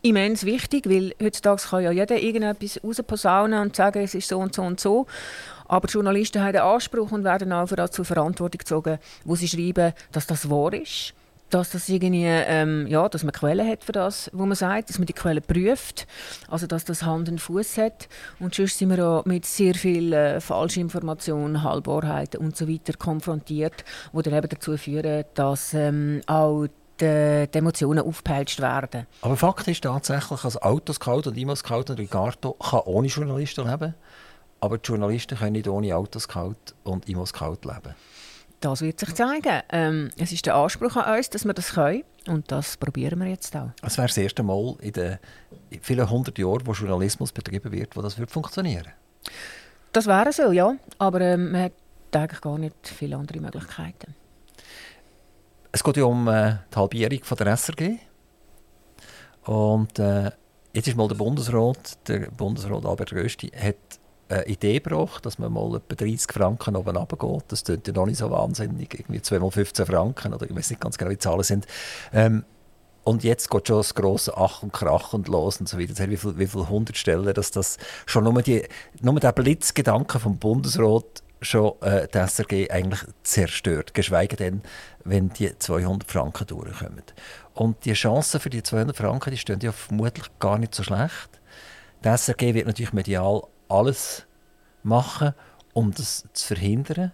immens 0.05 0.45
wichtig, 0.45 0.89
weil 0.89 1.15
heutzutage 1.23 1.63
kann 1.63 1.83
ja 1.83 1.91
jeder 1.91 2.21
irgendetwas 2.21 2.81
rausposaunen 2.85 3.61
und 3.61 3.75
sagen, 3.75 4.03
es 4.03 4.15
ist 4.15 4.29
so 4.29 4.39
und 4.39 4.55
so 4.55 4.63
und 4.63 4.79
so. 4.79 5.07
Aber 5.67 5.89
Journalisten 5.89 6.43
haben 6.43 6.53
den 6.53 6.63
Anspruch 6.63 7.11
und 7.11 7.25
werden 7.25 7.53
auch 7.53 7.69
dazu 7.69 8.05
Verantwortung 8.05 8.59
gezogen, 8.59 8.99
wo 9.25 9.35
sie 9.35 9.49
schreiben, 9.49 9.95
dass 10.13 10.27
das 10.27 10.49
wahr 10.51 10.73
ist 10.75 11.15
dass 11.51 11.71
das 11.71 11.89
irgendwie, 11.89 12.25
ähm, 12.25 12.87
ja, 12.89 13.09
dass 13.09 13.23
man 13.23 13.33
Quellen 13.33 13.69
hat 13.69 13.85
für 13.85 13.93
das, 13.93 14.29
was 14.33 14.47
man 14.47 14.57
sagt, 14.57 14.89
dass 14.89 14.99
man 14.99 15.07
die 15.07 15.13
Quellen 15.13 15.43
prüft, 15.43 16.07
also 16.49 16.67
dass 16.67 16.85
das 16.85 17.05
Hand 17.05 17.29
und 17.29 17.41
Fuß 17.41 17.79
hat. 17.79 18.09
Und 18.41 18.57
sonst 18.57 18.79
sind 18.79 18.91
wir 18.91 19.07
auch 19.07 19.25
mit 19.25 19.47
sehr 19.47 19.75
viel 19.75 20.13
äh, 20.13 20.41
Falschinformationen, 20.41 21.63
Halbwahrheiten 21.63 22.41
und 22.41 22.57
so 22.57 22.67
konfrontiert, 22.99 23.85
die 24.13 24.23
dann 24.23 24.35
eben 24.35 24.49
dazu 24.49 24.77
führen, 24.77 25.27
dass 25.35 25.75
ähm, 25.75 26.23
auch 26.27 26.67
die, 27.01 27.49
die 27.53 27.59
Emotionen 27.59 28.05
aufgepeitscht 28.05 28.61
werden. 28.61 29.07
Aber 29.23 29.37
Fakt 29.37 29.69
ist 29.69 29.83
tatsächlich, 29.83 30.41
dass 30.41 30.61
Autoscout 30.61 31.29
und 31.29 31.37
Imoscout 31.37 31.85
und 31.91 31.99
Ricardo 31.99 32.53
kann 32.53 32.81
ohne 32.85 33.09
Journalisten 33.09 33.69
leben 33.69 33.95
aber 34.65 34.79
die 34.79 34.89
Journalisten 34.89 35.37
können 35.37 35.53
nicht 35.53 35.69
ohne 35.69 35.95
Autoscout 35.95 36.57
und 36.85 37.07
Imoscout 37.07 37.59
leben. 37.65 37.95
Das 38.61 38.81
wird 38.81 38.99
sich 38.99 39.15
zeigen. 39.15 39.61
Ähm, 39.69 40.11
es 40.17 40.33
ist 40.33 40.47
der 40.47 40.55
Anspruch 40.55 40.97
an 40.97 41.19
uns, 41.19 41.29
dass 41.29 41.45
wir 41.45 41.53
das 41.53 41.75
können. 41.75 42.03
Und 42.27 42.51
das 42.51 42.79
probieren 42.79 43.21
wir 43.21 43.27
jetzt 43.27 43.55
auch. 43.55 43.73
Es 43.83 43.99
wäre 43.99 44.09
das 44.09 44.17
erste 44.17 44.43
Mal 44.43 44.75
in 44.81 44.93
den 44.93 45.19
vielen 45.83 46.09
hundert 46.09 46.39
Jahren, 46.39 46.67
wo 46.67 46.73
Journalismus 46.73 47.31
betrieben 47.31 47.71
wird, 47.73 47.95
wo 47.95 48.01
das 48.01 48.19
wird 48.19 48.31
funktionieren 48.31 48.89
Das 49.93 50.07
wäre 50.07 50.33
so, 50.33 50.51
ja. 50.51 50.77
Aber 50.97 51.21
ähm, 51.21 51.53
man 51.53 51.65
hat 51.65 51.73
eigentlich 52.13 52.41
gar 52.41 52.57
nicht 52.57 52.75
viele 52.85 53.17
andere 53.17 53.41
Möglichkeiten. 53.41 54.15
Es 55.75 55.83
geht 55.83 55.97
ja 55.97 56.05
um 56.05 56.29
äh, 56.29 56.59
die 56.73 56.77
Halbierung 56.77 57.25
von 57.25 57.37
der 57.37 57.57
SRG. 57.57 57.97
Und 59.43 59.99
äh, 59.99 60.31
jetzt 60.73 60.87
ist 60.87 60.97
mal 60.97 61.09
der 61.09 61.17
Bundesrat, 61.17 61.99
der 62.07 62.31
Bundesrat 62.31 62.87
Albert 62.87 63.13
Rösti, 63.13 63.49
hat 63.49 63.75
eine 64.29 64.47
Idee 64.47 64.79
gebracht, 64.79 65.27
dass 65.27 65.41
man 65.41 65.53
mal 65.53 65.75
etwa 65.75 65.97
30 65.97 66.31
Franken 66.31 66.77
oben 66.77 66.97
runtergeht. 66.97 67.47
Das 67.49 67.65
klingt 67.65 67.89
ja 67.89 67.93
noch 67.93 68.07
nicht 68.07 68.19
so 68.19 68.31
wahnsinnig, 68.31 68.95
irgendwie 68.95 69.21
2 69.21 69.41
mal 69.41 69.51
15 69.51 69.85
Franken 69.87 70.33
oder 70.33 70.49
ich 70.49 70.55
weiß 70.55 70.71
nicht 70.71 70.81
ganz 70.81 70.97
genau, 70.97 71.11
wie 71.11 71.17
die 71.17 71.19
Zahlen 71.19 71.43
sind. 71.43 71.67
Ähm, 72.13 72.45
und 73.03 73.25
jetzt 73.25 73.51
geht 73.51 73.67
schon 73.67 73.79
das 73.79 73.97
grosse 73.97 74.37
Ach 74.37 74.63
und 74.63 74.73
Krach 74.73 75.13
und 75.13 75.27
los 75.27 75.59
und 75.59 75.69
so 75.69 75.77
weiter. 75.77 76.09
Wie 76.09 76.17
viele 76.17 76.39
wie 76.39 76.47
viel 76.47 76.69
hundert 76.69 76.97
Stellen, 76.97 77.35
dass 77.35 77.51
das 77.51 77.79
schon 78.07 78.23
nur, 78.23 78.43
die, 78.43 78.63
nur 79.01 79.19
der 79.19 79.33
Blitzgedanke 79.33 80.21
vom 80.21 80.39
Bundesrat 80.39 81.24
schon 81.45 81.81
äh, 81.83 82.09
die 82.09 82.19
SRG 82.19 82.71
eigentlich 82.71 83.01
zerstört, 83.23 83.95
geschweige 83.95 84.37
denn, 84.37 84.63
wenn 85.05 85.31
die 85.31 85.57
200 85.57 86.11
Franken 86.11 86.47
durchkommen. 86.47 87.03
Und 87.55 87.85
die 87.85 87.93
Chancen 87.93 88.41
für 88.41 88.51
die 88.51 88.63
200 88.63 88.97
Franken, 88.97 89.31
die 89.31 89.39
stehen 89.39 89.61
ja 89.61 89.73
vermutlich 89.73 90.27
gar 90.39 90.59
nicht 90.59 90.75
so 90.75 90.83
schlecht. 90.83 91.41
Die 92.05 92.09
SRG 92.09 92.55
wird 92.55 92.67
natürlich 92.67 92.93
medial 92.93 93.43
alles 93.69 94.27
machen, 94.83 95.35
um 95.73 95.93
das 95.93 96.25
zu 96.33 96.49
verhindern. 96.49 97.13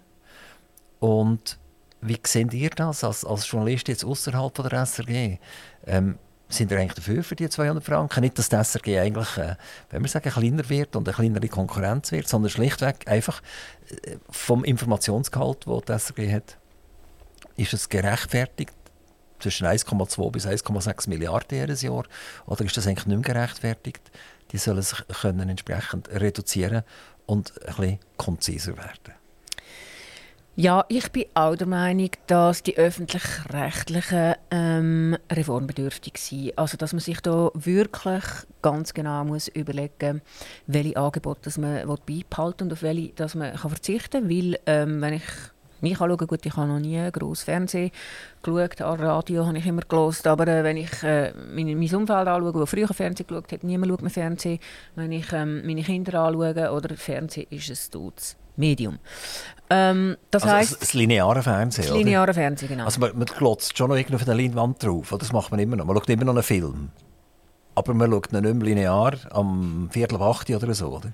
Und 0.98 1.58
wie 2.00 2.18
seht 2.26 2.54
ihr 2.54 2.70
das 2.70 3.04
als, 3.04 3.24
als 3.24 3.50
Journalist 3.50 3.88
jetzt 3.88 4.04
außerhalb 4.04 4.54
der 4.54 4.86
SRG? 4.86 5.38
Ähm, 5.86 6.18
sind 6.50 6.70
ihr 6.70 6.78
eigentlich 6.78 6.94
dafür 6.94 7.22
für 7.22 7.36
die 7.36 7.48
200 7.48 7.82
Franken? 7.82 8.20
Nicht, 8.20 8.38
dass 8.38 8.48
die 8.48 8.56
SRG 8.56 8.98
eigentlich, 8.98 9.36
äh, 9.38 9.56
wenn 9.90 10.02
wir 10.02 10.08
sagen, 10.08 10.30
kleiner 10.30 10.68
wird 10.68 10.96
und 10.96 11.08
eine 11.08 11.14
kleinere 11.14 11.48
Konkurrenz 11.48 12.12
wird, 12.12 12.28
sondern 12.28 12.50
schlichtweg 12.50 13.06
einfach 13.06 13.40
äh, 13.90 14.16
vom 14.28 14.64
Informationsgehalt, 14.64 15.66
das 15.66 15.84
die 15.84 15.92
SRG 15.92 16.32
hat, 16.32 16.58
ist 17.56 17.72
es 17.72 17.88
gerechtfertigt, 17.88 18.74
zwischen 19.38 19.66
1,2 19.66 20.30
bis 20.30 20.46
1,6 20.46 21.08
Milliarden 21.08 21.58
jedes 21.58 21.82
Jahr? 21.82 22.04
Oder 22.46 22.64
ist 22.64 22.76
das 22.76 22.86
eigentlich 22.86 23.06
nicht 23.06 23.26
mehr 23.26 23.34
gerechtfertigt? 23.34 24.10
Die 24.52 24.58
sollen 24.58 24.82
sich 24.82 25.06
können 25.20 25.48
entsprechend 25.48 26.10
reduzieren 26.10 26.82
und 27.26 27.52
ein 27.62 27.66
bisschen 27.66 27.98
konziser 28.16 28.76
werden. 28.76 29.19
Ja, 30.60 30.84
ich 30.88 31.10
bin 31.10 31.24
auch 31.32 31.56
der 31.56 31.66
Meinung, 31.66 32.10
dass 32.26 32.62
die 32.62 32.76
öffentlich-rechtlichen 32.76 34.34
ähm, 34.50 35.16
reformbedürftig 35.32 36.18
sind. 36.18 36.58
Also, 36.58 36.76
dass 36.76 36.92
man 36.92 37.00
sich 37.00 37.18
da 37.22 37.50
wirklich 37.54 38.24
ganz 38.60 38.92
genau 38.92 39.24
muss 39.24 39.48
überlegen 39.48 40.20
welche 40.66 40.98
Angebote 40.98 41.40
dass 41.44 41.56
man 41.56 41.88
beibehalten 42.04 42.64
und 42.64 42.74
auf 42.74 42.82
welche 42.82 43.14
dass 43.14 43.34
man 43.34 43.54
kann 43.54 43.70
verzichten 43.70 44.28
kann. 44.28 44.28
Weil, 44.28 44.58
ähm, 44.66 45.00
wenn 45.00 45.14
ich 45.14 45.22
mich 45.82 46.00
anschaue, 46.00 46.26
gut, 46.26 46.44
ich 46.44 46.56
habe 46.56 46.68
noch 46.68 46.78
nie 46.78 47.10
groß 47.10 47.42
Fernsehen 47.42 47.90
geschaut, 48.42 48.80
an 48.80 49.00
Radio 49.00 49.46
habe 49.46 49.58
ich 49.58 49.66
immer 49.66 49.82
gelost, 49.82 50.26
aber 50.26 50.46
äh, 50.48 50.64
wenn 50.64 50.76
ich 50.76 51.02
äh, 51.02 51.32
mein, 51.52 51.66
mein 51.78 51.94
Umfeld 51.94 52.28
anschaue, 52.28 52.54
wo 52.54 52.66
früher 52.66 52.88
Fernsehen 52.88 53.26
geschaut 53.26 53.52
hat, 53.52 53.64
niemand 53.64 53.90
schaut 53.90 54.02
mehr 54.02 54.10
Fernsehen. 54.10 54.58
Wenn 54.94 55.12
ich 55.12 55.32
ähm, 55.32 55.66
meine 55.66 55.82
Kinder 55.82 56.20
anschaue, 56.20 56.70
oder 56.70 56.96
Fernsehen 56.96 57.46
ist 57.50 57.70
ein 57.70 57.92
totes 57.92 58.36
Medium. 58.56 58.98
Ähm, 59.68 60.16
das 60.30 60.42
also 60.42 60.54
heisst, 60.54 60.82
das 60.82 60.94
lineare 60.94 61.42
Fernsehen, 61.42 61.86
das 61.86 61.96
lineare 61.96 62.34
Fernsehen, 62.34 62.68
genau. 62.68 62.84
Also 62.84 63.00
man, 63.00 63.16
man 63.16 63.26
klotzt 63.26 63.76
schon 63.76 63.88
noch 63.88 63.96
irgendwie 63.96 64.16
auf 64.16 64.28
einer 64.28 64.34
Leinwand 64.34 64.82
drauf, 64.82 65.12
oder? 65.12 65.20
das 65.20 65.32
macht 65.32 65.50
man 65.50 65.60
immer 65.60 65.76
noch. 65.76 65.86
Man 65.86 65.96
schaut 65.96 66.08
immer 66.08 66.24
noch 66.24 66.34
einen 66.34 66.42
Film. 66.42 66.90
Aber 67.74 67.94
man 67.94 68.10
schaut 68.10 68.32
ihn 68.32 68.42
nicht 68.42 68.54
mehr 68.54 68.64
linear 68.64 69.14
am 69.30 69.88
Viertel 69.92 70.16
ab 70.16 70.22
8 70.22 70.50
oder 70.50 70.74
so, 70.74 70.88
oder? 70.88 71.12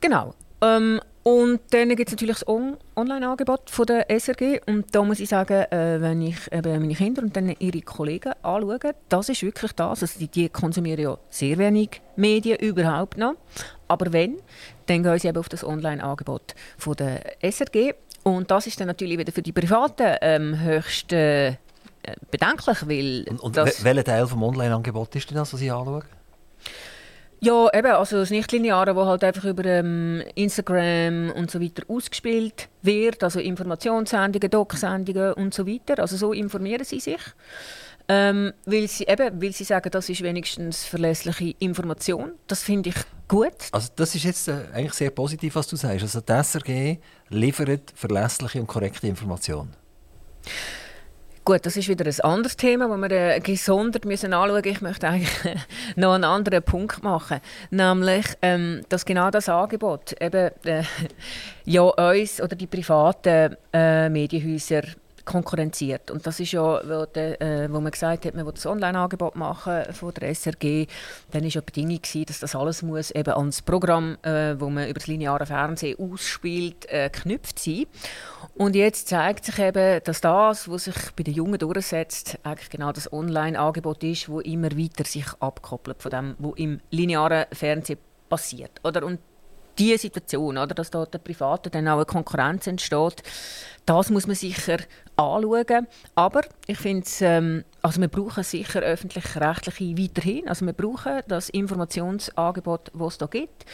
Genau. 0.00 0.34
Ähm, 0.60 1.00
und 1.24 1.60
dann 1.70 1.88
gibt 1.88 2.08
es 2.08 2.12
natürlich 2.12 2.40
das 2.40 2.46
On 2.46 2.76
Online-Angebot 2.96 3.70
der 3.88 4.10
SRG. 4.10 4.60
Und 4.66 4.94
da 4.94 5.02
muss 5.02 5.20
ich 5.20 5.30
sagen, 5.30 5.64
äh, 5.72 5.98
wenn 5.98 6.20
ich 6.20 6.36
eben 6.52 6.80
meine 6.80 6.94
Kinder 6.94 7.22
und 7.22 7.34
dann 7.34 7.48
ihre 7.58 7.80
Kollegen 7.80 8.34
anschaue, 8.42 8.78
das 9.08 9.30
ist 9.30 9.42
wirklich 9.42 9.72
das. 9.72 10.02
Also 10.02 10.18
die, 10.18 10.28
die 10.28 10.50
konsumieren 10.50 11.02
ja 11.02 11.18
sehr 11.30 11.56
wenig 11.56 12.02
Medien 12.16 12.58
überhaupt 12.58 13.16
noch. 13.16 13.36
Aber 13.88 14.12
wenn, 14.12 14.36
dann 14.84 15.02
gehen 15.02 15.18
sie 15.18 15.28
eben 15.28 15.38
auf 15.38 15.48
das 15.48 15.64
Online-Angebot 15.64 16.54
der 16.98 17.42
SRG. 17.42 17.94
Und 18.22 18.50
das 18.50 18.66
ist 18.66 18.78
dann 18.78 18.88
natürlich 18.88 19.16
wieder 19.16 19.32
für 19.32 19.42
die 19.42 19.52
Privaten 19.52 20.18
ähm, 20.20 20.60
höchst 20.60 21.10
äh, 21.14 21.56
bedenklich, 22.30 22.86
weil... 22.86 23.24
Und, 23.30 23.40
und 23.40 23.56
welcher 23.56 24.04
Teil 24.04 24.24
des 24.24 24.34
Online-Angebots 24.34 25.16
ist 25.16 25.30
denn 25.30 25.38
das, 25.38 25.54
was 25.54 25.60
Sie 25.60 25.70
anschauen? 25.70 26.04
Ja, 27.44 27.68
eben, 27.74 27.92
also 27.92 28.16
das 28.16 28.30
Nichtlineare, 28.30 28.96
wo 28.96 29.04
halt 29.04 29.22
einfach 29.22 29.44
über 29.44 29.66
ähm, 29.66 30.22
Instagram 30.34 31.30
und 31.30 31.50
so 31.50 31.60
weiter 31.60 31.82
ausgespielt 31.88 32.70
wird, 32.80 33.22
also 33.22 33.38
Informationssendungen, 33.38 34.48
Doc-Sendungen 34.48 35.34
und 35.34 35.52
so 35.52 35.66
weiter. 35.66 36.00
Also 36.00 36.16
so 36.16 36.32
informieren 36.32 36.84
sie 36.84 37.00
sich. 37.00 37.20
Ähm, 38.08 38.54
weil, 38.64 38.88
sie, 38.88 39.04
eben, 39.04 39.42
weil 39.42 39.52
sie 39.52 39.64
sagen, 39.64 39.90
das 39.90 40.08
ist 40.08 40.22
wenigstens 40.22 40.86
verlässliche 40.86 41.54
Information. 41.58 42.32
Das 42.46 42.62
finde 42.62 42.90
ich 42.90 42.96
gut. 43.28 43.68
Also 43.72 43.90
das 43.94 44.14
ist 44.14 44.24
jetzt 44.24 44.48
äh, 44.48 44.64
eigentlich 44.72 44.94
sehr 44.94 45.10
positiv, 45.10 45.54
was 45.54 45.66
du 45.66 45.76
sagst. 45.76 46.02
Also 46.02 46.22
die 46.22 46.32
SRG 46.32 46.98
liefert 47.28 47.92
verlässliche 47.94 48.58
und 48.58 48.68
korrekte 48.68 49.06
Informationen. 49.06 49.74
Gut, 51.46 51.66
das 51.66 51.76
ist 51.76 51.88
wieder 51.88 52.06
ein 52.06 52.20
anderes 52.22 52.56
Thema, 52.56 52.88
das 52.88 53.10
wir 53.10 53.34
äh, 53.36 53.40
gesondert 53.40 54.06
müssen 54.06 54.32
anschauen 54.32 54.54
müssen. 54.54 54.68
Ich 54.68 54.80
möchte 54.80 55.08
eigentlich 55.08 55.56
noch 55.94 56.14
einen 56.14 56.24
anderen 56.24 56.62
Punkt 56.62 57.02
machen. 57.02 57.40
Nämlich, 57.70 58.24
ähm, 58.40 58.80
dass 58.88 59.04
genau 59.04 59.30
das 59.30 59.50
Angebot 59.50 60.14
eben 60.22 60.50
äh, 60.64 60.84
ja, 61.66 61.82
uns 61.82 62.40
oder 62.40 62.56
die 62.56 62.66
privaten 62.66 63.58
äh, 63.74 64.08
Medienhäuser 64.08 64.84
konkurrenziert. 65.24 66.10
Und 66.10 66.26
das 66.26 66.40
ist 66.40 66.52
ja, 66.52 66.62
wo, 66.62 67.06
de, 67.06 67.34
äh, 67.40 67.72
wo 67.72 67.80
man 67.80 67.90
gesagt 67.90 68.26
hat, 68.26 68.34
man 68.34 68.46
will 68.46 68.52
das 68.52 68.66
Online-Angebot 68.66 69.36
machen 69.36 69.84
von 69.92 70.12
der 70.14 70.34
SRG, 70.34 70.86
dann 71.30 71.44
ist 71.44 71.54
ja 71.54 71.60
die 71.60 71.66
Bedingung 71.66 72.02
gewesen, 72.02 72.26
dass 72.26 72.40
das 72.40 72.54
alles 72.54 72.82
muss 72.82 73.10
eben 73.10 73.32
ans 73.32 73.62
Programm, 73.62 74.16
äh, 74.22 74.58
wo 74.58 74.70
man 74.70 74.84
über 74.88 74.98
das 74.98 75.06
lineare 75.06 75.46
Fernsehen 75.46 75.98
ausspielt, 75.98 76.86
äh, 76.90 77.10
geknüpft 77.10 77.58
sein. 77.58 77.86
Und 78.54 78.76
jetzt 78.76 79.08
zeigt 79.08 79.44
sich 79.46 79.58
eben, 79.58 80.00
dass 80.04 80.20
das, 80.20 80.68
was 80.68 80.84
sich 80.84 80.96
bei 81.16 81.22
den 81.22 81.34
Jungen 81.34 81.58
durchsetzt, 81.58 82.38
eigentlich 82.42 82.70
genau 82.70 82.92
das 82.92 83.12
Online-Angebot 83.12 84.04
ist, 84.04 84.28
wo 84.28 84.40
immer 84.40 84.70
weiter 84.72 85.04
sich 85.04 85.26
abkoppelt 85.40 86.02
von 86.02 86.10
dem, 86.10 86.34
was 86.38 86.52
im 86.56 86.80
linearen 86.90 87.46
Fernsehen 87.52 87.98
passiert. 88.28 88.80
Oder? 88.84 89.04
Und 89.04 89.18
diese 89.78 89.98
Situation, 89.98 90.58
oder, 90.58 90.74
dass 90.74 90.90
dort 90.90 91.14
der 91.14 91.18
Private 91.18 91.70
dann 91.70 91.88
auch 91.88 91.96
eine 91.96 92.04
Konkurrenz 92.04 92.66
entsteht, 92.66 93.22
das 93.86 94.10
muss 94.10 94.26
man 94.26 94.36
sicher 94.36 94.78
anschauen. 95.16 95.86
Aber 96.14 96.42
ich 96.66 96.78
finde, 96.78 97.06
ähm, 97.20 97.64
also 97.82 98.00
wir 98.00 98.08
brauchen 98.08 98.42
sicher 98.42 98.80
öffentlich-rechtliche 98.80 99.98
weiterhin. 99.98 100.48
Also 100.48 100.64
wir 100.64 100.72
brauchen 100.72 101.20
das 101.28 101.50
Informationsangebot, 101.50 102.90
das 102.94 103.12
es 103.12 103.18
da 103.18 103.26
gibt. 103.26 103.66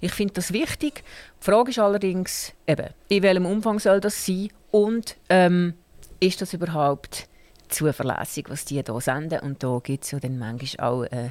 Ich 0.00 0.12
finde 0.12 0.34
das 0.34 0.52
wichtig. 0.52 1.02
Die 1.40 1.44
Frage 1.44 1.70
ist 1.70 1.78
allerdings, 1.78 2.52
eben, 2.66 2.88
in 3.08 3.22
welchem 3.22 3.46
Umfang 3.46 3.78
soll 3.78 4.00
das 4.00 4.24
sein 4.24 4.50
und 4.70 5.16
ähm, 5.28 5.74
ist 6.20 6.40
das 6.40 6.54
überhaupt 6.54 7.28
zuverlässig, 7.68 8.46
was 8.48 8.64
die 8.64 8.82
hier 8.82 9.00
senden? 9.00 9.40
Und 9.40 9.62
da 9.62 9.80
gibt 9.82 10.04
es 10.04 10.12
ja 10.12 10.20
dann 10.20 10.38
manchmal 10.38 10.88
auch 10.88 11.04
äh, 11.04 11.30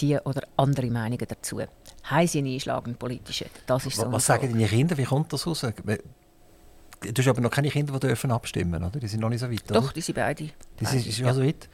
die 0.00 0.16
oder 0.18 0.42
andere 0.56 0.90
Meinungen 0.90 1.26
dazu. 1.28 1.60
Heiße 2.10 2.38
Einschlag 2.38 2.86
im 2.86 2.94
Politischen. 2.94 3.48
Das 3.66 3.84
ist 3.86 3.96
so 3.96 4.10
was 4.10 4.26
sagen 4.26 4.50
deine 4.52 4.66
Kinder? 4.66 4.96
Wie 4.96 5.04
kommt 5.04 5.32
das 5.32 5.46
raus? 5.46 5.60
Du 5.60 7.12
hast 7.16 7.28
aber 7.28 7.40
noch 7.40 7.50
keine 7.50 7.70
Kinder, 7.70 7.92
die 7.92 8.00
dürfen 8.00 8.30
abstimmen 8.30 8.82
oder? 8.82 8.98
Die 8.98 9.06
sind 9.06 9.20
noch 9.20 9.28
nicht 9.28 9.40
so 9.40 9.50
weit, 9.50 9.62
Doch, 9.68 9.84
oder? 9.84 9.92
die 9.92 10.00
sind 10.00 10.14
beide. 10.16 10.44
Die 10.80 10.84
sind, 10.84 11.00
sind 11.00 11.18
ja. 11.18 11.32
so 11.32 11.42
weit? 11.42 11.68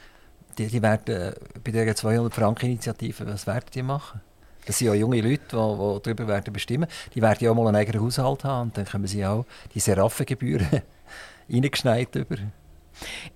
Die, 0.57 0.67
die 0.67 0.81
werden 0.81 1.15
äh, 1.15 1.33
bei 1.63 1.71
der 1.71 1.95
200-Franken-Initiative, 1.95 3.25
was 3.25 3.47
werden 3.47 3.65
die 3.73 3.81
machen? 3.81 4.21
Das 4.65 4.77
sind 4.77 4.87
ja 4.87 4.93
junge 4.93 5.21
Leute, 5.21 5.41
die, 5.51 5.55
die 5.55 6.01
darüber 6.03 6.27
werden 6.27 6.53
bestimmen. 6.53 6.87
Die 7.13 7.21
werden 7.21 7.37
ja 7.39 7.51
auch 7.51 7.55
mal 7.55 7.67
einen 7.67 7.77
eigenen 7.77 8.01
Haushalt 8.01 8.43
haben 8.43 8.69
und 8.69 8.77
dann 8.77 8.85
können 8.85 9.07
sie 9.07 9.25
auch 9.25 9.45
die 9.73 9.79
Seraffengebühren 9.79 10.81
reingeschneit 11.49 12.15
über. 12.15 12.37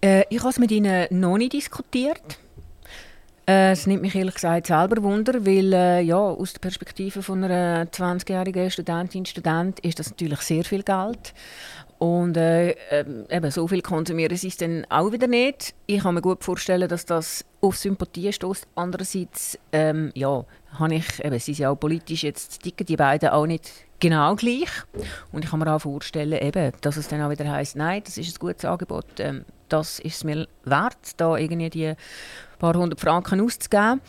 Äh, 0.01 0.23
ich 0.29 0.39
habe 0.39 0.49
es 0.49 0.59
mit 0.59 0.71
ihnen 0.71 1.07
noch 1.11 1.37
nicht 1.37 1.53
diskutiert. 1.53 2.39
Äh, 3.49 3.71
es 3.71 3.87
nimmt 3.87 4.03
mich 4.03 4.13
ehrlich 4.13 4.35
gesagt 4.35 4.67
selber 4.67 5.01
Wunder, 5.01 5.43
weil 5.43 5.73
äh, 5.73 6.01
ja, 6.01 6.19
aus 6.19 6.53
der 6.53 6.59
Perspektive 6.59 7.23
von 7.23 7.43
einer 7.43 7.85
20-jährigen 7.85 8.69
Studentin, 8.69 9.25
Student 9.25 9.79
ist 9.79 9.97
das 9.97 10.11
natürlich 10.11 10.41
sehr 10.41 10.63
viel 10.63 10.83
Geld. 10.83 11.33
Und 11.97 12.37
äh, 12.37 12.75
ähm, 12.91 13.25
eben, 13.27 13.49
so 13.49 13.67
viel 13.67 13.81
konsumieren 13.81 14.37
sie 14.37 14.49
es 14.49 14.57
dann 14.57 14.85
auch 14.89 15.11
wieder 15.11 15.25
nicht. 15.25 15.73
Ich 15.87 16.03
kann 16.03 16.13
mir 16.13 16.21
gut 16.21 16.43
vorstellen, 16.43 16.87
dass 16.87 17.07
das 17.07 17.43
auf 17.59 17.75
Sympathie 17.75 18.31
stößt. 18.31 18.67
Andererseits, 18.75 19.57
ähm, 19.71 20.11
ja, 20.13 20.45
habe 20.73 20.93
ich, 20.93 21.25
eben, 21.25 21.39
sie 21.39 21.55
sind 21.55 21.63
ja 21.63 21.71
auch 21.71 21.75
politisch, 21.75 22.23
jetzt 22.23 22.61
ticken 22.61 22.85
die 22.85 22.97
beiden 22.97 23.29
auch 23.29 23.47
nicht 23.47 23.71
genau 23.99 24.35
gleich. 24.35 24.69
Und 25.31 25.43
ich 25.43 25.49
kann 25.49 25.57
mir 25.57 25.73
auch 25.73 25.79
vorstellen, 25.79 26.39
eben, 26.39 26.71
dass 26.81 26.97
es 26.97 27.07
dann 27.07 27.23
auch 27.23 27.31
wieder 27.31 27.49
heisst, 27.49 27.75
nein, 27.75 28.03
das 28.05 28.19
ist 28.19 28.35
ein 28.35 28.39
gutes 28.39 28.65
Angebot, 28.65 29.19
ähm, 29.19 29.43
das 29.69 29.99
ist 29.99 30.17
es 30.17 30.23
mir 30.23 30.47
wert, 30.65 30.97
da 31.17 31.35
irgendwie 31.35 31.69
die 31.69 31.93
paar 32.59 32.75
hundert 32.75 32.99
Franken 32.99 33.41
auszugeben. 33.41 34.01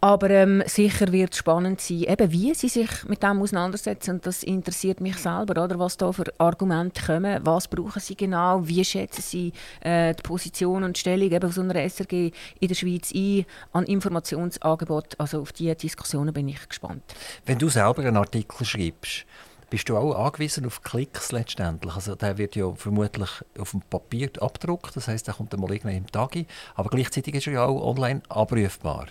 Aber 0.00 0.30
ähm, 0.30 0.62
sicher 0.66 1.10
wird 1.10 1.32
es 1.32 1.38
spannend 1.38 1.80
sein, 1.80 2.02
eben 2.02 2.30
wie 2.30 2.54
sie 2.54 2.68
sich 2.68 2.88
mit 3.08 3.22
dem 3.22 3.42
auseinandersetzen. 3.42 4.12
Und 4.12 4.26
das 4.26 4.42
interessiert 4.42 5.00
mich 5.00 5.16
selber, 5.16 5.64
oder? 5.64 5.78
was 5.78 5.96
da 5.96 6.12
für 6.12 6.32
Argumente 6.38 7.02
kommen. 7.04 7.40
Was 7.44 7.66
brauchen 7.66 8.00
sie 8.00 8.14
genau? 8.14 8.60
Wie 8.66 8.84
schätzen 8.84 9.22
sie 9.22 9.52
äh, 9.80 10.14
die 10.14 10.22
Position 10.22 10.84
und 10.84 10.96
Stellung 10.96 11.32
eben 11.32 11.50
so 11.50 11.62
einer 11.62 11.74
SRG 11.74 12.30
in 12.60 12.68
der 12.68 12.74
Schweiz 12.74 13.12
ein 13.14 13.46
an 13.72 13.84
Informationsangebot? 13.84 15.18
Also 15.18 15.40
auf 15.40 15.52
diese 15.52 15.74
Diskussionen 15.74 16.32
bin 16.32 16.48
ich 16.48 16.68
gespannt. 16.68 17.02
Wenn 17.44 17.58
du 17.58 17.68
selber 17.68 18.02
einen 18.02 18.16
Artikel 18.16 18.64
schreibst, 18.64 19.26
bist 19.70 19.88
du 19.88 19.96
auch 19.96 20.14
angewiesen 20.14 20.66
auf 20.66 20.82
Klicks 20.82 21.32
letztendlich. 21.32 21.94
Also 21.94 22.14
der 22.14 22.38
wird 22.38 22.56
ja 22.56 22.72
vermutlich 22.74 23.30
auf 23.58 23.72
dem 23.72 23.82
Papier 23.82 24.30
abgedruckt, 24.40 24.96
das 24.96 25.08
heißt, 25.08 25.26
der 25.26 25.34
kommt 25.34 25.56
mal 25.56 25.70
irgendwann 25.70 25.96
im 25.96 26.06
Tag 26.06 26.36
aber 26.74 26.90
gleichzeitig 26.90 27.34
ist 27.34 27.46
er 27.46 27.52
ja 27.54 27.64
auch 27.64 27.82
online 27.82 28.22
abrufbar. 28.28 29.06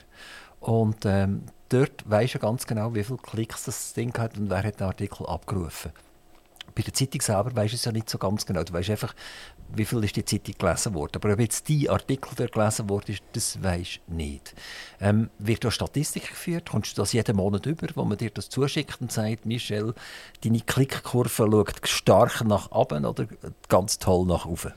Und 0.59 1.05
ähm, 1.05 1.43
dort 1.69 2.09
weisst 2.09 2.35
du 2.35 2.39
ganz 2.39 2.65
genau, 2.65 2.93
wie 2.95 3.03
viele 3.03 3.19
Klicks 3.19 3.65
das 3.65 3.93
Ding 3.93 4.17
hat 4.17 4.37
und 4.37 4.49
wer 4.49 4.63
hat 4.63 4.79
den 4.79 4.87
Artikel 4.87 5.25
abgerufen. 5.25 5.91
Bei 6.75 6.83
der 6.83 6.93
Zeitung 6.93 7.21
selber 7.21 7.51
du 7.51 7.61
es 7.61 7.85
ja 7.85 7.91
nicht 7.93 8.09
so 8.09 8.17
ganz 8.17 8.45
genau. 8.45 8.63
Du 8.63 8.73
weißt 8.73 8.89
einfach, 8.89 9.15
wie 9.73 9.85
viel 9.85 10.03
ist 10.03 10.15
die 10.17 10.25
Zeitung 10.25 10.55
gelesen 10.57 10.93
worden. 10.93 11.13
Aber 11.15 11.31
ob 11.31 11.39
jetzt 11.39 11.69
die 11.69 11.89
Artikel 11.89 12.31
dort 12.35 12.51
gelesen 12.51 12.89
worden 12.89 13.17
das 13.31 13.63
weisst 13.63 14.01
du 14.07 14.15
nicht. 14.15 14.53
Ähm, 14.99 15.29
wird 15.39 15.63
da 15.63 15.71
Statistik 15.71 16.29
geführt? 16.29 16.69
Kommst 16.69 16.97
du 16.97 17.01
das 17.01 17.13
jeden 17.13 17.37
Monat 17.37 17.65
über, 17.65 17.87
wo 17.95 18.03
man 18.03 18.17
dir 18.17 18.29
das 18.29 18.49
zuschickt 18.49 18.99
und 18.99 19.11
sagt, 19.11 19.45
Michel, 19.45 19.93
deine 20.43 20.59
Klickkurve 20.59 21.29
schaut 21.29 21.87
stark 21.87 22.43
nach 22.43 22.71
oben 22.71 23.05
oder 23.05 23.25
ganz 23.69 23.97
toll 23.97 24.25
nach 24.25 24.45
oben? 24.45 24.73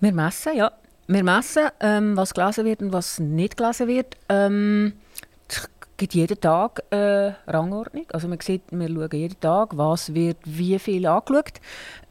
Wir 0.00 0.12
messen, 0.12 0.56
ja. 0.56 0.72
Wir 1.08 1.24
messen, 1.24 1.68
ähm, 1.80 2.16
was 2.16 2.34
gelesen 2.34 2.66
wird 2.66 2.82
und 2.82 2.92
was 2.92 3.18
nicht 3.18 3.56
gelesen 3.56 3.88
wird. 3.88 4.16
Ähm, 4.28 4.92
gibt 5.98 6.14
jeden 6.14 6.40
Tag 6.40 6.82
eine 6.90 7.36
Rangordnung. 7.46 8.06
Also 8.12 8.28
man 8.28 8.40
sieht, 8.40 8.62
wir 8.70 8.88
schauen 8.88 9.10
jeden 9.12 9.40
Tag, 9.40 9.76
was 9.76 10.14
wird 10.14 10.38
wie 10.44 10.78
viel 10.78 11.06
angeschaut. 11.06 11.60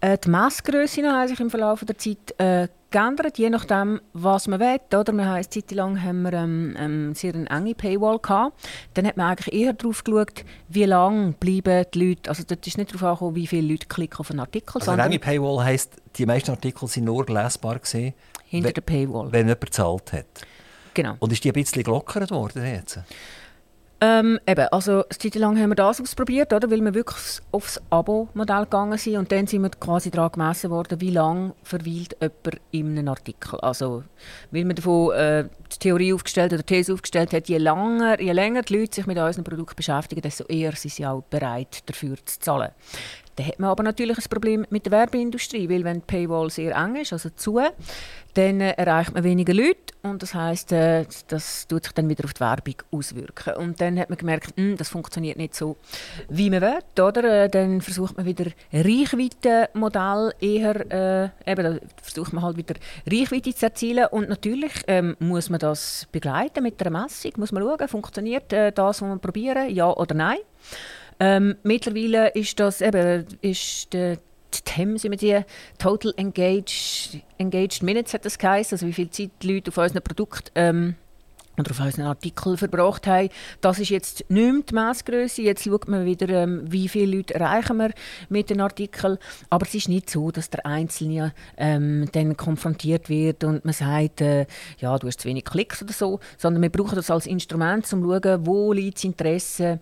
Äh, 0.01 0.17
die 0.19 0.29
Messgrössen 0.29 1.11
haben 1.11 1.27
sich 1.27 1.39
im 1.39 1.49
Verlauf 1.49 1.83
der 1.83 1.97
Zeit 1.97 2.35
äh, 2.37 2.67
geändert, 2.91 3.37
je 3.37 3.49
nachdem, 3.49 4.01
was 4.13 4.47
man 4.47 4.59
will. 4.59 4.79
Oder? 4.93 5.13
Wir 5.13 5.25
haben 5.25 5.35
eine 5.35 5.49
Zeit 5.49 5.71
lang 5.71 6.03
haben 6.03 6.21
wir, 6.23 6.33
ähm, 6.33 6.75
ähm, 6.77 7.15
sehr 7.15 7.33
eine 7.33 7.49
enge 7.49 7.75
Paywall 7.75 8.19
gehabt. 8.19 8.59
Dann 8.93 9.07
hat 9.07 9.17
man 9.17 9.31
eigentlich 9.31 9.53
eher 9.53 9.73
darauf 9.73 10.03
geschaut, 10.03 10.43
wie 10.69 10.83
lange 10.83 11.31
bleiben 11.39 11.85
die 11.93 12.09
Leute. 12.09 12.29
Also 12.29 12.43
dort 12.45 12.67
ist 12.67 12.77
nicht 12.77 12.93
darauf 12.93 13.03
angekommen, 13.03 13.35
wie 13.35 13.47
viele 13.47 13.71
Leute 13.71 13.87
klicken 13.87 14.19
auf 14.19 14.29
einen 14.29 14.41
Artikel. 14.41 14.79
Also 14.79 14.91
eine 14.91 15.03
enge 15.03 15.19
Paywall 15.19 15.63
heisst, 15.63 15.95
die 16.17 16.25
meisten 16.25 16.51
Artikel 16.51 16.87
sind 16.87 17.05
nur 17.05 17.25
lesbar 17.25 17.79
gewesen, 17.79 18.13
hinter 18.45 18.73
der 18.73 18.81
Paywall. 18.81 19.31
wenn 19.31 19.47
jemand 19.47 19.61
bezahlt 19.61 20.13
hat. 20.13 20.25
Genau. 20.93 21.15
Und 21.19 21.31
ist 21.31 21.43
die 21.43 21.49
ein 21.49 21.53
bisschen 21.53 21.83
gelockert 21.83 22.31
worden 22.31 22.65
jetzt? 22.65 22.99
Ähm, 23.99 24.39
eben, 24.45 24.67
also 24.67 25.03
eine 25.03 25.09
Zeit 25.09 25.33
lang 25.35 25.59
haben 25.59 25.71
wir 25.71 25.75
das 25.75 25.99
ausprobiert, 25.99 26.53
oder? 26.53 26.69
weil 26.69 26.81
wir 26.81 26.93
wirklich 26.93 27.39
aufs 27.51 27.81
Abo-Modell 27.89 28.65
gegangen 28.65 28.97
sind 28.99 29.17
und 29.17 29.31
dann 29.31 29.47
sind 29.47 29.63
wir 29.63 29.71
quasi 29.71 30.11
daran 30.11 30.33
gemessen 30.33 30.69
worden, 30.69 31.01
wie 31.01 31.09
lange 31.09 31.55
verweilt 31.63 32.15
jemand 32.21 32.61
in 32.69 32.97
einem 32.99 33.07
Artikel. 33.07 33.59
Also, 33.59 34.03
weil 34.51 34.65
man 34.65 34.75
davon 34.75 35.13
äh, 35.13 35.45
die 35.73 35.79
Theorie 35.79 36.13
aufgestellt 36.13 36.53
oder 36.53 36.61
die 36.61 36.75
These 36.75 36.93
aufgestellt 36.93 37.33
hat, 37.33 37.49
je 37.49 37.57
länger, 37.57 38.21
je 38.21 38.31
länger 38.33 38.61
die 38.61 38.77
Leute 38.77 38.95
sich 38.95 39.07
mit 39.07 39.17
unserem 39.17 39.43
Produkt 39.43 39.75
beschäftigen, 39.75 40.21
desto 40.21 40.43
eher 40.43 40.73
sind 40.73 40.93
sie 40.93 41.05
auch 41.07 41.23
bereit, 41.23 41.81
dafür 41.87 42.17
zu 42.23 42.39
zahlen. 42.39 42.69
Dann 43.37 43.47
hat 43.47 43.59
man 43.59 43.69
aber 43.69 43.83
natürlich 43.83 44.17
ein 44.17 44.29
Problem 44.29 44.65
mit 44.69 44.85
der 44.85 44.91
Werbeindustrie, 44.91 45.69
weil 45.69 45.83
wenn 45.83 46.01
die 46.01 46.05
Paywall 46.05 46.49
sehr 46.49 46.75
eng 46.75 46.95
ist, 46.95 47.13
also 47.13 47.29
zu, 47.29 47.59
dann 48.33 48.61
äh, 48.61 48.71
erreicht 48.71 49.13
man 49.13 49.23
weniger 49.23 49.53
Leute 49.53 49.86
und 50.03 50.21
das 50.21 50.33
heißt, 50.33 50.71
äh, 50.71 51.05
das 51.27 51.67
tut 51.67 51.85
sich 51.85 51.93
dann 51.93 52.09
wieder 52.09 52.25
auf 52.25 52.33
die 52.33 52.39
Werbung 52.39 52.75
auswirken. 52.91 53.55
Und 53.55 53.81
dann 53.81 53.99
hat 53.99 54.09
man 54.09 54.17
gemerkt, 54.17 54.57
mh, 54.57 54.63
hm, 54.63 54.77
das 54.77 54.89
funktioniert 54.89 55.37
nicht 55.37 55.55
so, 55.55 55.77
wie 56.29 56.49
man 56.49 56.61
will, 56.61 57.03
oder? 57.03 57.43
Äh, 57.43 57.49
dann 57.49 57.81
versucht 57.81 58.17
man 58.17 58.25
wieder 58.25 58.51
Reichweitenmodell 58.71 60.33
eher, 60.39 60.91
äh, 61.45 61.51
eben, 61.51 61.79
versucht 62.01 62.33
man 62.33 62.43
halt 62.43 62.57
wieder 62.57 62.75
Reichweite 63.09 63.53
zu 63.53 63.65
erzielen 63.65 64.07
und 64.11 64.29
natürlich 64.29 64.73
ähm, 64.87 65.15
muss 65.19 65.49
man 65.49 65.59
das 65.59 66.07
begleiten 66.11 66.63
mit 66.63 66.81
einer 66.81 67.01
Messung, 67.01 67.31
muss 67.37 67.51
man 67.51 67.63
schauen, 67.63 67.87
funktioniert 67.87 68.53
äh, 68.53 68.71
das, 68.71 69.01
was 69.01 69.09
wir 69.09 69.17
probieren, 69.17 69.73
ja 69.73 69.91
oder 69.91 70.15
nein. 70.15 70.37
Ähm, 71.19 71.55
mittlerweile 71.63 72.29
ist 72.29 72.59
das 72.59 72.81
eben, 72.81 73.25
ist 73.41 73.91
der 73.93 74.19
die 74.57 74.71
TEMS, 74.71 75.03
wie 75.03 75.15
die 75.15 75.41
Total 75.77 76.13
Engaged, 76.17 77.21
Engaged 77.37 77.83
Minutes 77.83 78.13
hat 78.13 78.25
das 78.25 78.37
geheißen, 78.37 78.75
also 78.75 78.87
wie 78.87 78.93
viel 78.93 79.09
Zeit 79.09 79.31
die 79.41 79.53
Leute 79.53 79.69
auf 79.69 79.77
unserem 79.77 80.03
Produkt 80.03 80.51
ähm, 80.55 80.95
oder 81.57 81.71
auf 81.71 81.79
unseren 81.79 82.05
Artikel 82.05 82.55
verbracht 82.55 83.07
haben. 83.07 83.29
Das 83.61 83.79
ist 83.79 83.89
jetzt 83.89 84.29
nicht 84.29 84.31
mehr 84.31 84.61
die 84.61 84.75
Messgröße. 84.75 85.41
Jetzt 85.41 85.63
schaut 85.63 85.87
man 85.87 86.05
wieder, 86.05 86.29
ähm, 86.29 86.61
wie 86.71 86.87
viele 86.87 87.17
Leute 87.17 87.33
erreichen 87.33 87.77
wir 87.77 87.91
mit 88.29 88.49
den 88.49 88.61
Artikeln. 88.61 89.17
Aber 89.49 89.65
es 89.65 89.73
ist 89.73 89.89
nicht 89.89 90.09
so, 90.09 90.31
dass 90.31 90.49
der 90.49 90.65
Einzelne 90.65 91.33
ähm, 91.57 92.07
dann 92.11 92.37
konfrontiert 92.37 93.09
wird 93.09 93.43
und 93.43 93.65
man 93.65 93.73
sagt, 93.73 94.21
äh, 94.21 94.45
ja, 94.79 94.97
du 94.97 95.07
hast 95.07 95.21
zu 95.21 95.27
wenig 95.27 95.45
Klicks 95.45 95.81
oder 95.81 95.93
so, 95.93 96.19
sondern 96.37 96.61
wir 96.61 96.69
brauchen 96.69 96.95
das 96.95 97.09
als 97.09 97.25
Instrument, 97.25 97.91
um 97.91 98.03
zu 98.03 98.21
schauen, 98.21 98.45
wo 98.45 98.71
liegt 98.73 98.97
das 98.97 99.03
Interesse 99.05 99.79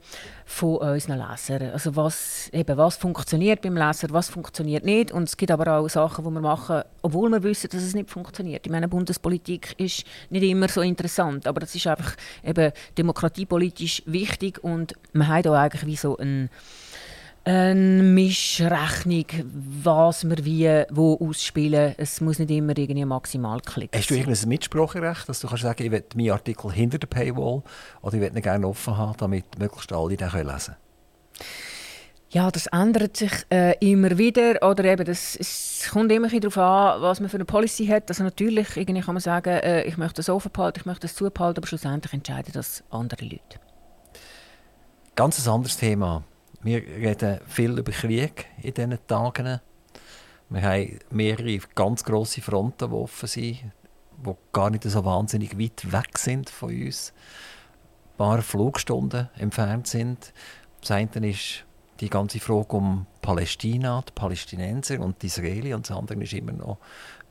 von 0.47 0.77
unseren 0.77 1.17
Lesern. 1.17 1.71
Also 1.71 1.95
was, 1.95 2.49
eben, 2.53 2.77
was 2.77 2.97
funktioniert 2.97 3.61
beim 3.61 3.75
Leser, 3.75 4.09
was 4.11 4.29
funktioniert 4.29 4.85
nicht. 4.85 5.11
Und 5.11 5.23
es 5.23 5.37
gibt 5.37 5.51
aber 5.51 5.79
auch 5.79 5.89
Sachen, 5.89 6.23
die 6.23 6.31
wir 6.31 6.41
machen, 6.41 6.83
obwohl 7.01 7.31
wir 7.31 7.43
wissen, 7.43 7.69
dass 7.71 7.81
es 7.81 7.95
nicht 7.95 8.11
funktioniert. 8.11 8.65
Ich 8.65 8.71
meine, 8.71 8.87
Bundespolitik 8.87 9.73
ist 9.79 10.05
nicht 10.29 10.43
immer 10.43 10.69
so 10.69 10.81
interessant, 10.81 11.47
aber 11.47 11.61
das 11.61 11.73
ist 11.73 11.87
einfach 11.87 12.15
eben 12.43 12.71
demokratiepolitisch 12.97 14.03
wichtig 14.05 14.63
und 14.63 14.93
wir 15.13 15.27
haben 15.27 15.43
da 15.43 15.53
eigentlich 15.53 15.85
wie 15.87 15.95
so 15.95 16.15
ein 16.17 16.49
eine 17.45 18.01
Mischrechnung, 18.03 19.25
was 19.83 20.27
wir 20.27 20.43
wie 20.45 20.83
wo 20.89 21.15
ausspielen. 21.21 21.93
Es 21.97 22.19
muss 22.19 22.39
nicht 22.39 22.49
immer 22.49 22.75
irgendwie 22.75 23.05
maximal 23.05 23.59
klicken. 23.61 23.97
Hast 23.97 24.09
du 24.09 24.15
irgendein 24.15 24.49
Mitspracherecht, 24.49 25.29
dass 25.29 25.39
du 25.39 25.47
kannst 25.47 25.63
sagen, 25.63 25.83
ich 25.83 25.91
will 25.91 26.03
meinen 26.15 26.31
Artikel 26.31 26.71
hinter 26.71 26.97
der 26.97 27.07
Paywall 27.07 27.61
oder 28.01 28.15
ich 28.15 28.21
will 28.21 28.35
ihn 28.35 28.41
gerne 28.41 28.67
offen 28.67 28.97
haben, 28.97 29.15
damit 29.17 29.59
möglichst 29.59 29.93
alle 29.93 30.17
den 30.17 30.27
lesen 30.27 30.35
können? 30.35 30.75
Ja, 32.29 32.51
das 32.51 32.65
ändert 32.67 33.15
sich 33.15 33.31
äh, 33.49 33.77
immer 33.79 34.17
wieder. 34.17 34.61
Oder 34.67 34.83
eben, 34.85 35.05
das, 35.05 35.35
es 35.35 35.87
kommt 35.91 36.11
immer 36.11 36.27
darauf 36.27 36.57
an, 36.57 37.01
was 37.01 37.19
man 37.19 37.29
für 37.29 37.37
eine 37.37 37.45
Policy 37.45 37.85
hat. 37.85 38.09
Also 38.09 38.23
natürlich 38.23 38.75
irgendwie 38.75 39.01
kann 39.01 39.13
man 39.13 39.21
sagen, 39.21 39.51
äh, 39.59 39.83
ich 39.83 39.97
möchte 39.97 40.15
das 40.15 40.29
offen 40.29 40.51
behalten, 40.51 40.79
ich 40.79 40.85
möchte 40.85 41.07
das 41.07 41.15
zubehalten, 41.15 41.59
aber 41.59 41.67
schlussendlich 41.67 42.11
entscheiden 42.11 42.51
das 42.53 42.83
andere 42.89 43.23
Leute. 43.23 43.59
Ganz 45.15 45.45
ein 45.45 45.53
anderes 45.53 45.77
Thema. 45.77 46.23
Wir 46.65 46.81
reden 46.81 47.41
viel 47.45 47.77
über 47.77 47.91
Krieg 47.91 48.47
in 48.63 48.73
diesen 48.73 48.97
Tagen. 49.05 49.59
Wir 50.49 50.61
haben 50.63 50.99
mehrere 51.11 51.59
ganz 51.75 52.03
grosse 52.03 52.41
Fronten, 52.41 52.89
die 52.89 52.95
offen 52.95 53.27
sind, 53.27 53.71
die 54.25 54.33
gar 54.51 54.71
nicht 54.71 54.81
so 54.81 55.05
wahnsinnig 55.05 55.59
weit 55.59 55.91
weg 55.91 56.17
sind 56.17 56.49
von 56.49 56.69
uns. 56.69 57.13
Ein 58.13 58.17
paar 58.17 58.41
Flugstunden 58.41 59.29
entfernt 59.37 59.85
sind. 59.85 60.33
Das 60.81 60.89
eine 60.89 61.29
ist 61.29 61.65
die 61.99 62.09
ganze 62.09 62.39
Frage 62.39 62.77
um 62.77 63.05
Palästina, 63.21 64.01
die 64.01 64.13
Palästinenser 64.13 64.99
und 65.01 65.21
die 65.21 65.27
Israeli. 65.27 65.71
Und 65.71 65.87
das 65.87 65.95
andere 65.95 66.23
ist 66.23 66.33
immer 66.33 66.53
noch 66.53 66.79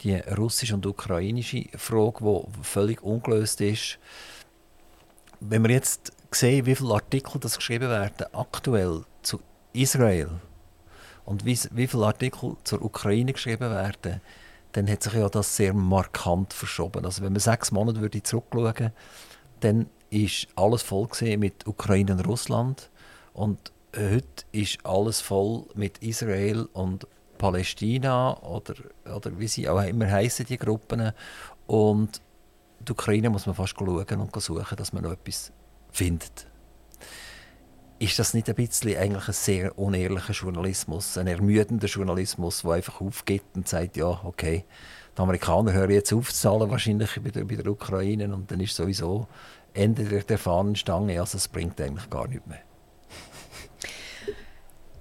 die 0.05 0.14
russische 0.14 0.74
und 0.74 0.87
ukrainische 0.87 1.64
Frage, 1.76 2.20
die 2.22 2.62
völlig 2.62 3.03
ungelöst 3.03 3.61
ist. 3.62 3.99
Wenn 5.41 5.64
wir 5.64 5.72
jetzt 5.72 6.12
sehen, 6.35 6.66
wie 6.66 6.74
viele 6.74 6.95
Artikel 6.95 7.41
das 7.41 7.57
geschrieben 7.57 7.89
werden, 7.89 8.26
aktuell 8.32 9.03
zu 9.22 9.41
Israel. 9.72 10.30
Und 11.24 11.45
wie, 11.45 11.59
wie 11.72 11.87
viele 11.87 12.07
Artikel 12.07 12.57
zur 12.64 12.82
Ukraine 12.82 13.32
geschrieben 13.32 13.70
werden, 13.70 14.20
dann 14.72 14.91
hat 14.91 15.03
sich 15.03 15.14
ja 15.14 15.28
das 15.28 15.57
sehr 15.57 15.72
markant 15.72 16.53
verschoben. 16.53 17.05
Also 17.05 17.22
wenn 17.22 17.32
man 17.32 17.41
sechs 17.41 17.70
Monate 17.72 18.01
würde 18.01 18.22
zurückschauen 18.22 18.93
dann 19.61 19.87
ist 20.11 20.49
alles 20.55 20.82
voll 20.82 21.09
mit 21.39 21.66
Ukraine 21.66 22.12
und 22.12 22.26
Russland. 22.26 22.91
Und 23.32 23.72
heute 23.97 24.45
ist 24.53 24.85
alles 24.85 25.20
voll 25.20 25.64
mit 25.74 25.99
Israel 25.99 26.68
und 26.72 27.07
Palästina 27.39 28.37
oder, 28.43 28.74
oder 29.05 29.39
wie 29.39 29.49
sie 29.49 29.68
auch 29.68 29.82
immer 29.82 30.11
heißen 30.11 30.47
die 30.47 30.59
Gruppen. 30.59 31.12
Und 31.66 32.20
die 32.80 32.93
Ukraine 32.93 33.30
muss 33.30 33.47
man 33.47 33.55
fast 33.55 33.74
schauen 33.78 34.20
und 34.20 34.43
suchen, 34.43 34.76
dass 34.76 34.93
man 34.93 35.05
noch 35.05 35.12
etwas 35.12 35.53
findet. 35.95 36.47
Ist 37.99 38.18
das 38.18 38.34
nicht 38.34 38.49
ein 38.49 38.55
bisschen 38.57 38.99
eigentlich 38.99 39.28
ein 39.28 39.34
sehr 39.34 39.78
unehrlicher 39.78 40.32
Journalismus, 40.32 41.16
ein 41.16 41.28
ermüdender 41.28 41.86
Journalismus, 41.86 42.62
der 42.62 42.72
einfach 42.72 43.01
aufgibt 43.01 43.57
und 43.57 43.68
sagt, 43.68 43.97
ja, 43.97 44.20
okay, 44.24 44.64
die 45.16 45.22
Amerikaner 45.22 45.72
hören 45.72 45.92
jetzt 45.92 46.12
auf 46.12 46.32
zahlen, 46.34 46.70
wahrscheinlich 46.70 47.18
bei 47.22 47.30
der, 47.30 47.45
bei 47.45 47.55
der 47.55 47.68
Ukraine, 47.68 48.34
und 48.34 48.51
dann 48.51 48.61
ist 48.61 48.74
sowieso 48.74 49.28
Ende 49.72 50.05
der 50.05 50.38
Fahnenstange, 50.38 51.18
also 51.20 51.38
es 51.38 51.49
bringt 51.49 51.80
eigentlich 51.80 52.11
gar 52.11 52.26
nichts 52.26 52.47
mehr. 52.47 52.61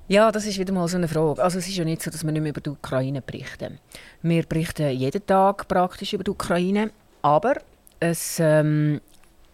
Ja, 0.07 0.31
das 0.31 0.45
ist 0.45 0.59
wieder 0.59 0.73
mal 0.73 0.87
so 0.87 0.97
eine 0.97 1.07
Frage. 1.07 1.41
Also 1.41 1.57
es 1.59 1.67
ist 1.67 1.77
ja 1.77 1.85
nicht 1.85 2.03
so, 2.03 2.11
dass 2.11 2.23
wir 2.23 2.31
nicht 2.31 2.41
mehr 2.41 2.51
über 2.51 2.61
die 2.61 2.69
Ukraine 2.69 3.21
berichten. 3.21 3.79
Wir 4.21 4.43
berichten 4.43 4.91
jeden 4.91 5.25
Tag 5.25 5.67
praktisch 5.67 6.13
über 6.13 6.23
die 6.23 6.31
Ukraine, 6.31 6.91
aber 7.21 7.55
es 7.99 8.37
ähm, 8.39 8.99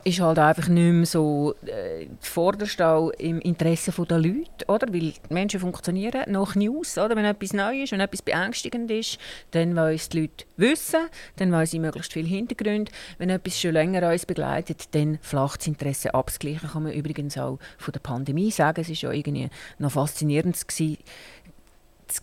ist 0.04 0.22
halt 0.22 0.40
einfach 0.40 0.68
nicht 0.70 0.94
mehr 0.94 1.06
so 1.06 1.56
äh, 1.66 2.08
vorderst 2.22 2.80
im 3.18 3.40
Interesse 3.42 3.92
der 3.92 4.18
Leute, 4.18 4.66
oder? 4.68 4.88
Weil 4.94 5.12
die 5.12 5.34
Menschen 5.34 5.60
funktionieren 5.60 6.24
nach 6.32 6.56
News, 6.56 6.98
oder? 6.98 7.16
Wenn 7.16 7.26
etwas 7.26 7.54
neu 7.54 7.84
ist, 7.84 7.92
wenn 7.92 8.00
etwas 8.00 8.22
beängstigend 8.22 8.90
ist, 8.92 9.18
dann 9.52 9.76
wollen 9.76 9.96
es 9.96 10.08
die 10.10 10.22
Leute 10.22 10.46
wissen, 10.56 11.10
dann 11.36 11.52
wollen 11.52 11.66
sie 11.66 11.80
möglichst 11.80 12.14
viel 12.14 12.26
Hintergrund. 12.26 12.92
Wenn 13.18 13.30
etwas 13.30 13.60
schon 13.60 13.74
länger 13.74 14.10
uns 14.10 14.26
begleitet, 14.26 14.96
dann 14.96 15.20
flacht 15.22 15.62
das 15.62 15.68
Interesse 15.68 16.14
ab. 16.14 16.28
Das 16.28 16.40
Gleiche 16.40 16.68
kann 16.68 16.84
man 16.84 16.94
übrigens 16.94 17.38
auch 17.38 17.60
von 17.78 17.92
der 17.92 18.00
Pandemie 18.00 18.52
sagen. 18.52 18.82
Es 18.82 18.90
ist 18.90 19.02
ja 19.02 19.12
irgendwie 19.12 19.50
noch 19.80 19.92
faszinierend 19.92 20.66
gewesen, 20.66 20.98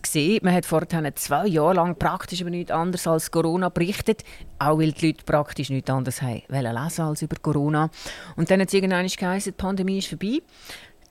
sehen. 0.05 0.39
Man 0.43 0.53
hat 0.53 0.65
vorher 0.65 1.15
zwei 1.15 1.47
Jahre 1.47 1.75
lang 1.75 1.95
praktisch 1.97 2.41
über 2.41 2.49
nichts 2.49 2.71
anderes 2.71 3.07
als 3.07 3.31
Corona 3.31 3.69
berichtet, 3.69 4.23
auch 4.59 4.79
weil 4.79 4.91
die 4.91 5.07
Leute 5.07 5.23
praktisch 5.25 5.69
nichts 5.69 5.89
anderes 5.89 6.21
haben 6.21 6.41
lesen 6.49 7.01
als 7.01 7.21
über 7.21 7.35
Corona. 7.41 7.89
Und 8.35 8.49
dann 8.49 8.61
hat 8.61 8.67
es 8.67 8.73
irgendwann 8.73 9.07
geheißen, 9.07 9.53
die 9.53 9.57
Pandemie 9.61 9.99
ist 9.99 10.07
vorbei. 10.07 10.41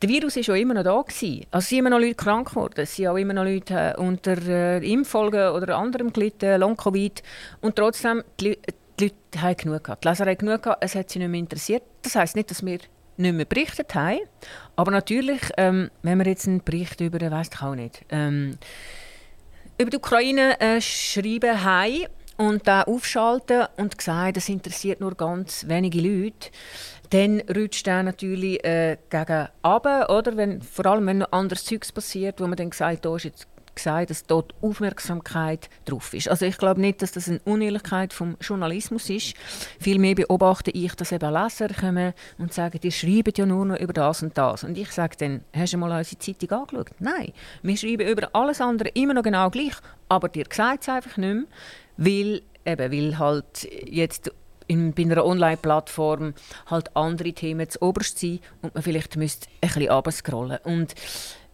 Der 0.03 0.11
Virus 0.11 0.37
war 0.37 0.43
schon 0.43 0.57
immer 0.57 0.75
noch 0.75 0.83
da. 0.83 1.01
Gewesen. 1.01 1.47
Also 1.51 1.69
sind 1.69 1.79
immer 1.79 1.91
noch 1.91 1.99
Leute 1.99 2.15
krank 2.17 2.51
geworden. 2.51 2.75
Es 2.77 2.97
sind 2.97 3.09
auch 3.09 3.17
immer 3.17 3.33
noch 3.33 3.45
Leute 3.45 3.95
äh, 3.97 4.01
unter 4.01 4.37
äh, 4.47 4.93
Impffolgen 4.93 5.51
oder 5.51 5.79
anderem 5.79 6.13
gelitten, 6.13 6.61
Long-Covid. 6.61 7.23
Und 7.63 7.77
trotzdem, 7.77 8.23
die, 8.39 8.59
die 9.01 9.05
Leute 9.05 9.43
haben 9.43 9.57
genug 9.57 9.85
gehabt. 9.85 10.05
Die 10.05 10.09
Leser 10.09 10.27
haben 10.27 10.37
genug 10.37 10.63
gehabt, 10.63 10.85
es 10.85 10.95
hat 10.95 11.09
sie 11.09 11.19
nicht 11.19 11.31
mehr 11.31 11.41
interessiert. 11.41 11.83
Das 12.03 12.15
heisst 12.15 12.37
nicht, 12.37 12.51
dass 12.51 12.65
wir 12.65 12.79
nicht 13.19 13.35
mehr 13.35 13.45
berichtet 13.45 13.95
haben. 13.95 14.21
Aber 14.77 14.91
natürlich, 14.91 15.41
ähm, 15.57 15.91
wenn 16.03 16.19
wir 16.19 16.27
jetzt 16.27 16.47
einen 16.47 16.63
Bericht 16.63 17.01
über, 17.01 17.19
weiß 17.19 17.51
ich 17.53 17.63
auch 17.63 17.75
nicht, 17.75 18.05
ähm, 18.11 18.59
über 19.79 19.91
die 19.91 19.97
Ukraine 19.97 20.61
äh, 20.61 20.81
schreiben 20.81 21.63
haben 21.63 22.07
und 22.37 22.67
da 22.67 22.83
aufschalten 22.83 23.67
und 23.77 24.01
sagen, 24.01 24.35
das 24.35 24.49
interessiert 24.49 25.01
nur 25.01 25.15
ganz 25.15 25.67
wenige 25.69 26.01
Leute, 26.01 26.51
dann 27.11 27.41
rutscht 27.55 27.87
er 27.87 28.03
natürlich 28.03 28.65
äh, 28.65 28.97
gegen 29.11 29.49
runter, 29.65 30.11
oder? 30.11 30.37
Wenn, 30.37 30.61
vor 30.61 30.87
allem, 30.87 31.07
wenn 31.07 31.19
noch 31.19 31.33
anderes 31.33 31.65
Zeugs 31.65 31.93
passiert, 31.93 32.41
wo 32.41 32.47
man 32.47 32.57
dann 32.57 32.73
sagt, 32.73 33.05
da 33.05 33.15
ist 33.17 33.25
jetzt 33.25 33.47
gesagt, 33.77 34.11
dass 34.11 34.27
dort 34.27 34.55
Aufmerksamkeit 34.61 35.71
drauf 35.85 36.13
ist. 36.13 36.29
Also 36.29 36.45
ich 36.45 36.59
glaube 36.59 36.81
nicht, 36.81 37.03
dass 37.03 37.13
das 37.13 37.29
eine 37.29 37.41
Unehrlichkeit 37.45 38.13
vom 38.13 38.37
Journalismus 38.41 39.09
ist. 39.09 39.35
Vielmehr 39.79 40.17
beobachte 40.17 40.73
ich, 40.73 40.95
dass 40.95 41.13
eben 41.13 41.33
Leser 41.33 41.69
kommen 41.69 42.13
und 42.39 42.53
sagen, 42.53 42.81
die 42.81 42.91
schreiben 42.91 43.33
ja 43.37 43.47
nur 43.47 43.65
noch 43.67 43.79
über 43.79 43.93
das 43.93 44.23
und 44.23 44.37
das. 44.37 44.65
Und 44.65 44.77
ich 44.77 44.91
sage 44.91 45.17
dann, 45.19 45.43
hast 45.55 45.73
du 45.73 45.79
mal 45.79 45.97
unsere 45.97 46.19
Zeitung 46.19 46.51
angeschaut? 46.59 46.91
Nein, 46.99 47.33
wir 47.63 47.77
schreiben 47.77 48.09
über 48.09 48.29
alles 48.33 48.61
andere 48.61 48.89
immer 48.91 49.15
noch 49.15 49.23
genau 49.23 49.51
gleich, 49.51 49.75
aber 50.09 50.29
dir 50.29 50.47
sagt 50.51 50.83
es 50.83 50.89
einfach 50.89 51.17
nicht 51.17 51.35
mehr, 51.35 51.45
weil, 51.97 52.43
eben, 52.65 52.93
weil 52.93 53.19
halt 53.19 53.69
jetzt 53.87 54.33
in, 54.67 54.93
bei 54.93 55.03
einer 55.03 55.25
Online-Plattform 55.25 56.35
halt 56.67 56.97
andere 56.97 57.33
Themen 57.33 57.69
zu 57.69 57.81
oberst 57.83 58.19
sind 58.19 58.41
und 58.63 58.75
man 58.75 58.83
vielleicht 58.83 59.17
müsste 59.17 59.49
ein 59.61 59.69
bisschen 59.69 59.91
runterscrollen. 59.91 60.59
Und 60.65 60.95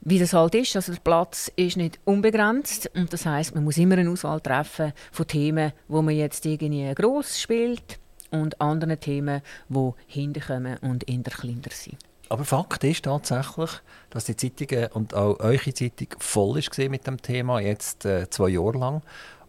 wie 0.05 0.18
das 0.18 0.32
halt 0.32 0.55
ist, 0.55 0.74
also 0.74 0.92
der 0.92 1.00
Platz 1.00 1.50
ist 1.57 1.76
nicht 1.76 2.00
unbegrenzt 2.05 2.90
und 2.94 3.12
das 3.12 3.24
heißt, 3.24 3.55
man 3.55 3.64
muss 3.64 3.78
immer 3.78 3.96
eine 3.96 4.11
Auswahl 4.11 4.40
treffen 4.40 4.92
von 5.12 5.26
Themen, 5.26 5.72
wo 5.88 6.03
man 6.03 6.16
jetzt 6.16 6.44
irgendwie 6.44 6.92
groß 6.92 7.40
spielt 7.40 8.00
und 8.30 8.61
anderen 8.61 8.98
Themen, 8.98 9.42
wo 9.68 9.94
hinterkommen 10.07 10.78
und 10.78 11.09
eher 11.09 11.22
kleiner 11.22 11.70
sind. 11.70 11.98
Aber 12.28 12.44
Fakt 12.44 12.82
ist 12.82 13.05
tatsächlich, 13.05 13.70
dass 14.11 14.24
die 14.24 14.36
Zeitung 14.36 14.86
und 14.94 15.14
auch 15.14 15.38
eure 15.38 15.74
Zeitung 15.74 16.09
voll 16.18 16.59
ist 16.59 16.76
mit 16.78 17.07
dem 17.07 17.20
Thema 17.20 17.61
jetzt 17.61 18.05
äh, 18.05 18.28
zwei 18.30 18.48
Jahre 18.48 18.78
lang 18.78 19.03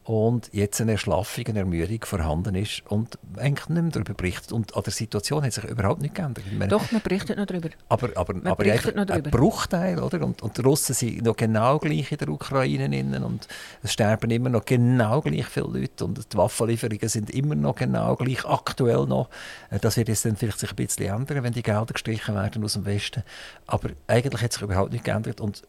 und 0.05 0.49
jetzt 0.51 0.81
eine 0.81 0.93
Erschlaffung, 0.93 1.45
eine 1.47 1.59
Ermüdung 1.59 2.03
vorhanden 2.03 2.55
ist 2.55 2.83
und 2.89 3.17
eigentlich 3.37 3.69
nicht 3.69 3.81
mehr 3.81 3.91
darüber 3.91 4.13
berichtet. 4.13 4.51
Und 4.51 4.75
an 4.75 4.83
der 4.83 4.91
Situation 4.91 5.43
hat 5.43 5.53
sich 5.53 5.63
überhaupt 5.63 6.01
nicht 6.01 6.13
geändert. 6.13 6.43
Meine, 6.51 6.67
Doch, 6.69 6.91
man 6.91 7.01
berichtet 7.01 7.37
noch 7.37 7.45
darüber. 7.45 7.69
Aber, 7.87 8.09
aber, 8.15 8.33
man 8.33 8.47
aber 8.47 8.63
einfach 8.65 8.93
noch 8.93 9.05
darüber. 9.05 9.27
ein 9.27 9.31
Bruchteil, 9.31 9.99
oder? 9.99 10.25
Und, 10.25 10.41
und 10.41 10.57
die 10.57 10.61
Russen 10.61 10.93
sind 10.93 11.23
noch 11.23 11.37
genau 11.37 11.79
gleich 11.79 12.11
in 12.11 12.17
der 12.17 12.27
Ukraine 12.27 12.85
innen 12.97 13.23
und 13.23 13.47
es 13.81 13.93
sterben 13.93 14.29
immer 14.29 14.49
noch 14.49 14.65
genau 14.65 15.21
gleich 15.21 15.45
viele 15.45 15.67
Leute 15.67 16.03
und 16.03 16.33
die 16.33 16.37
Waffenlieferungen 16.37 17.07
sind 17.07 17.29
immer 17.29 17.55
noch 17.55 17.75
genau 17.75 18.15
gleich 18.17 18.43
aktuell 18.45 19.05
noch. 19.05 19.29
Äh, 19.69 19.79
das 19.79 19.95
wird 19.95 20.09
jetzt 20.09 20.25
dann 20.25 20.35
vielleicht 20.35 20.59
sich 20.59 20.71
ein 20.71 20.75
bisschen 20.75 21.05
ändern, 21.05 21.43
wenn 21.43 21.53
die 21.53 21.63
Gelder 21.63 21.85
gestrichen 21.85 22.35
werden 22.35 22.61
aus 22.63 22.73
dem 22.73 22.85
Westen. 22.85 23.23
Aber 23.67 23.89
eigentlich 24.07 24.41
hat 24.41 24.51
sich 24.51 24.61
überhaupt 24.61 24.91
nicht 24.91 25.05
geändert 25.05 25.39
und 25.39 25.63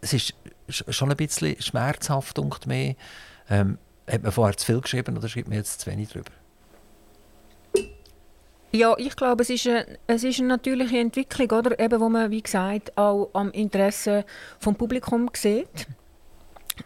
es 0.00 0.12
ist 0.12 0.34
schon 0.72 1.10
ein 1.10 1.16
bisschen 1.16 1.60
schmerzhaft, 1.60 2.36
denkt 2.38 2.66
mir. 2.66 2.96
Ähm, 3.50 3.78
hat 4.10 4.22
man 4.22 4.32
vorher 4.32 4.56
zu 4.56 4.66
viel 4.66 4.80
geschrieben 4.80 5.16
oder 5.16 5.28
schreibt 5.28 5.48
man 5.48 5.58
jetzt 5.58 5.80
zu 5.80 5.90
wenig 5.90 6.08
drüber? 6.08 6.32
Ja, 8.74 8.94
ich 8.96 9.14
glaube, 9.16 9.42
es 9.42 9.50
ist 9.50 9.66
eine, 9.66 9.98
es 10.06 10.24
ist 10.24 10.38
eine 10.38 10.48
natürliche 10.48 10.98
Entwicklung, 10.98 11.50
oder? 11.50 11.78
Eben, 11.78 12.00
wo 12.00 12.08
man, 12.08 12.30
wie 12.30 12.42
gesagt, 12.42 12.96
auch 12.96 13.28
am 13.34 13.50
Interesse 13.50 14.24
vom 14.58 14.74
Publikum 14.74 15.28
sieht. 15.34 15.86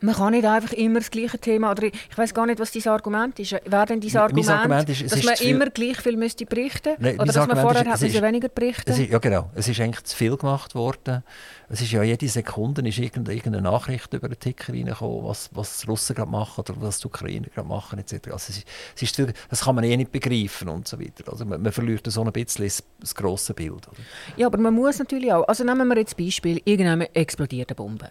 Man 0.00 0.14
kann 0.14 0.32
nicht 0.32 0.44
einfach 0.44 0.72
immer 0.72 1.00
das 1.00 1.10
gleiche 1.10 1.38
Thema, 1.38 1.70
oder 1.70 1.84
ich 1.84 2.16
weiß 2.16 2.34
gar 2.34 2.46
nicht, 2.46 2.58
was 2.58 2.72
dein 2.72 2.86
Argument 2.88 3.38
ist. 3.38 3.52
Wäre 3.52 3.86
denn 3.86 4.00
dein 4.00 4.16
Argument, 4.16 4.48
Argument 4.48 4.88
ist, 4.88 5.12
dass 5.12 5.22
man 5.22 5.34
immer 5.36 5.70
gleich 5.70 5.98
viel 5.98 6.16
müsste 6.16 6.46
berichten 6.46 6.94
müsste? 6.98 7.14
Oder 7.16 7.26
dass 7.26 7.36
Argument 7.36 7.62
man 7.62 7.74
vorher 7.74 7.94
ist, 7.94 8.16
hat 8.16 8.22
weniger 8.22 8.48
berichten 8.48 8.90
ist, 8.90 9.10
Ja, 9.10 9.18
genau. 9.18 9.50
Es 9.54 9.68
ist 9.68 9.80
eigentlich 9.80 10.04
zu 10.04 10.16
viel 10.16 10.36
gemacht 10.36 10.74
worden. 10.74 11.22
Es 11.68 11.80
ist 11.80 11.90
ja 11.90 12.02
jede 12.02 12.28
Sekunde 12.28 12.86
ist 12.86 12.98
irgendeine 12.98 13.60
Nachricht 13.60 14.12
über 14.14 14.28
den 14.28 14.38
Ticker 14.38 14.72
reingekommen, 14.72 15.24
was, 15.24 15.50
was 15.52 15.80
die 15.80 15.86
Russen 15.86 16.14
gerade 16.14 16.30
machen 16.30 16.60
oder 16.60 16.74
was 16.80 17.00
die 17.00 17.06
Ukrainer 17.06 17.48
gerade 17.52 17.66
machen, 17.66 17.98
etc. 17.98 18.28
Also 18.30 18.34
es 18.34 18.58
ist, 18.58 18.68
es 18.94 19.02
ist 19.02 19.16
viel, 19.16 19.32
das 19.50 19.64
kann 19.64 19.74
man 19.74 19.84
eh 19.84 19.96
nicht 19.96 20.12
begreifen 20.12 20.68
und 20.68 20.86
so 20.86 21.00
weiter. 21.00 21.30
Also 21.30 21.44
man, 21.44 21.60
man 21.60 21.72
verliert 21.72 22.06
so 22.10 22.22
ein 22.22 22.32
bisschen 22.32 22.64
das, 22.66 22.84
das 23.00 23.14
grosse 23.14 23.54
Bild. 23.54 23.88
Oder? 23.88 23.96
Ja, 24.36 24.46
aber 24.46 24.58
man 24.58 24.74
muss 24.74 24.98
natürlich 24.98 25.32
auch, 25.32 25.46
also 25.48 25.64
nehmen 25.64 25.88
wir 25.88 25.98
jetzt 25.98 26.16
Beispiel, 26.16 26.60
irgendwann 26.64 27.00
explodiert 27.14 27.70
eine 27.70 27.76
Bombe. 27.76 28.10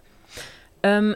Ähm, 0.83 1.15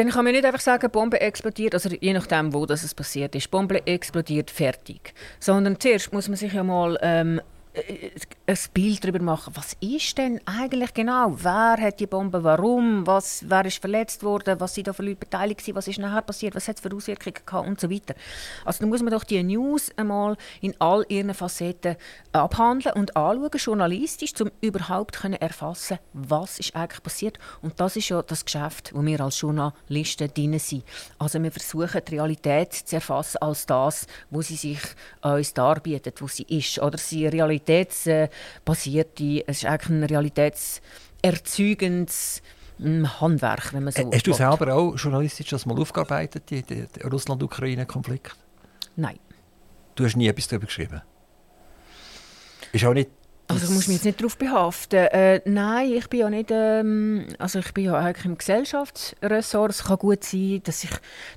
dann 0.00 0.08
kann 0.08 0.24
man 0.24 0.32
nicht 0.32 0.46
einfach 0.46 0.60
sagen, 0.60 0.90
Bombe 0.90 1.20
explodiert, 1.20 1.74
also 1.74 1.90
je 1.90 2.14
nachdem, 2.14 2.54
wo 2.54 2.64
das 2.64 2.94
passiert 2.94 3.34
ist, 3.34 3.50
Bombe 3.50 3.86
explodiert, 3.86 4.50
fertig. 4.50 5.12
Sondern 5.38 5.78
zuerst 5.78 6.10
muss 6.14 6.26
man 6.26 6.38
sich 6.38 6.54
ja 6.54 6.64
mal 6.64 6.98
ähm, 7.02 7.38
äh, 7.38 7.42
ein 7.72 8.56
Bild 8.74 9.04
darüber 9.04 9.22
machen, 9.22 9.52
was 9.54 9.76
ist 9.80 10.18
denn 10.18 10.40
eigentlich 10.44 10.92
genau, 10.92 11.36
wer 11.36 11.76
hat 11.78 12.00
die 12.00 12.06
Bombe, 12.06 12.42
warum, 12.42 13.06
was, 13.06 13.44
wer 13.46 13.64
ist 13.64 13.80
verletzt 13.80 14.24
worden, 14.24 14.58
was 14.58 14.74
sind 14.74 14.88
da 14.88 14.92
für 14.92 15.04
Leute 15.04 15.16
beteiligt 15.16 15.60
was 15.74 15.86
ist 15.86 16.00
nachher 16.00 16.22
passiert, 16.22 16.56
was 16.56 16.66
hat 16.66 16.76
es 16.76 16.82
für 16.82 16.94
Auswirkungen 16.94 17.36
gehabt? 17.46 17.68
Und 17.68 17.80
so 17.80 17.88
weiter. 17.90 18.14
Also 18.64 18.80
da 18.80 18.86
muss 18.86 19.02
man 19.02 19.12
doch 19.12 19.22
die 19.22 19.40
News 19.42 19.92
einmal 19.96 20.36
in 20.60 20.74
all 20.80 21.04
ihren 21.08 21.32
Facetten 21.32 21.96
abhandeln 22.32 22.96
und 22.96 23.16
anschauen, 23.16 23.50
journalistisch, 23.54 24.32
um 24.40 24.50
überhaupt 24.60 25.20
können 25.20 25.40
erfassen, 25.40 25.98
was 26.12 26.58
ist 26.58 26.74
eigentlich 26.74 27.02
passiert. 27.02 27.38
Und 27.62 27.78
das 27.78 27.94
ist 27.94 28.08
ja 28.08 28.20
das 28.22 28.44
Geschäft, 28.44 28.92
wo 28.94 29.04
wir 29.04 29.20
als 29.20 29.40
Journalisten 29.40 30.32
drin 30.34 30.58
sind. 30.58 30.82
Also 31.18 31.40
wir 31.40 31.52
versuchen 31.52 32.00
die 32.08 32.16
Realität 32.16 32.72
zu 32.72 32.96
erfassen 32.96 33.38
als 33.40 33.66
das, 33.66 34.06
wo 34.30 34.42
sie 34.42 34.56
sich 34.56 34.80
uns 35.22 35.54
darbietet, 35.54 36.20
wo 36.20 36.26
sie 36.26 36.44
ist, 36.44 36.80
oder 36.80 36.98
sie 36.98 37.28
Realität 37.28 37.59
realitätsbasierte, 37.68 39.44
es 39.46 39.58
ist 39.58 39.66
eigentlich 39.66 39.90
ein 39.90 40.02
realitätserzeugendes 40.04 42.42
hm, 42.78 43.20
Handwerk, 43.20 43.72
wenn 43.72 43.84
man 43.84 43.92
so 43.92 44.10
Hast 44.12 44.26
du 44.26 44.32
selber 44.32 44.74
auch 44.74 44.96
journalistisch 44.96 45.50
das 45.50 45.66
mal 45.66 45.78
aufgearbeitet, 45.78 46.50
den 46.50 46.88
Russland-Ukraine-Konflikt? 47.04 48.34
Nein. 48.96 49.20
Du 49.94 50.04
hast 50.04 50.16
nie 50.16 50.26
etwas 50.28 50.48
darüber 50.48 50.66
geschrieben? 50.66 51.00
Ist 52.72 52.84
auch 52.84 52.94
nicht 52.94 53.10
also 53.50 53.66
du 53.66 53.72
musst 53.72 53.88
mich 53.88 53.96
jetzt 53.96 54.04
nicht 54.04 54.20
darauf 54.20 54.36
behaften. 54.36 55.06
Äh, 55.06 55.40
nein, 55.44 55.90
ich 55.92 56.08
bin 56.08 56.20
ja 56.20 56.30
nicht, 56.30 56.50
ähm, 56.52 57.26
also 57.38 57.58
ich 57.58 57.74
bin 57.74 57.86
ja 57.86 57.94
eigentlich 57.94 58.24
im 58.24 58.38
Gesellschaftsressort. 58.38 59.72
Es 59.72 59.84
kann 59.84 59.98
gut 59.98 60.22
sein, 60.22 60.60
dass 60.62 60.84
ich, 60.84 60.90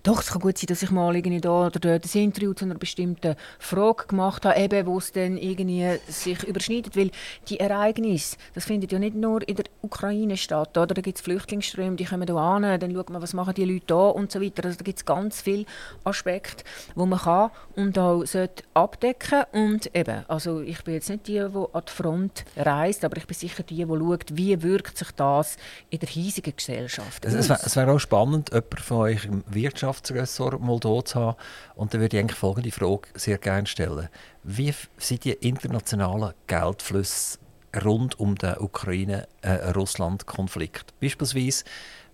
doch, 0.03 0.21
es 0.21 0.27
kann 0.27 0.41
gut 0.41 0.59
sein, 0.59 0.67
dass 0.67 0.83
ich 0.83 0.91
mal 0.91 1.15
irgendwie 1.15 1.41
da 1.41 1.65
oder 1.65 1.79
dort 1.79 2.05
ein 2.05 2.21
Interview 2.21 2.53
zu 2.53 2.65
einer 2.65 2.75
bestimmten 2.75 3.35
Frage 3.57 4.05
gemacht 4.07 4.45
habe, 4.45 4.59
eben, 4.59 4.85
wo 4.85 4.99
es 4.99 5.11
dann 5.11 5.37
irgendwie 5.37 5.87
sich 6.07 6.43
überschneidet, 6.43 6.95
weil 6.95 7.09
die 7.49 7.59
Ereignisse, 7.59 8.37
das 8.53 8.65
findet 8.65 8.91
ja 8.91 8.99
nicht 8.99 9.15
nur 9.15 9.47
in 9.47 9.55
der 9.55 9.65
Ukraine 9.81 10.37
statt, 10.37 10.77
oder? 10.77 10.93
Da 10.93 11.01
gibt 11.01 11.17
es 11.17 11.23
Flüchtlingsströme, 11.23 11.95
die 11.95 12.05
kommen 12.05 12.27
hier 12.27 12.37
an, 12.37 12.79
dann 12.79 12.93
schaut 12.93 13.09
man, 13.09 13.23
was 13.23 13.33
machen 13.33 13.55
die 13.55 13.65
Leute 13.65 13.85
da 13.87 14.09
und 14.09 14.31
so 14.31 14.39
weiter. 14.39 14.65
Also 14.65 14.77
da 14.77 14.83
gibt 14.83 14.99
es 14.99 15.05
ganz 15.05 15.41
viele 15.41 15.65
Aspekte, 16.03 16.63
wo 16.93 17.07
man 17.07 17.19
kann 17.19 17.49
und 17.75 17.97
auch 17.97 18.23
sollte 18.25 18.63
abdecken 18.75 19.45
und 19.51 19.95
eben, 19.95 20.25
also 20.27 20.61
ich 20.61 20.83
bin 20.83 20.93
jetzt 20.93 21.09
nicht 21.09 21.27
die, 21.27 21.33
die 21.33 21.39
an 21.39 21.83
die 21.87 22.02
Front 22.03 22.45
reist, 22.55 23.03
aber 23.05 23.17
ich 23.17 23.25
bin 23.25 23.35
sicher 23.35 23.63
die, 23.63 23.75
die 23.75 23.85
schaut, 23.85 24.35
wie 24.35 24.61
wirkt 24.61 24.97
sich 24.97 25.11
das 25.11 25.57
in 25.89 25.99
der 25.99 26.09
hiesigen 26.09 26.53
Gesellschaft 26.55 27.25
aus. 27.25 27.33
Es, 27.33 27.75
wäre 27.75 27.91
auch 27.91 27.99
spannend, 27.99 28.51
jemanden 28.51 28.77
von 28.77 28.97
euch 28.97 29.25
im 29.25 29.43
Wirtschaftsressort 29.47 30.61
mal 30.61 30.79
hier 30.81 31.05
zu 31.05 31.19
haben. 31.19 31.37
Und 31.75 31.93
dann 31.93 32.01
würde 32.01 32.17
ich 32.17 32.21
eigentlich 32.21 32.37
folgende 32.37 32.71
Frage 32.71 33.07
sehr 33.15 33.37
gerne 33.37 33.67
stellen. 33.67 34.09
Wie 34.43 34.73
sind 34.97 35.23
die 35.23 35.33
internationalen 35.33 36.33
Geldflüsse 36.47 37.37
rund 37.83 38.19
um 38.19 38.35
den 38.35 38.57
Ukraine-Russland-Konflikt? 38.57 40.91
Äh, 40.91 41.05
Beispielsweise, 41.05 41.63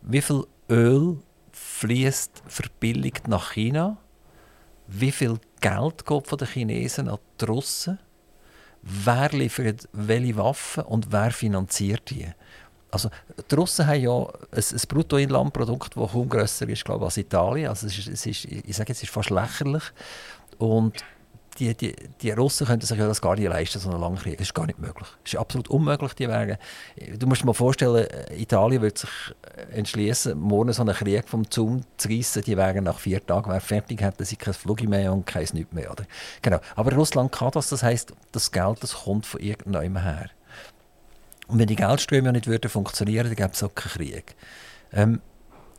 wie 0.01 0.21
viel 0.21 0.45
Öl 0.69 1.17
fließt 1.51 2.43
verbilligt 2.47 3.27
nach 3.27 3.51
China? 3.53 3.97
Wie 4.87 5.11
viel 5.11 5.39
Geld 5.61 6.05
geht 6.05 6.27
von 6.27 6.37
den 6.37 6.47
Chinesen 6.47 7.09
an 7.09 7.17
die 7.39 7.45
Russen? 7.45 7.99
Wer 8.81 9.29
liefert 9.29 9.87
welche 9.93 10.37
Waffen 10.37 10.83
und 10.83 11.11
wer 11.11 11.31
finanziert 11.31 12.09
die. 12.09 12.27
Also, 12.91 13.09
die 13.49 13.55
Russen 13.55 13.85
haben 13.85 14.01
ja 14.01 14.11
ein, 14.11 14.31
ein 14.51 14.81
Bruttoinlandprodukt, 14.87 15.95
das 15.95 16.11
kaum 16.11 16.27
grösser 16.27 16.67
ist 16.67 16.83
glaube 16.83 17.01
ich, 17.01 17.05
als 17.05 17.17
Italien. 17.17 17.69
Also 17.69 17.87
es 17.87 17.99
ist, 17.99 18.07
es 18.07 18.25
ist, 18.25 18.45
ich 18.45 18.75
sage 18.75 18.89
jetzt, 18.89 18.97
es 18.97 19.03
ist 19.03 19.11
fast 19.11 19.29
lächerlich. 19.29 19.83
Und 20.57 21.03
die, 21.59 21.75
die, 21.75 21.95
die 22.21 22.31
Russen 22.31 22.65
könnten 22.65 22.85
sich 22.85 22.97
ja 22.97 23.07
das 23.07 23.21
gar 23.21 23.35
nicht 23.35 23.47
leisten, 23.47 23.79
so 23.79 23.89
einen 23.89 23.99
langen 23.99 24.17
Krieg. 24.17 24.37
Das 24.37 24.47
ist 24.47 24.53
gar 24.53 24.65
nicht 24.65 24.79
möglich. 24.79 25.07
Das 25.23 25.33
ist 25.33 25.39
absolut 25.39 25.67
unmöglich, 25.67 26.13
die 26.13 26.29
Wege. 26.29 26.57
Du 27.17 27.27
musst 27.27 27.41
dir 27.41 27.47
mal 27.47 27.53
vorstellen, 27.53 28.07
Italien 28.37 28.81
wird 28.81 28.97
sich 28.97 29.09
entschließen, 29.71 30.39
morgen 30.39 30.71
so 30.71 30.81
einen 30.81 30.95
Krieg 30.95 31.27
vom 31.27 31.49
Zaun 31.49 31.83
zu 31.97 32.07
reissen. 32.07 32.43
Die 32.43 32.55
wären 32.55 32.85
nach 32.85 32.99
vier 32.99 33.25
Tagen 33.25 33.49
wäre 33.49 33.59
fertig, 33.59 34.01
hätten 34.01 34.23
sie 34.23 34.37
kein 34.37 34.53
Flug 34.53 34.81
mehr 34.83 35.11
und 35.11 35.25
kein 35.25 35.47
nichts 35.53 35.73
mehr. 35.73 35.91
Oder? 35.91 36.05
Genau. 36.41 36.59
Aber 36.75 36.93
Russland 36.93 37.31
kann 37.31 37.51
das, 37.51 37.69
das 37.69 37.83
heisst, 37.83 38.13
das 38.31 38.51
Geld 38.51 38.81
das 38.81 38.93
kommt 38.93 39.25
von 39.25 39.41
irgendjemandem 39.41 39.97
her. 40.01 40.29
Und 41.47 41.59
wenn 41.59 41.67
die 41.67 41.75
Geldströme 41.75 42.27
ja 42.27 42.31
nicht 42.31 42.47
würden 42.47 42.69
funktionieren, 42.69 43.25
dann 43.25 43.35
gäbe 43.35 43.51
es 43.51 43.63
auch 43.63 43.73
keinen 43.73 43.91
Krieg. 43.91 44.35
Ähm, 44.93 45.21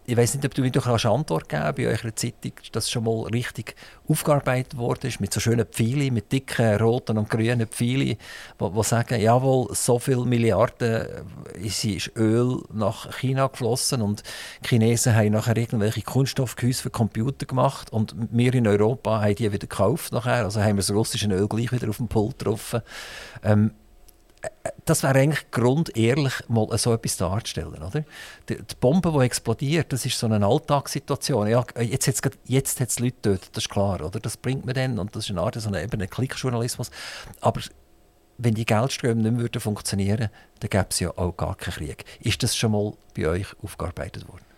ich 0.06 0.16
weiß 0.16 0.34
nicht, 0.34 0.44
ob 0.44 0.54
du 0.54 0.62
mir 0.62 0.70
doch 0.70 0.86
eine 0.86 1.12
Antwort 1.12 1.48
geben 1.48 1.72
bei 1.76 1.86
eurer 1.86 2.14
Zeitung, 2.16 2.52
dass 2.72 2.90
schon 2.90 3.04
mal 3.04 3.28
richtig 3.28 3.76
aufgearbeitet 4.08 4.74
ist, 5.04 5.20
mit 5.20 5.32
so 5.32 5.40
schönen 5.40 5.66
Pfeilen, 5.66 6.14
mit 6.14 6.32
dicken 6.32 6.76
roten 6.76 7.18
und 7.18 7.30
grünen 7.30 7.66
Pfeilen, 7.68 8.16
die 8.60 8.82
sagen, 8.82 9.20
jawohl, 9.20 9.68
so 9.74 9.98
viele 9.98 10.24
Milliarden 10.24 11.06
äh, 11.58 11.66
ist 11.66 12.10
Öl 12.16 12.62
nach 12.72 13.18
China 13.18 13.46
geflossen 13.46 14.02
und 14.02 14.22
die 14.64 14.68
Chinesen 14.68 15.14
haben 15.14 15.32
nachher 15.32 15.56
irgendwelche 15.56 16.02
Kunststoffgehäuse 16.02 16.82
für 16.82 16.90
Computer 16.90 17.46
gemacht 17.46 17.92
und 17.92 18.14
wir 18.30 18.54
in 18.54 18.66
Europa 18.66 19.20
haben 19.20 19.34
die 19.34 19.52
wieder 19.52 19.58
gekauft 19.58 20.12
nachher, 20.12 20.44
also 20.44 20.60
haben 20.60 20.76
wir 20.76 20.82
das 20.82 20.90
russische 20.90 21.28
Öl 21.28 21.46
gleich 21.46 21.70
wieder 21.72 21.88
auf 21.88 21.98
dem 21.98 22.08
Pult 22.08 22.38
getroffen. 22.38 22.80
Ähm, 23.44 23.72
das 24.84 25.02
wäre 25.02 25.18
eigentlich 25.18 25.50
grundehrlich, 25.50 26.34
mal 26.48 26.66
so 26.78 26.92
etwas 26.94 27.16
darzustellen. 27.16 27.82
Oder? 27.82 28.04
Die, 28.48 28.56
die 28.56 28.74
Bombe, 28.80 29.12
die 29.12 29.24
explodiert, 29.24 29.92
das 29.92 30.04
ist 30.06 30.18
so 30.18 30.26
eine 30.26 30.44
Alltagssituation. 30.44 31.48
Ja, 31.48 31.64
jetzt 31.80 32.08
hat 32.08 32.14
es 32.14 32.38
jetzt 32.46 32.80
hat's 32.80 32.98
Leute 32.98 33.16
dort, 33.22 33.56
das 33.56 33.64
ist 33.64 33.70
klar. 33.70 34.00
Oder? 34.00 34.20
Das 34.20 34.36
bringt 34.36 34.64
man 34.64 34.74
dann 34.74 34.98
und 34.98 35.14
das 35.14 35.24
ist 35.24 35.30
eine 35.30 35.40
Art 35.40 35.54
so 35.60 35.68
eine, 35.68 35.82
eben 35.82 36.00
ein 36.00 36.10
Klickjournalismus. 36.10 36.90
Aber 37.40 37.60
wenn 38.38 38.54
die 38.54 38.64
Geldströme 38.64 39.30
nicht 39.30 39.52
mehr 39.52 39.60
funktionieren 39.60 40.20
würden, 40.20 40.30
dann 40.60 40.70
gäbe 40.70 40.86
es 40.90 41.00
ja 41.00 41.10
auch 41.16 41.36
gar 41.36 41.56
keinen 41.56 41.74
Krieg. 41.74 42.04
Ist 42.20 42.42
das 42.42 42.56
schon 42.56 42.72
mal 42.72 42.94
bei 43.14 43.28
euch 43.28 43.46
aufgearbeitet 43.62 44.26
worden? 44.28 44.49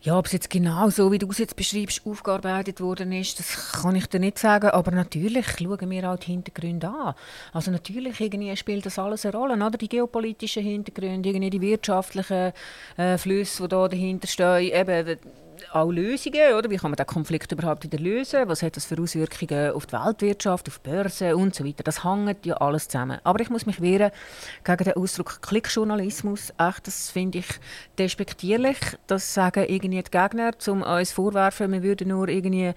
Ja, 0.00 0.16
ob 0.16 0.26
es 0.26 0.32
jetzt 0.32 0.48
genau 0.48 0.90
so, 0.90 1.10
wie 1.10 1.18
du 1.18 1.28
es 1.28 1.38
jetzt 1.38 1.56
beschreibst, 1.56 2.06
aufgearbeitet 2.06 2.80
worden 2.80 3.10
ist, 3.10 3.40
das 3.40 3.72
kann 3.82 3.96
ich 3.96 4.06
dir 4.06 4.20
nicht 4.20 4.38
sagen. 4.38 4.70
Aber 4.70 4.92
natürlich 4.92 5.46
schauen 5.58 5.90
wir 5.90 6.08
auch 6.08 6.16
die 6.16 6.30
Hintergründe 6.30 6.88
an. 6.88 7.14
Also 7.52 7.72
natürlich 7.72 8.20
irgendwie 8.20 8.56
spielt 8.56 8.86
das 8.86 9.00
alles 9.00 9.26
eine 9.26 9.36
Rolle, 9.36 9.54
oder? 9.54 9.76
Die 9.76 9.88
geopolitischen 9.88 10.62
Hintergründe, 10.62 11.30
irgendwie 11.30 11.50
die 11.50 11.60
wirtschaftlichen 11.60 12.52
äh, 12.96 13.18
Flüsse, 13.18 13.64
die 13.64 13.68
da 13.70 13.88
dahinter 13.88 14.28
stehen. 14.28 14.72
Eben, 14.72 15.18
auch 15.72 15.90
Lösungen, 15.90 16.54
oder? 16.54 16.70
Wie 16.70 16.76
kann 16.76 16.90
man 16.90 16.96
den 16.96 17.06
Konflikt 17.06 17.52
überhaupt 17.52 17.84
wieder 17.84 17.98
lösen? 17.98 18.48
Was 18.48 18.62
hat 18.62 18.76
das 18.76 18.84
für 18.84 19.00
Auswirkungen 19.00 19.72
auf 19.72 19.86
die 19.86 19.92
Weltwirtschaft, 19.92 20.68
auf 20.68 20.78
die 20.78 20.90
Börse 20.90 21.36
und 21.36 21.54
so 21.54 21.64
weiter? 21.64 21.82
Das 21.82 22.04
hängt 22.04 22.46
ja 22.46 22.56
alles 22.56 22.88
zusammen. 22.88 23.18
Aber 23.24 23.40
ich 23.40 23.50
muss 23.50 23.66
mich 23.66 23.80
wehren 23.80 24.10
gegen 24.64 24.84
den 24.84 24.94
Ausdruck 24.94 25.42
Klickjournalismus. 25.42 26.52
Echt, 26.58 26.86
das 26.86 27.10
finde 27.10 27.38
ich 27.38 27.48
despektierlich. 27.98 28.78
Das 29.06 29.34
sagen 29.34 29.64
irgendwie 29.68 30.02
die 30.02 30.10
Gegner, 30.10 30.52
um 30.66 30.82
uns 30.82 31.12
vorwerfen, 31.12 31.72
wir 31.72 31.82
würden 31.82 32.08
nur 32.08 32.28
irgendwie 32.28 32.74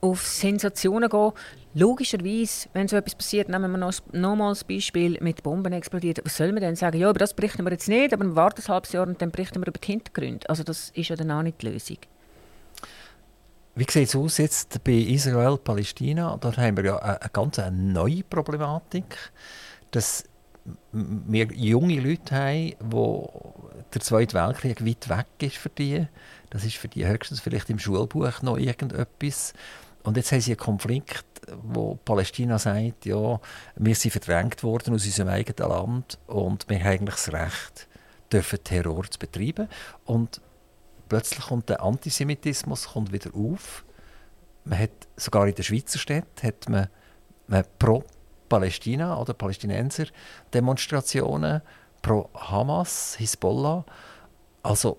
auf 0.00 0.26
Sensationen 0.26 1.08
gehen. 1.08 1.32
Logischerweise, 1.74 2.68
wenn 2.72 2.88
so 2.88 2.96
etwas 2.96 3.14
passiert, 3.14 3.48
nehmen 3.48 3.70
wir 3.70 3.78
noch, 3.78 3.92
nochmal 4.12 4.52
das 4.52 4.64
Beispiel 4.64 5.18
mit 5.20 5.42
Bomben 5.42 5.72
explodiert. 5.72 6.20
Was 6.24 6.36
soll 6.36 6.52
man 6.52 6.62
denn 6.62 6.74
sagen? 6.76 6.98
Ja, 6.98 7.10
über 7.10 7.18
das 7.18 7.34
berichten 7.34 7.64
wir 7.64 7.70
jetzt 7.70 7.88
nicht, 7.88 8.12
aber 8.12 8.24
wir 8.24 8.34
warten 8.34 8.60
ein 8.60 8.68
halbes 8.68 8.92
Jahr 8.92 9.06
und 9.06 9.22
dann 9.22 9.30
berichten 9.30 9.60
wir 9.60 9.68
über 9.68 9.78
die 9.78 9.86
Hintergründe. 9.86 10.48
Also 10.48 10.64
das 10.64 10.90
ist 10.90 11.08
ja 11.08 11.16
dann 11.16 11.30
auch 11.30 11.42
nicht 11.42 11.62
die 11.62 11.68
Lösung. 11.68 11.98
Wie 13.74 13.86
sieht 13.88 14.08
es 14.08 14.16
aus 14.16 14.38
jetzt 14.38 14.82
bei 14.82 14.92
Israel-Palästina? 14.92 16.36
Da 16.40 16.56
haben 16.56 16.76
wir 16.76 16.84
ja 16.84 16.96
eine, 16.98 17.22
eine 17.22 17.30
ganz 17.30 17.60
neue 17.70 18.24
Problematik, 18.24 19.16
dass 19.92 20.24
wir 20.92 21.46
junge 21.52 22.00
Leute 22.00 22.34
haben, 22.34 22.74
wo 22.80 23.54
der 23.94 24.00
Zweite 24.00 24.34
Weltkrieg 24.34 24.84
weit 24.84 25.08
weg 25.08 25.26
ist 25.40 25.56
für 25.56 25.68
die. 25.68 26.06
Das 26.50 26.64
ist 26.64 26.76
für 26.76 26.88
die 26.88 27.06
höchstens 27.06 27.40
vielleicht 27.40 27.70
im 27.70 27.78
Schulbuch 27.78 28.42
noch 28.42 28.58
irgendetwas. 28.58 29.54
Und 30.02 30.16
jetzt 30.16 30.32
haben 30.32 30.40
sie 30.40 30.52
einen 30.52 30.58
Konflikt, 30.58 31.26
wo 31.62 31.96
Palästina 32.04 32.58
sagt, 32.58 33.06
ja, 33.06 33.40
wir 33.76 33.94
sind 33.94 34.10
verdrängt 34.10 34.62
worden 34.62 34.94
aus 34.94 35.04
unserem 35.04 35.28
eigenen 35.28 35.70
Land 35.70 36.18
und 36.26 36.68
wir 36.68 36.78
haben 36.78 36.86
eigentlich 36.86 37.16
das 37.16 37.32
Recht, 37.32 37.88
dürfen 38.32 38.64
Terror 38.64 39.04
zu 39.10 39.18
betreiben. 39.18 39.68
Und 40.04 40.40
plötzlich 41.10 41.44
kommt 41.44 41.68
der 41.68 41.82
Antisemitismus 41.82 42.88
kommt 42.88 43.12
wieder 43.12 43.34
auf. 43.34 43.84
Man 44.64 44.78
hat 44.78 44.90
sogar 45.16 45.46
in 45.46 45.54
den 45.54 45.64
Schweizer 45.64 45.98
Städten 45.98 46.46
hat 46.46 46.68
man, 46.68 46.88
man 47.48 47.64
pro 47.78 48.04
Palästina 48.48 49.20
oder 49.20 49.34
Palästinenser 49.34 50.06
Demonstrationen 50.54 51.60
pro 52.00 52.30
Hamas, 52.34 53.16
Hisbollah. 53.18 53.84
Also 54.62 54.98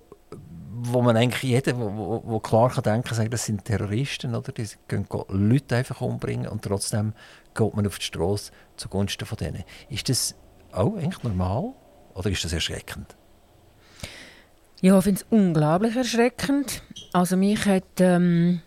wo 0.83 1.01
man 1.01 1.15
eigentlich 1.15 1.43
jeder, 1.43 1.77
wo, 1.77 1.95
wo, 1.95 2.23
wo 2.25 2.39
klar 2.39 2.69
kann 2.69 2.83
denken 2.83 3.15
kann, 3.15 3.29
das 3.29 3.45
sind 3.45 3.65
Terroristen, 3.65 4.35
oder? 4.35 4.51
die 4.51 4.67
können 4.87 5.07
Leute 5.29 5.75
einfach 5.77 6.01
umbringen 6.01 6.47
und 6.47 6.63
trotzdem 6.63 7.13
geht 7.53 7.75
man 7.75 7.87
auf 7.87 7.99
die 7.99 8.05
Straße 8.05 8.51
zugunsten 8.75 9.25
von 9.25 9.37
denen. 9.37 9.63
Ist 9.89 10.09
das 10.09 10.35
auch 10.71 10.95
eigentlich 10.95 11.23
normal 11.23 11.73
oder 12.15 12.29
ist 12.29 12.43
das 12.43 12.53
erschreckend? 12.53 13.15
Ja, 14.83 14.97
ich 14.97 15.03
finde 15.03 15.21
es 15.21 15.27
unglaublich 15.29 15.95
erschreckend. 15.95 16.81
Also 17.13 17.37
mich 17.37 17.67
hat, 17.67 17.83
ähm, 17.99 18.61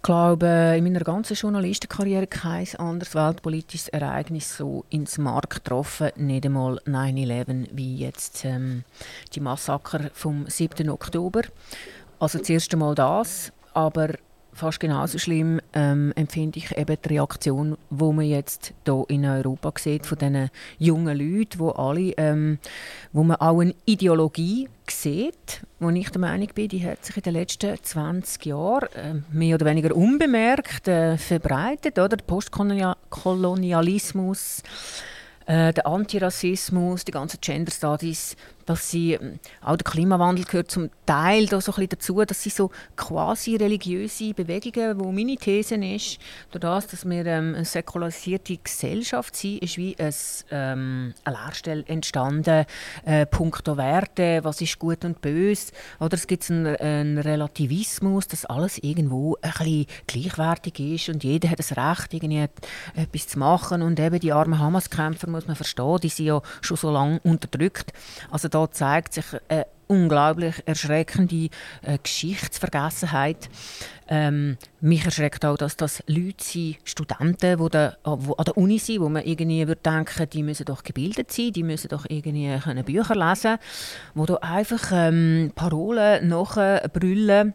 glaube 0.00 0.74
in 0.76 0.84
meiner 0.84 1.00
ganzen 1.00 1.34
Journalistenkarriere 1.34 2.28
kein 2.28 2.68
anderes 2.76 3.16
weltpolitisches 3.16 3.88
Ereignis 3.88 4.56
so 4.56 4.84
ins 4.90 5.18
Mark 5.18 5.50
getroffen, 5.50 6.10
nicht 6.14 6.46
einmal 6.46 6.76
9-11 6.86 7.70
wie 7.72 7.96
jetzt 7.96 8.44
ähm, 8.44 8.84
die 9.34 9.40
Massaker 9.40 10.10
vom 10.14 10.48
7. 10.48 10.88
Oktober. 10.88 11.42
Also 12.20 12.38
das 12.38 12.48
erste 12.48 12.76
Mal 12.76 12.94
das, 12.94 13.52
aber 13.74 14.10
fast 14.52 14.80
genauso 14.80 15.18
schlimm 15.18 15.60
ähm, 15.72 16.12
empfinde 16.14 16.58
ich 16.58 16.76
eben 16.76 16.98
die 17.02 17.08
Reaktion, 17.08 17.78
wo 17.90 18.12
man 18.12 18.26
jetzt 18.26 18.74
hier 18.84 19.04
in 19.08 19.24
Europa 19.24 19.72
sieht 19.78 20.04
von 20.06 20.18
diesen 20.18 20.50
jungen 20.78 21.16
Leuten, 21.16 21.58
wo 21.58 21.70
alle, 21.70 22.12
ähm, 22.18 22.58
wo 23.12 23.22
man 23.22 23.36
auch 23.36 23.60
eine 23.60 23.74
Ideologie 23.86 24.68
sieht, 24.88 25.62
wo 25.80 25.88
ich 25.90 26.10
der 26.10 26.20
Meinung 26.20 26.48
bin, 26.54 26.68
die 26.68 26.86
hat 26.86 27.02
sich 27.04 27.16
in 27.16 27.22
den 27.22 27.32
letzten 27.34 27.76
20 27.82 28.46
Jahren 28.46 28.88
äh, 28.94 29.14
mehr 29.32 29.54
oder 29.54 29.66
weniger 29.66 29.96
unbemerkt 29.96 30.88
äh, 30.88 31.16
verbreitet, 31.16 31.98
oder? 31.98 32.16
Der 32.16 32.24
Postkolonialismus, 32.24 34.62
äh, 35.46 35.72
der 35.72 35.86
Antirassismus, 35.86 37.04
die 37.04 37.12
ganzen 37.12 37.40
Gender 37.40 37.72
Studies, 37.72 38.36
dass 38.66 38.90
sie, 38.90 39.14
ähm, 39.14 39.38
auch 39.62 39.76
der 39.76 39.90
Klimawandel 39.90 40.44
gehört 40.44 40.70
zum 40.70 40.90
Teil 41.06 41.46
da 41.46 41.60
so 41.60 41.72
ein 41.72 41.76
bisschen 41.76 41.88
dazu, 41.90 42.24
dass 42.24 42.42
sie 42.42 42.50
so 42.50 42.70
quasi 42.96 43.56
religiöse 43.56 44.34
Bewegungen, 44.34 45.00
wo 45.00 45.12
meine 45.12 45.36
These 45.36 45.76
ist, 45.76 46.18
das, 46.52 46.86
dass 46.86 47.08
wir 47.08 47.26
ähm, 47.26 47.54
eine 47.54 47.64
säkularisierte 47.64 48.56
Gesellschaft 48.56 49.36
sind, 49.36 49.62
ist 49.62 49.76
wie 49.76 49.96
ein, 49.98 50.14
ähm, 50.50 51.14
eine 51.24 51.36
Lehrstelle 51.36 51.84
entstanden, 51.86 52.66
äh, 53.04 53.26
punkto 53.26 53.76
Werte, 53.76 54.40
was 54.42 54.60
ist 54.60 54.78
gut 54.78 55.04
und 55.04 55.20
böse, 55.20 55.72
oder 56.00 56.14
es 56.14 56.26
gibt 56.26 56.50
einen, 56.50 56.76
einen 56.76 57.18
Relativismus, 57.18 58.28
dass 58.28 58.44
alles 58.44 58.78
irgendwo 58.78 59.36
ein 59.42 59.52
bisschen 59.52 59.86
gleichwertig 60.06 60.78
ist 60.80 61.08
und 61.08 61.24
jeder 61.24 61.50
hat 61.50 61.58
das 61.58 61.76
Recht, 61.76 62.14
irgendwie 62.14 62.46
etwas 62.94 63.28
zu 63.28 63.38
machen 63.38 63.82
und 63.82 63.98
eben 63.98 64.20
die 64.20 64.32
armen 64.32 64.58
Hamas-Kämpfer 64.58 65.28
muss 65.28 65.46
man 65.46 65.56
verstehen, 65.56 65.98
die 66.02 66.08
sind 66.08 66.26
ja 66.26 66.40
schon 66.60 66.76
so 66.76 66.90
lange 66.90 67.20
unterdrückt. 67.24 67.92
Also 68.30 68.48
da 68.54 68.70
zeigt 68.70 69.14
sich 69.14 69.24
eine 69.48 69.66
unglaublich 69.92 70.62
erschreckende 70.64 71.50
äh, 71.82 71.98
Geschichtsvergessenheit. 72.02 73.50
Ähm, 74.08 74.56
mich 74.80 75.04
erschreckt 75.04 75.44
auch, 75.44 75.56
dass 75.56 75.76
das 75.76 76.02
Leute 76.06 76.42
sind, 76.42 76.76
Studenten, 76.84 77.58
die 77.58 77.68
da, 77.70 77.96
wo 78.04 78.32
an 78.34 78.44
der 78.44 78.56
Uni 78.56 78.78
sind, 78.78 79.00
wo 79.00 79.08
man 79.08 79.24
irgendwie 79.24 79.66
würde 79.66 79.80
denken, 79.82 80.28
die 80.30 80.42
müssen 80.42 80.64
doch 80.64 80.82
gebildet 80.82 81.32
sein, 81.32 81.52
die 81.52 81.62
müssen 81.62 81.88
doch 81.88 82.06
irgendwie 82.08 82.58
können 82.58 82.84
Bücher 82.84 83.14
lesen, 83.14 83.58
wo 84.14 84.26
da 84.26 84.36
einfach 84.36 84.90
ähm, 84.92 85.52
Parolen 85.54 86.28
nachbrüllen 86.28 87.54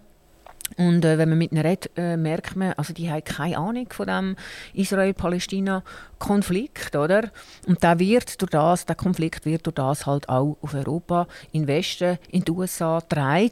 und 0.76 1.06
äh, 1.06 1.18
wenn 1.18 1.30
man 1.30 1.38
mit 1.38 1.54
ihnen 1.54 1.66
redet, 1.66 1.92
äh, 1.96 2.18
merkt 2.18 2.58
man, 2.58 2.74
also 2.74 2.94
die 2.94 3.10
haben 3.10 3.24
keine 3.24 3.58
Ahnung 3.58 3.88
von 3.90 4.08
dem 4.08 4.36
Israel-Palästina-Konflikt, 4.74 6.96
oder? 6.96 7.32
Und 7.66 7.82
der 7.84 8.00
wird 8.00 8.42
durch 8.42 8.52
das, 8.52 8.86
der 8.86 8.96
Konflikt 8.96 9.46
wird 9.46 9.66
durch 9.66 9.76
das 9.76 10.06
halt 10.06 10.28
auch 10.30 10.58
auf 10.62 10.74
Europa, 10.74 11.28
in 11.52 11.64
den 11.64 11.68
Westen, 11.68 12.18
in 12.30 12.44
die 12.44 12.52
USA 12.52 13.00
getragen. 13.00 13.52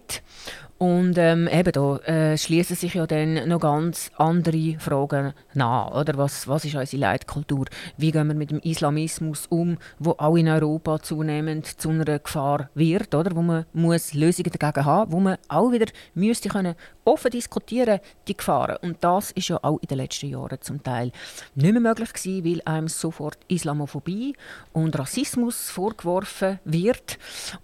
Und 0.78 1.18
ähm, 1.18 1.48
eben 1.48 1.72
da 1.72 1.98
äh, 2.00 2.38
schließen 2.38 2.76
sich 2.76 2.96
ja 2.96 3.08
dann 3.08 3.48
noch 3.48 3.62
ganz 3.62 4.12
andere 4.18 4.76
Fragen 4.78 5.32
nach, 5.54 5.92
oder? 5.92 6.18
Was, 6.18 6.50
was 6.50 6.66
ist 6.66 6.76
unsere 6.76 7.00
Leitkultur? 7.00 7.68
Wie 7.98 8.12
gehen 8.12 8.28
wir 8.28 8.36
mit 8.36 8.52
dem 8.52 8.60
Islamismus 8.60 9.48
um, 9.48 9.78
wo 10.00 10.16
auch 10.18 10.36
in 10.36 10.50
Europa 10.50 11.02
zunehmend 11.02 11.66
zu 11.66 11.92
einer 11.92 12.20
Gefahr 12.20 12.70
wird, 12.76 13.16
oder? 13.16 13.38
Wo 13.38 13.42
man 13.42 13.66
muss 13.72 14.14
Lösungen 14.14 14.52
dagegen 14.52 14.86
haben, 14.86 15.14
wo 15.14 15.22
man 15.22 15.38
auch 15.48 15.72
wieder 15.72 15.88
müsste 16.14 16.50
können 16.50 16.76
offen 17.06 17.32
diskutieren 17.32 18.00
die 18.28 18.36
Gefahren. 18.36 18.78
Und 18.82 19.04
das 19.04 19.32
ist 19.32 19.48
ja 19.48 19.60
auch 19.62 19.80
in 19.80 19.88
den 19.88 19.98
letzten 19.98 20.30
Jahren 20.30 20.60
zum 20.62 20.84
Teil 20.84 21.12
nicht 21.56 21.72
mehr 21.72 21.82
möglich 21.82 22.12
gewesen, 22.14 22.46
weil 22.46 22.62
einem 22.66 22.88
sofort 22.88 23.38
Islamophobie 23.48 24.36
und 24.74 24.98
Rassismus 24.98 25.70
vorgeworfen 25.70 26.60
wird. 26.66 27.18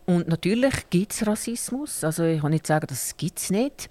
Und 0.05 0.27
natürlich 0.27 0.89
gibt 0.89 1.11
es 1.11 1.27
Rassismus. 1.27 2.03
Also 2.03 2.23
ich 2.23 2.41
kann 2.41 2.51
nicht 2.51 2.67
sagen, 2.67 2.87
das 2.87 3.17
gibt 3.17 3.39
es 3.39 3.49
nicht. 3.49 3.89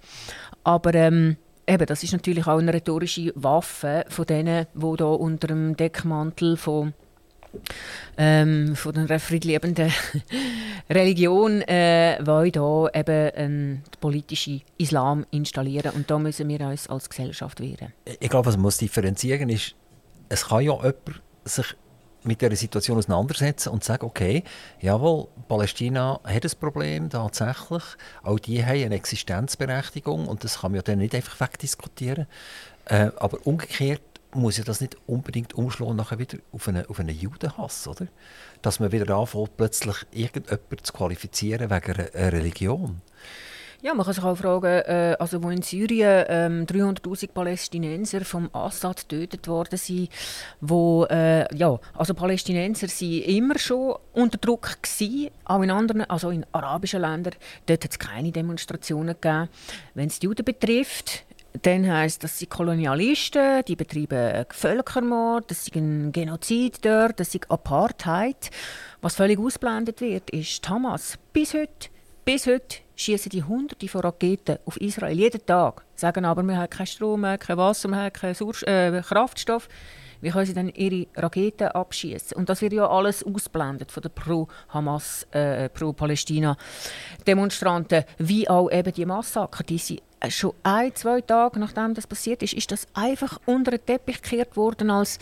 Aber 0.63 0.93
ähm, 0.93 1.37
eben, 1.67 1.85
das 1.85 2.03
ist 2.03 2.13
natürlich 2.13 2.47
auch 2.47 2.59
eine 2.59 2.73
rhetorische 2.73 3.33
Waffe 3.35 4.05
von 4.09 4.25
denen, 4.25 4.67
die 4.73 4.95
da 4.97 5.05
unter 5.05 5.47
dem 5.47 5.75
Deckmantel 5.75 6.57
von 6.57 6.93
ähm, 8.17 8.75
von 8.75 8.95
einer 8.97 9.19
friedliebenden 9.19 9.91
Religion 10.89 11.61
äh, 11.61 12.19
wollen 12.23 12.51
hier 12.53 12.89
eben 12.93 13.31
einen 13.35 13.83
politischen 13.99 14.61
Islam 14.77 15.25
installieren. 15.31 15.91
Und 15.93 16.09
da 16.09 16.19
müssen 16.19 16.47
wir 16.49 16.61
uns 16.61 16.89
als 16.89 17.09
Gesellschaft 17.09 17.59
wehren. 17.59 17.93
Ich 18.19 18.29
glaube, 18.29 18.47
was 18.47 18.55
man 18.55 18.63
muss 18.63 18.77
differenzieren 18.77 19.49
ist, 19.49 19.75
es 20.29 20.47
kann 20.47 20.61
ja 20.61 20.75
jemand 20.75 21.21
sich 21.43 21.75
mit 22.23 22.41
dieser 22.41 22.55
Situation 22.55 22.97
auseinandersetzen 22.97 23.69
und 23.69 23.83
sagen, 23.83 24.05
okay, 24.05 24.43
jawohl, 24.79 25.27
Palästina 25.47 26.19
hat 26.23 26.45
ein 26.45 26.51
Problem 26.59 27.09
tatsächlich, 27.09 27.83
auch 28.23 28.39
die 28.39 28.63
haben 28.63 28.83
eine 28.83 28.95
Existenzberechtigung 28.95 30.27
und 30.27 30.43
das 30.43 30.61
kann 30.61 30.71
man 30.71 30.77
ja 30.77 30.81
dann 30.83 30.99
nicht 30.99 31.15
einfach 31.15 31.39
wegdiskutieren. 31.39 32.27
Äh, 32.85 33.11
aber 33.17 33.39
umgekehrt 33.45 34.01
muss 34.33 34.57
ja 34.57 34.63
das 34.63 34.81
nicht 34.81 34.97
unbedingt 35.07 35.53
umschlagen 35.53 35.95
nachher 35.95 36.19
wieder 36.19 36.37
auf 36.51 36.67
einen, 36.67 36.85
auf 36.85 36.99
einen 36.99 37.17
Judenhass, 37.17 37.87
oder? 37.87 38.07
Dass 38.61 38.79
man 38.79 38.91
wieder 38.91 39.15
anfängt, 39.15 39.57
plötzlich 39.57 39.97
irgendjemanden 40.11 40.83
zu 40.83 40.93
qualifizieren 40.93 41.69
wegen 41.69 41.91
einer, 41.91 42.33
Religion. 42.33 43.01
Ja, 43.83 43.95
man 43.95 44.05
kann 44.05 44.13
sich 44.13 44.23
auch 44.23 44.35
fragen, 44.35 44.67
äh, 44.67 45.15
also 45.17 45.41
wo 45.41 45.49
in 45.49 45.63
Syrien 45.63 46.25
ähm, 46.27 46.65
300'000 46.67 47.31
Palästinenser 47.31 48.23
vom 48.23 48.47
Assad 48.53 49.09
getötet 49.09 49.47
worden 49.47 49.75
sind, 49.77 50.09
wo, 50.59 51.05
äh, 51.05 51.51
ja, 51.55 51.79
also 51.95 52.13
Palästinenser 52.13 52.87
sind 52.87 53.21
immer 53.21 53.57
schon 53.57 53.95
unter 54.13 54.37
Druck 54.37 54.83
gewesen, 54.83 55.31
auch 55.45 55.63
in 55.63 55.71
anderen, 55.71 56.03
also 56.03 56.29
in 56.29 56.45
arabischen 56.51 57.01
Ländern, 57.01 57.33
dort 57.65 57.83
hat 57.83 57.91
es 57.91 57.97
keine 57.97 58.31
Demonstrationen 58.31 59.15
gegeben. 59.19 59.49
Wenn 59.95 60.07
es 60.07 60.19
die 60.19 60.27
Juden 60.27 60.45
betrifft, 60.45 61.25
dann 61.61 61.91
heisst 61.91 62.23
das 62.23 62.39
sind 62.39 62.49
Kolonialisten, 62.49 63.63
die 63.67 63.75
betreiben 63.75 64.45
Völkermord, 64.49 65.51
das 65.51 65.67
ist 65.67 65.75
ein 65.75 66.11
Genozid 66.11 66.83
dort, 66.85 67.19
das 67.19 67.35
ist 67.35 67.51
Apartheid. 67.51 68.49
Was 69.01 69.15
völlig 69.15 69.39
ausblendet 69.39 70.01
wird, 70.01 70.29
ist 70.29 70.67
Hamas. 70.69 71.17
Bis 71.33 71.53
heute, 71.53 71.89
bis 72.23 72.47
heute 72.47 72.77
schießen 72.95 73.29
die 73.29 73.43
Hunderte 73.43 73.87
von 73.87 74.01
Raketen 74.01 74.59
auf 74.65 74.79
Israel 74.79 75.17
jeden 75.17 75.43
Tag. 75.45 75.83
Sagen 75.95 76.25
aber, 76.25 76.43
wir 76.43 76.57
haben 76.57 76.69
keinen 76.69 76.87
Strom, 76.87 77.23
kein 77.23 77.57
Wasser, 77.57 77.89
wir 77.89 77.97
haben 77.97 78.13
keinen 78.13 78.35
Sauerst 78.35 78.67
äh, 78.67 79.01
Kraftstoff. 79.03 79.67
Wie 80.21 80.29
können 80.29 80.45
sie 80.45 80.53
dann 80.53 80.69
ihre 80.69 81.07
Raketen 81.15 81.69
abschießen? 81.69 82.37
Und 82.37 82.49
das 82.49 82.61
wird 82.61 82.73
ja 82.73 82.87
alles 82.87 83.23
ausblendet 83.23 83.91
von 83.91 84.03
den 84.03 84.11
Pro-Hamas, 84.11 85.25
äh, 85.31 85.67
Pro-Palästina-Demonstranten, 85.69 88.03
wie 88.19 88.47
auch 88.47 88.69
eben 88.69 88.93
die 88.93 89.07
Massaker, 89.07 89.63
die 89.63 89.79
sie 89.79 89.99
schon 90.29 90.53
ein, 90.63 90.93
zwei 90.95 91.21
Tage 91.21 91.59
nachdem 91.59 91.93
das 91.93 92.07
passiert 92.07 92.43
ist, 92.43 92.53
ist 92.53 92.71
das 92.71 92.87
einfach 92.93 93.39
unter 93.45 93.71
den 93.71 93.85
Teppich 93.85 94.21
gekehrt 94.21 94.55
worden 94.55 94.91
als 94.91 95.19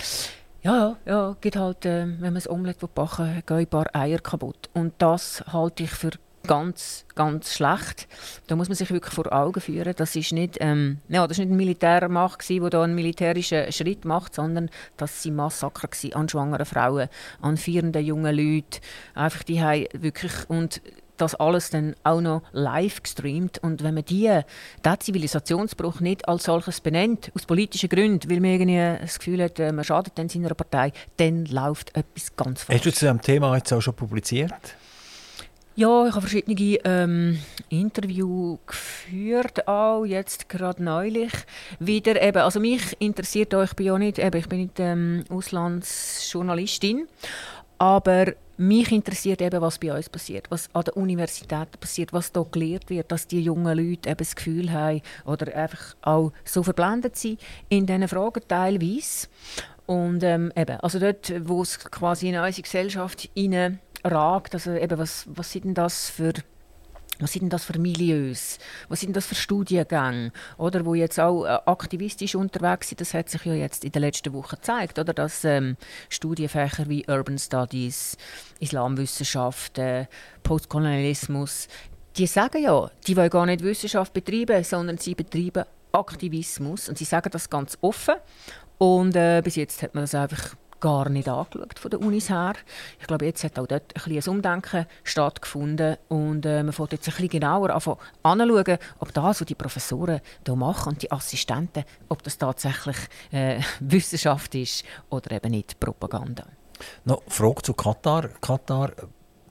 ja, 0.61 0.97
ja, 1.05 1.37
geht 1.39 1.55
halt, 1.55 1.85
äh, 1.85 2.05
wenn 2.05 2.33
man 2.33 2.37
ein 2.37 2.47
Omelette 2.49 2.87
backen 2.87 3.33
will, 3.33 3.41
gehen 3.45 3.57
ein 3.57 3.67
paar 3.67 3.85
Eier 3.93 4.19
kaputt. 4.19 4.69
Und 4.73 4.93
das 4.97 5.41
halte 5.47 5.83
ich 5.83 5.91
für 5.91 6.11
ganz, 6.49 7.05
ganz 7.15 7.53
schlecht. 7.53 8.07
Da 8.47 8.55
muss 8.55 8.67
man 8.67 8.75
sich 8.75 8.89
wirklich 8.91 9.13
vor 9.13 9.31
Augen 9.31 9.61
führen, 9.61 9.93
das 9.95 10.15
ist 10.15 10.31
nicht, 10.31 10.57
ähm, 10.59 10.99
ja, 11.07 11.27
das 11.27 11.37
ist 11.37 11.39
nicht 11.39 11.49
eine 11.49 11.57
Militärmacht, 11.57 12.47
die 12.49 12.59
da 12.59 12.83
einen 12.83 12.95
militärischen 12.95 13.71
Schritt 13.71 14.03
macht, 14.05 14.35
sondern 14.35 14.69
das 14.97 15.25
waren 15.25 15.35
Massaker 15.35 15.89
an 16.13 16.27
schwangeren 16.27 16.65
Frauen, 16.65 17.09
an 17.41 17.57
vierenden 17.57 18.03
jungen 18.03 18.35
Leuten. 18.35 18.81
Einfach 19.15 19.43
die 19.43 19.61
wirklich 19.93 20.33
und 20.49 20.81
das 21.21 21.35
alles 21.35 21.69
dann 21.69 21.95
auch 22.03 22.21
noch 22.21 22.41
live 22.51 23.03
gestreamt. 23.03 23.59
Und 23.59 23.83
wenn 23.83 23.93
man 23.93 24.05
die, 24.05 24.41
diesen 24.83 24.99
Zivilisationsbruch 24.99 25.99
nicht 25.99 26.27
als 26.27 26.43
solches 26.43 26.81
benennt, 26.81 27.31
aus 27.35 27.45
politischen 27.45 27.89
Gründen, 27.89 28.29
weil 28.29 28.39
man 28.39 28.51
irgendwie 28.51 29.01
das 29.01 29.19
Gefühl 29.19 29.43
hat, 29.43 29.59
äh, 29.59 29.71
man 29.71 29.83
schadet 29.83 30.13
dann 30.15 30.29
seiner 30.29 30.53
Partei, 30.53 30.91
dann 31.17 31.45
läuft 31.45 31.95
etwas 31.95 32.35
ganz 32.35 32.63
falsch. 32.63 32.79
Hast 32.79 32.85
du 32.85 32.93
zu 32.93 33.05
diesem 33.05 33.21
Thema 33.21 33.55
jetzt 33.55 33.71
auch 33.73 33.81
schon 33.81 33.93
publiziert? 33.93 34.53
Ja, 35.79 36.07
ich 36.07 36.11
habe 36.11 36.27
verschiedene 36.27 36.77
ähm, 36.83 37.39
Interviews 37.69 38.59
geführt, 38.67 39.65
auch 39.65 40.03
jetzt 40.03 40.49
gerade 40.49 40.83
neulich 40.83 41.31
wieder. 41.79 42.21
Eben, 42.21 42.39
also 42.39 42.59
mich 42.59 42.97
interessiert 42.99 43.55
auch, 43.55 43.63
ich 43.63 43.73
bin 43.75 43.85
ja 43.85 43.97
nicht, 43.97 44.19
eben, 44.19 44.37
ich 44.37 44.49
bin 44.49 44.63
nicht 44.63 44.77
ähm, 44.79 45.23
Auslandsjournalistin, 45.29 47.07
aber 47.79 48.33
mich 48.57 48.91
interessiert 48.91 49.41
eben, 49.41 49.61
was 49.61 49.79
bei 49.79 49.93
uns 49.95 50.09
passiert, 50.09 50.51
was 50.51 50.69
an 50.73 50.83
der 50.83 50.97
Universität 50.97 51.79
passiert, 51.79 52.11
was 52.11 52.31
da 52.33 52.45
gelehrt 52.51 52.89
wird, 52.89 53.11
dass 53.11 53.25
die 53.25 53.41
jungen 53.41 53.77
Leute 53.77 54.09
eben 54.09 54.17
das 54.17 54.35
Gefühl 54.35 54.71
haben 54.71 55.01
oder 55.25 55.55
einfach 55.55 55.95
auch 56.01 56.33
so 56.43 56.61
verblendet 56.61 57.15
sind 57.15 57.39
in 57.69 57.85
diesen 57.85 58.07
Fragen 58.09 58.41
teilweise. 58.47 59.27
Und 59.85 60.23
ähm, 60.23 60.51
eben, 60.55 60.77
also 60.81 60.99
dort, 60.99 61.33
wo 61.47 61.61
es 61.61 61.79
quasi 61.79 62.29
in 62.29 62.37
unsere 62.37 62.61
Gesellschaft 62.61 63.29
ragt. 64.03 64.53
Also 64.53 64.73
eben, 64.73 64.99
was, 64.99 65.25
was 65.33 65.51
sind 65.51 65.65
denn 65.65 65.73
das 65.73 66.09
für 66.09 66.33
was 67.19 67.33
sind 67.33 67.51
das 67.51 67.65
für 67.65 67.77
Milieus? 67.77 68.57
Was 68.87 69.01
sind 69.01 69.15
das 69.15 69.25
für 69.25 69.35
Studiengänge? 69.35 70.31
Oder 70.57 70.85
wo 70.85 70.93
jetzt 70.93 71.19
auch 71.19 71.45
äh, 71.45 71.59
aktivistisch 71.65 72.35
unterwegs 72.35 72.89
sind, 72.89 73.01
das 73.01 73.13
hat 73.13 73.29
sich 73.29 73.45
ja 73.45 73.53
jetzt 73.53 73.83
in 73.83 73.91
den 73.91 74.01
letzten 74.01 74.33
Wochen 74.33 74.55
gezeigt, 74.55 74.97
oder? 74.99 75.13
Dass 75.13 75.43
ähm, 75.43 75.75
Studienfächer 76.09 76.87
wie 76.87 77.05
Urban 77.07 77.37
Studies, 77.37 78.17
Islamwissenschaften, 78.59 80.07
Postkolonialismus, 80.43 81.67
die 82.17 82.27
sagen 82.27 82.63
ja, 82.63 82.89
die 83.07 83.15
wollen 83.15 83.29
gar 83.29 83.45
nicht 83.45 83.63
Wissenschaft 83.63 84.13
betreiben, 84.13 84.63
sondern 84.63 84.97
sie 84.97 85.15
betreiben 85.15 85.65
Aktivismus 85.91 86.89
und 86.89 86.97
sie 86.97 87.05
sagen 87.05 87.29
das 87.31 87.49
ganz 87.49 87.77
offen. 87.81 88.15
Und 88.77 89.15
äh, 89.15 89.41
bis 89.43 89.55
jetzt 89.55 89.81
hat 89.83 89.93
man 89.93 90.03
das 90.03 90.15
einfach 90.15 90.55
gar 90.79 91.09
nicht 91.09 91.27
angeschaut 91.27 91.79
von 91.79 91.91
den 91.91 91.99
Unis 92.01 92.29
her. 92.29 92.53
Ich 92.99 93.07
glaube, 93.07 93.25
jetzt 93.25 93.43
hat 93.43 93.59
auch 93.59 93.67
dort 93.67 93.93
ein, 93.95 94.17
ein 94.17 94.29
Umdenken 94.29 94.85
stattgefunden 95.03 95.97
und 96.07 96.45
äh, 96.45 96.63
man 96.63 96.73
fängt 96.73 96.91
jetzt 96.93 97.07
ein 97.07 97.13
bisschen 97.13 97.29
genauer 97.29 97.69
anschauen, 97.69 98.77
ob 98.99 99.13
das, 99.13 99.41
was 99.41 99.45
die 99.45 99.55
Professoren 99.55 100.21
hier 100.45 100.55
machen 100.55 100.93
und 100.93 101.01
die 101.01 101.11
Assistenten, 101.11 101.83
ob 102.07 102.23
das 102.23 102.37
tatsächlich 102.37 102.97
äh, 103.31 103.61
Wissenschaft 103.79 104.55
ist 104.55 104.83
oder 105.09 105.31
eben 105.31 105.51
nicht 105.51 105.79
Propaganda. 105.79 106.45
Noch 107.05 107.23
Frage 107.27 107.61
zu 107.61 107.73
Katar. 107.73 108.29
Katar 108.41 108.91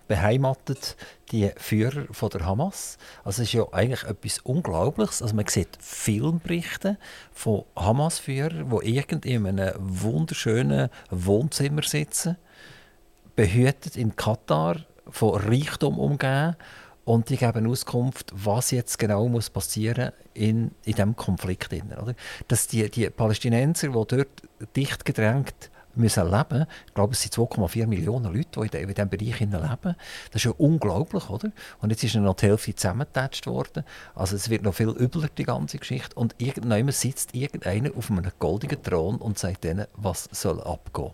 beheimatet 0.08 0.96
die 1.30 1.50
Führer 1.56 2.06
von 2.10 2.30
der 2.30 2.44
Hamas. 2.44 2.98
Also 3.22 3.42
es 3.42 3.48
ist 3.48 3.52
ja 3.52 3.66
eigentlich 3.72 4.04
etwas 4.04 4.38
Unglaubliches. 4.40 5.22
Also 5.22 5.36
man 5.36 5.46
sieht 5.46 5.76
Filmberichte 5.78 6.96
von 7.32 7.64
Hamas-Führern, 7.76 8.70
die 8.70 8.96
irgend 8.96 9.26
in 9.26 9.46
einem 9.46 9.74
wunderschönen 9.78 10.88
Wohnzimmer 11.10 11.82
sitzen, 11.82 12.36
behütet 13.36 13.96
in 13.96 14.16
Katar, 14.16 14.76
von 15.10 15.40
Reichtum 15.40 15.98
umgeben 15.98 16.56
und 17.04 17.30
die 17.30 17.38
geben 17.38 17.66
Auskunft, 17.66 18.30
was 18.34 18.70
jetzt 18.70 18.98
genau 18.98 19.26
muss 19.28 19.48
passieren 19.48 20.12
in, 20.34 20.72
in 20.84 20.94
diesem 20.94 21.16
Konflikt. 21.16 21.72
Oder? 21.72 22.14
Dass 22.48 22.66
die, 22.66 22.90
die 22.90 23.08
Palästinenser, 23.08 23.88
die 23.88 23.92
dort 23.92 24.28
dicht 24.76 25.04
gedrängt 25.06 25.70
müssen 25.98 26.30
leben. 26.30 26.66
Ich 26.86 26.94
glaube, 26.94 27.12
es 27.12 27.22
sind 27.22 27.34
2,4 27.34 27.86
Millionen 27.86 28.32
Leute, 28.32 28.60
die 28.60 28.78
in 28.78 28.88
diesem 28.88 29.08
Bereich 29.08 29.40
leben. 29.40 29.52
Das 29.52 30.34
ist 30.34 30.44
ja 30.44 30.52
unglaublich, 30.56 31.28
oder? 31.28 31.50
Und 31.80 31.90
jetzt 31.90 32.04
ist 32.04 32.14
noch 32.14 32.36
die 32.36 32.46
Hälfte 32.46 32.74
zusammengetatscht 32.74 33.46
worden. 33.46 33.84
Also 34.14 34.36
es 34.36 34.48
wird 34.48 34.62
noch 34.62 34.74
viel 34.74 34.90
übler, 34.90 35.28
die 35.36 35.44
ganze 35.44 35.78
Geschichte. 35.78 36.14
Und 36.14 36.34
irgendjemand 36.38 36.94
sitzt 36.94 37.34
irgendeiner 37.34 37.90
auf 37.96 38.10
einem 38.10 38.30
goldenen 38.38 38.82
Thron 38.82 39.16
und 39.16 39.38
sagt 39.38 39.64
denen, 39.64 39.86
was 39.94 40.28
soll 40.32 40.60
abgehen. 40.60 41.12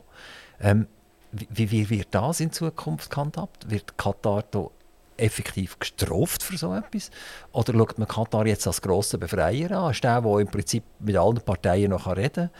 Ähm, 0.60 0.86
wie, 1.32 1.70
wie 1.70 1.90
wird 1.90 2.08
das 2.12 2.40
in 2.40 2.52
Zukunft 2.52 3.10
gehandhabt? 3.10 3.70
Wird 3.70 3.98
Katar 3.98 4.44
da 4.50 4.68
effektiv 5.16 5.78
gestraft 5.78 6.42
für 6.42 6.56
so 6.56 6.74
etwas? 6.74 7.10
Oder 7.52 7.72
schaut 7.72 7.98
man 7.98 8.08
Katar 8.08 8.46
jetzt 8.46 8.66
als 8.66 8.82
grossen 8.82 9.20
Befreier 9.20 9.70
an? 9.72 9.90
Ist 9.90 10.04
der, 10.04 10.20
der 10.20 10.38
im 10.38 10.48
Prinzip 10.48 10.84
mit 11.00 11.16
allen 11.16 11.40
Parteien 11.40 11.90
noch 11.90 12.06
reden 12.06 12.50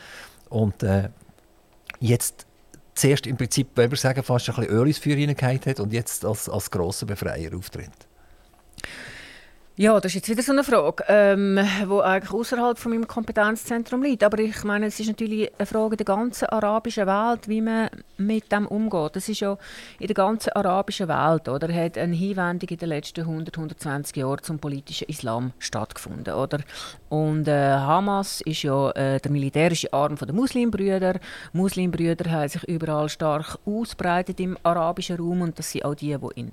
kann? 0.49 0.59
Und 0.59 0.83
äh, 0.83 1.09
jetzt 1.99 2.45
zuerst 2.93 3.27
im 3.27 3.37
Prinzip, 3.37 3.69
wenn 3.75 3.91
wir 3.91 3.97
sagen, 3.97 4.23
fast 4.23 4.49
ein 4.49 4.55
bisschen 4.55 4.71
Öl 4.71 4.87
ins 4.87 4.97
Feuer 4.97 5.27
hat 5.27 5.79
und 5.79 5.93
jetzt 5.93 6.25
als, 6.25 6.49
als 6.49 6.71
grosser 6.71 7.05
Befreier 7.05 7.55
auftritt? 7.55 7.91
Ja, 9.77 9.99
das 9.99 10.15
ist 10.15 10.15
jetzt 10.15 10.29
wieder 10.29 10.41
so 10.41 10.53
eine 10.53 10.63
Frage, 10.63 11.03
ähm, 11.09 11.57
eigentlich 11.57 12.31
außerhalb 12.31 12.77
von 12.77 12.93
meinem 12.93 13.09
Kompetenzzentrum 13.09 14.03
liegt. 14.03 14.23
Aber 14.23 14.39
ich 14.39 14.63
meine, 14.63 14.85
es 14.85 15.01
ist 15.01 15.07
natürlich 15.07 15.51
eine 15.57 15.65
Frage 15.65 15.97
der 15.97 16.05
ganzen 16.05 16.45
arabischen 16.45 17.05
Welt, 17.05 17.49
wie 17.49 17.59
man 17.59 17.89
mit 18.15 18.49
dem 18.53 18.67
umgeht. 18.67 19.17
Das 19.17 19.27
ist 19.27 19.41
ja 19.41 19.57
in 19.99 20.07
der 20.07 20.13
ganzen 20.13 20.53
arabischen 20.53 21.09
Welt, 21.09 21.49
oder, 21.49 21.73
hat 21.73 21.97
eine 21.97 22.15
Hinwendung 22.15 22.69
in 22.69 22.77
den 22.77 22.87
letzten 22.87 23.19
100, 23.19 23.57
120 23.57 24.15
Jahren 24.15 24.43
zum 24.43 24.59
politischen 24.59 25.09
Islam 25.09 25.51
stattgefunden, 25.59 26.33
oder? 26.33 26.59
Und 27.09 27.49
äh, 27.49 27.73
Hamas 27.73 28.39
ist 28.45 28.63
ja 28.63 28.91
äh, 28.91 29.19
der 29.19 29.31
militärische 29.31 29.91
Arm 29.91 30.15
der 30.15 30.33
Muslimbrüder. 30.33 31.19
Muslimbrüder 31.51 32.31
haben 32.31 32.47
sich 32.47 32.63
überall 32.63 33.09
stark 33.09 33.59
ausbreitet 33.65 34.39
im 34.39 34.57
arabischen 34.63 35.17
Raum 35.17 35.41
und 35.41 35.59
das 35.59 35.73
sind 35.73 35.83
auch 35.83 35.95
die, 35.95 36.15
die 36.17 36.39
in 36.39 36.51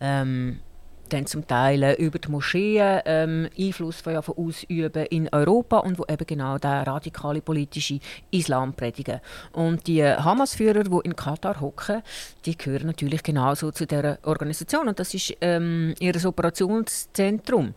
ähm, 0.00 0.60
dann 1.08 1.26
zum 1.26 1.46
Teil 1.46 1.82
äh, 1.82 1.94
über 1.94 2.18
die 2.18 2.30
Moscheen 2.30 3.00
ähm, 3.04 3.48
Einfluss 3.58 4.00
von, 4.00 4.12
ja, 4.12 4.22
von 4.22 4.36
ausüben 4.36 5.06
in 5.06 5.28
Europa 5.32 5.78
und 5.78 5.98
wo 5.98 6.04
eben 6.08 6.26
genau 6.26 6.58
der 6.58 6.86
radikale 6.86 7.40
politische 7.40 8.00
Islam 8.30 8.74
predigen. 8.74 9.20
Und 9.52 9.86
die 9.86 10.04
Hamas-Führer, 10.04 10.84
die 10.84 10.98
in 11.04 11.16
Katar 11.16 11.60
hocken, 11.60 12.02
die 12.44 12.56
gehören 12.56 12.86
natürlich 12.86 13.22
genauso 13.22 13.70
zu 13.70 13.86
der 13.86 14.18
Organisation 14.22 14.88
und 14.88 14.98
das 14.98 15.14
ist 15.14 15.34
ähm, 15.40 15.94
ihr 16.00 16.14
Operationszentrum. 16.24 17.74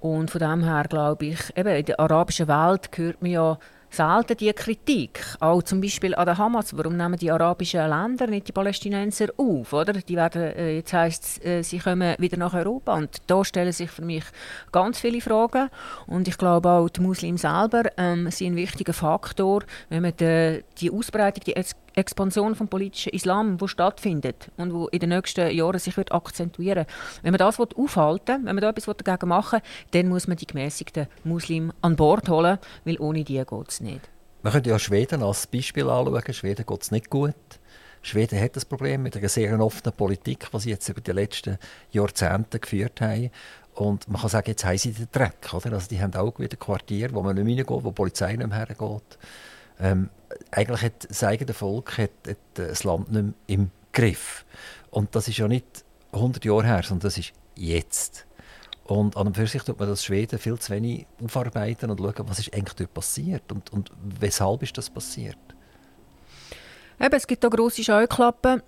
Und 0.00 0.30
von 0.30 0.40
dem 0.40 0.64
her 0.64 0.84
glaube 0.88 1.26
ich, 1.26 1.56
eben 1.56 1.68
in 1.68 1.84
der 1.84 2.00
arabischen 2.00 2.48
Welt 2.48 2.90
gehört 2.90 3.22
man 3.22 3.30
ja 3.30 3.58
selten 3.92 4.36
die 4.36 4.52
Kritik. 4.52 5.24
Auch 5.40 5.62
zum 5.62 5.80
Beispiel 5.80 6.14
an 6.14 6.26
der 6.26 6.38
Hamas. 6.38 6.76
Warum 6.76 6.96
nehmen 6.96 7.18
die 7.18 7.30
arabischen 7.30 7.88
Länder 7.88 8.26
nicht 8.26 8.48
die 8.48 8.52
Palästinenser 8.52 9.26
auf? 9.36 9.72
Oder? 9.72 9.92
Die 9.92 10.16
werden, 10.16 10.42
äh, 10.42 10.76
jetzt 10.76 10.92
heisst 10.92 11.24
es, 11.24 11.44
äh, 11.44 11.62
sie 11.62 11.78
kommen 11.78 12.14
wieder 12.18 12.36
nach 12.36 12.54
Europa. 12.54 12.94
Und 12.94 13.18
da 13.26 13.44
stellen 13.44 13.72
sich 13.72 13.90
für 13.90 14.02
mich 14.02 14.24
ganz 14.72 14.98
viele 14.98 15.20
Fragen. 15.20 15.68
Und 16.06 16.26
ich 16.26 16.38
glaube 16.38 16.70
auch, 16.70 16.88
die 16.88 17.00
Muslime 17.00 17.38
selber 17.38 17.84
ähm, 17.96 18.30
sind 18.30 18.52
ein 18.52 18.56
wichtiger 18.56 18.94
Faktor, 18.94 19.62
wenn 19.90 20.02
man 20.02 20.16
die, 20.16 20.64
die 20.78 20.90
Ausbreitung, 20.90 21.44
die 21.44 21.56
Expansion 21.94 22.54
vom 22.54 22.68
politischen 22.68 23.12
Islam, 23.12 23.60
wo 23.60 23.66
stattfindet 23.66 24.50
und 24.56 24.72
wo 24.72 24.88
in 24.88 25.00
den 25.00 25.10
nächsten 25.10 25.50
Jahren 25.50 25.78
sich 25.78 25.96
wird 25.96 26.12
akzentuieren. 26.12 26.86
Wenn 27.22 27.32
man 27.32 27.38
das 27.38 27.58
aufhalten, 27.58 28.44
wenn 28.44 28.54
man 28.54 28.62
da 28.62 28.70
etwas 28.70 28.96
dagegen 28.96 29.28
machen, 29.28 29.60
will, 29.60 30.02
dann 30.02 30.08
muss 30.08 30.28
man 30.28 30.36
die 30.36 30.46
gemäßigten 30.46 31.06
Muslime 31.24 31.74
an 31.80 31.96
Bord 31.96 32.28
holen, 32.28 32.58
weil 32.84 33.00
ohne 33.00 33.24
die 33.24 33.38
geht 33.38 33.68
es 33.68 33.80
nicht. 33.80 34.08
Man 34.42 34.52
könnte 34.52 34.70
ja 34.70 34.78
Schweden 34.78 35.22
als 35.22 35.46
Beispiel 35.46 35.88
anschauen. 35.88 36.32
Schweden 36.32 36.66
geht 36.66 36.82
es 36.82 36.90
nicht 36.90 37.10
gut. 37.10 37.34
Schweden 38.02 38.40
hat 38.40 38.56
das 38.56 38.64
Problem 38.64 39.04
mit 39.04 39.16
einer 39.16 39.28
sehr 39.28 39.58
offenen 39.60 39.94
Politik, 39.94 40.48
die 40.52 40.58
sie 40.58 40.70
jetzt 40.70 40.88
über 40.88 41.00
die 41.00 41.12
letzten 41.12 41.58
Jahrzehnte 41.92 42.58
geführt 42.58 43.00
haben. 43.00 43.30
Und 43.74 44.08
man 44.08 44.20
kann 44.20 44.30
sagen, 44.30 44.50
jetzt 44.50 44.64
haben 44.64 44.76
sie 44.76 44.92
den 44.92 45.08
Dreck. 45.12 45.54
Oder? 45.54 45.72
Also 45.72 45.88
die 45.88 46.00
haben 46.00 46.14
auch 46.14 46.38
wieder 46.38 46.56
Quartiere, 46.56 47.14
wo 47.14 47.22
man 47.22 47.36
nicht 47.36 47.46
reingeht, 47.46 47.70
wo 47.70 47.80
die 47.80 47.92
Polizei 47.92 48.34
nicht 48.34 48.48
mehr 48.48 48.58
hergeht. 48.58 49.18
Ähm, 49.80 50.10
eigentlich 50.50 50.82
hat 50.82 51.10
das 51.10 51.24
eigene 51.24 51.54
Volk 51.54 51.98
hat, 51.98 52.10
hat 52.26 52.38
das 52.54 52.84
Land 52.84 53.10
nicht 53.12 53.22
mehr 53.24 53.34
im 53.46 53.70
Griff. 53.92 54.44
Und 54.90 55.14
das 55.14 55.28
ist 55.28 55.38
ja 55.38 55.48
nicht 55.48 55.84
100 56.12 56.44
Jahre 56.44 56.64
her, 56.64 56.82
sondern 56.82 57.08
das 57.08 57.18
ist 57.18 57.32
jetzt. 57.56 58.26
Und 58.84 59.16
an 59.16 59.28
und 59.28 59.36
für 59.36 59.46
sich 59.46 59.62
tut 59.62 59.78
man 59.78 59.88
das 59.88 60.04
Schweden 60.04 60.38
viel 60.38 60.58
zu 60.58 60.72
wenig 60.72 61.06
aufarbeiten 61.22 61.90
und 61.90 61.98
schauen, 61.98 62.28
was 62.28 62.40
ist 62.40 62.52
eigentlich 62.52 62.74
dort 62.74 62.94
passiert 62.94 63.52
und, 63.52 63.72
und 63.72 63.90
weshalb 64.20 64.62
ist 64.62 64.76
das 64.76 64.90
passiert. 64.90 65.38
Eben, 67.00 67.14
es 67.14 67.26
gibt 67.26 67.42
da 67.42 67.48
grosse 67.48 67.82
Scheuklappen. 67.82 68.62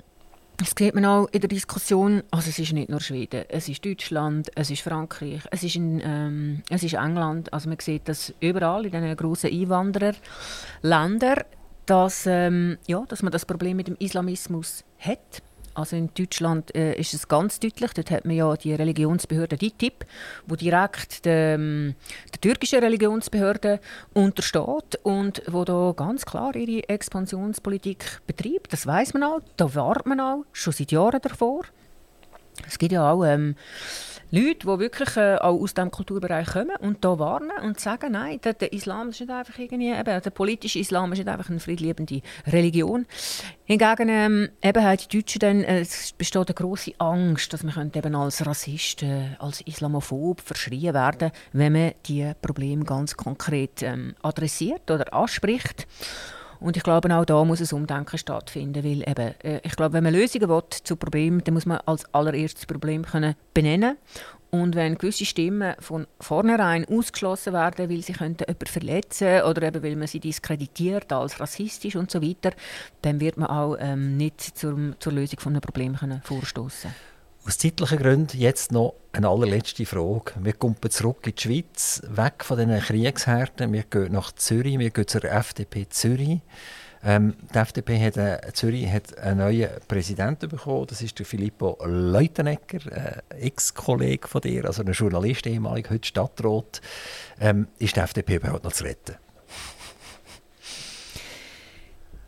Das 0.56 0.72
sieht 0.78 0.94
man 0.94 1.04
auch 1.04 1.26
in 1.32 1.40
der 1.40 1.48
Diskussion. 1.48 2.22
Also 2.30 2.50
es 2.50 2.58
ist 2.58 2.72
nicht 2.72 2.88
nur 2.88 3.00
Schweden, 3.00 3.44
es 3.48 3.68
ist 3.68 3.84
Deutschland, 3.84 4.50
es 4.54 4.70
ist 4.70 4.82
Frankreich, 4.82 5.42
es 5.50 5.64
ist, 5.64 5.74
in, 5.74 6.00
ähm, 6.04 6.62
es 6.70 6.84
ist 6.84 6.94
England. 6.94 7.52
Also 7.52 7.68
man 7.68 7.78
sieht 7.80 8.08
das 8.08 8.32
überall 8.40 8.86
in 8.86 8.92
diesen 8.92 9.16
grossen 9.16 9.50
Einwandererländern, 9.50 11.44
dass, 11.86 12.26
ähm, 12.26 12.78
ja, 12.86 13.04
dass 13.08 13.22
man 13.22 13.32
das 13.32 13.46
Problem 13.46 13.76
mit 13.76 13.88
dem 13.88 13.96
Islamismus 13.98 14.84
hat. 14.98 15.42
Also 15.74 15.96
in 15.96 16.10
Deutschland 16.14 16.74
äh, 16.74 16.94
ist 16.94 17.14
es 17.14 17.26
ganz 17.26 17.58
deutlich. 17.58 17.92
Dort 17.92 18.10
hat 18.10 18.24
man 18.24 18.36
ja 18.36 18.54
die 18.56 18.74
Religionsbehörde 18.74 19.56
DITIB, 19.56 20.06
wo 20.46 20.54
direkt 20.54 21.24
der, 21.24 21.54
ähm, 21.54 21.94
der 22.32 22.40
türkischen 22.40 22.78
Religionsbehörde 22.78 23.80
untersteht 24.12 25.00
und 25.02 25.42
wo 25.48 25.64
da 25.64 25.92
ganz 25.96 26.24
klar 26.24 26.54
ihre 26.54 26.88
Expansionspolitik 26.88 28.20
betreibt. 28.26 28.72
Das 28.72 28.86
weiß 28.86 29.14
man 29.14 29.24
auch, 29.24 29.40
da 29.56 29.74
wartet 29.74 30.06
man 30.06 30.20
auch 30.20 30.44
schon 30.52 30.72
seit 30.72 30.92
Jahren 30.92 31.20
davor. 31.20 31.62
Es 32.68 32.78
gibt 32.78 32.92
ja 32.92 33.10
auch 33.10 33.24
ähm, 33.24 33.56
Leute, 34.34 34.66
die 34.66 34.78
wirklich 34.80 35.16
äh, 35.16 35.36
auch 35.36 35.60
aus 35.60 35.74
diesem 35.74 35.92
Kulturbereich 35.92 36.48
kommen 36.48 36.74
und 36.80 37.04
da 37.04 37.20
warnen 37.20 37.52
und 37.62 37.78
sagen, 37.78 38.12
nein, 38.12 38.40
der, 38.42 38.54
der 38.54 38.72
Islam 38.72 39.10
ist 39.10 39.20
nicht 39.20 39.30
einfach 39.30 39.56
irgendwie, 39.56 39.92
eben, 39.92 40.04
der 40.22 40.30
politische 40.30 40.80
Islam 40.80 41.12
ist 41.12 41.18
nicht 41.18 41.28
einfach 41.28 41.50
eine 41.50 41.60
friedliebende 41.60 42.20
Religion. 42.48 43.06
Hingegen 43.64 44.08
ähm, 44.08 44.48
eben 44.60 44.82
haben 44.82 44.98
die 44.98 45.18
Deutschen 45.18 45.38
dann, 45.38 45.62
äh, 45.62 45.80
es 45.82 46.12
besteht 46.14 46.48
eine 46.48 46.54
große 46.54 46.94
Angst, 46.98 47.52
dass 47.52 47.62
man 47.62 47.92
eben 47.94 48.14
als 48.16 48.44
Rassist, 48.44 49.04
äh, 49.04 49.36
als 49.38 49.60
Islamophob 49.60 50.40
verschrien 50.40 50.94
werden, 50.94 51.30
wenn 51.52 51.72
man 51.72 51.92
die 52.06 52.32
Probleme 52.42 52.84
ganz 52.84 53.16
konkret 53.16 53.82
ähm, 53.82 54.16
adressiert 54.22 54.90
oder 54.90 55.14
anspricht. 55.14 55.86
Und 56.64 56.78
ich 56.78 56.82
glaube, 56.82 57.14
auch 57.14 57.26
da 57.26 57.44
muss 57.44 57.60
ein 57.60 57.76
Umdenken 57.76 58.16
stattfinden, 58.16 58.82
weil 58.82 59.06
eben, 59.06 59.34
äh, 59.42 59.60
ich 59.62 59.76
glaube, 59.76 59.92
wenn 59.92 60.04
man 60.04 60.14
Lösungen 60.14 60.48
will 60.48 60.62
zu 60.70 60.96
Problemen, 60.96 61.44
dann 61.44 61.52
muss 61.52 61.66
man 61.66 61.80
als 61.84 62.06
allererstes 62.14 62.64
Problem 62.64 63.04
können 63.04 63.34
benennen. 63.52 63.98
Und 64.50 64.74
wenn 64.74 64.96
gewisse 64.96 65.26
Stimmen 65.26 65.74
von 65.78 66.06
vornherein 66.20 66.86
ausgeschlossen 66.88 67.52
werden, 67.52 67.90
weil 67.90 68.00
sie 68.00 68.14
könnten 68.14 68.44
jemanden 68.48 68.66
verletzen 68.66 69.42
oder 69.42 69.64
eben 69.64 69.82
weil 69.82 69.96
man 69.96 70.06
sie 70.06 70.20
diskreditiert 70.20 71.12
als 71.12 71.38
rassistisch 71.38 71.96
und 71.96 72.10
so 72.10 72.22
weiter, 72.22 72.52
dann 73.02 73.20
wird 73.20 73.36
man 73.36 73.48
auch 73.48 73.76
ähm, 73.78 74.16
nicht 74.16 74.40
zur, 74.40 74.98
zur 74.98 75.12
Lösung 75.12 75.40
von 75.40 75.52
einem 75.52 75.60
Problem 75.60 75.98
vorstoßen 76.22 76.94
aus 77.46 77.58
zeitlichen 77.58 77.98
Gründen 77.98 78.38
jetzt 78.38 78.72
noch 78.72 78.94
eine 79.12 79.28
allerletzte 79.28 79.84
Frage. 79.84 80.32
Wir 80.40 80.54
kommen 80.54 80.76
zurück 80.88 81.26
in 81.26 81.34
die 81.34 81.42
Schweiz, 81.42 82.02
weg 82.08 82.42
von 82.42 82.58
diesen 82.58 82.80
Kriegsherden. 82.80 83.72
Wir 83.72 83.82
gehen 83.82 84.12
nach 84.12 84.32
Zürich, 84.32 84.78
wir 84.78 84.90
gehen 84.90 85.06
zur 85.06 85.24
FDP 85.24 85.88
Zürich. 85.88 86.40
Ähm, 87.04 87.34
die 87.52 87.58
FDP 87.58 88.00
hat, 88.00 88.16
äh, 88.16 88.40
Zürich 88.54 88.90
hat 88.90 89.18
einen 89.18 89.38
neuen 89.38 89.68
Präsidenten 89.86 90.48
bekommen. 90.48 90.86
Das 90.86 91.02
ist 91.02 91.18
der 91.18 91.26
Filippo 91.26 91.76
Leutenegger, 91.84 93.20
äh, 93.30 93.46
Ex-Kollege 93.46 94.26
von 94.26 94.40
dir, 94.40 94.64
also 94.64 94.82
ein 94.82 94.92
Journalist, 94.92 95.46
ehemalig, 95.46 95.90
heute 95.90 96.08
Stadtrat. 96.08 96.80
Ähm, 97.38 97.68
ist 97.78 97.96
die 97.96 98.00
FDP 98.00 98.36
überhaupt 98.36 98.64
noch 98.64 98.72
zu 98.72 98.84
retten? 98.84 99.16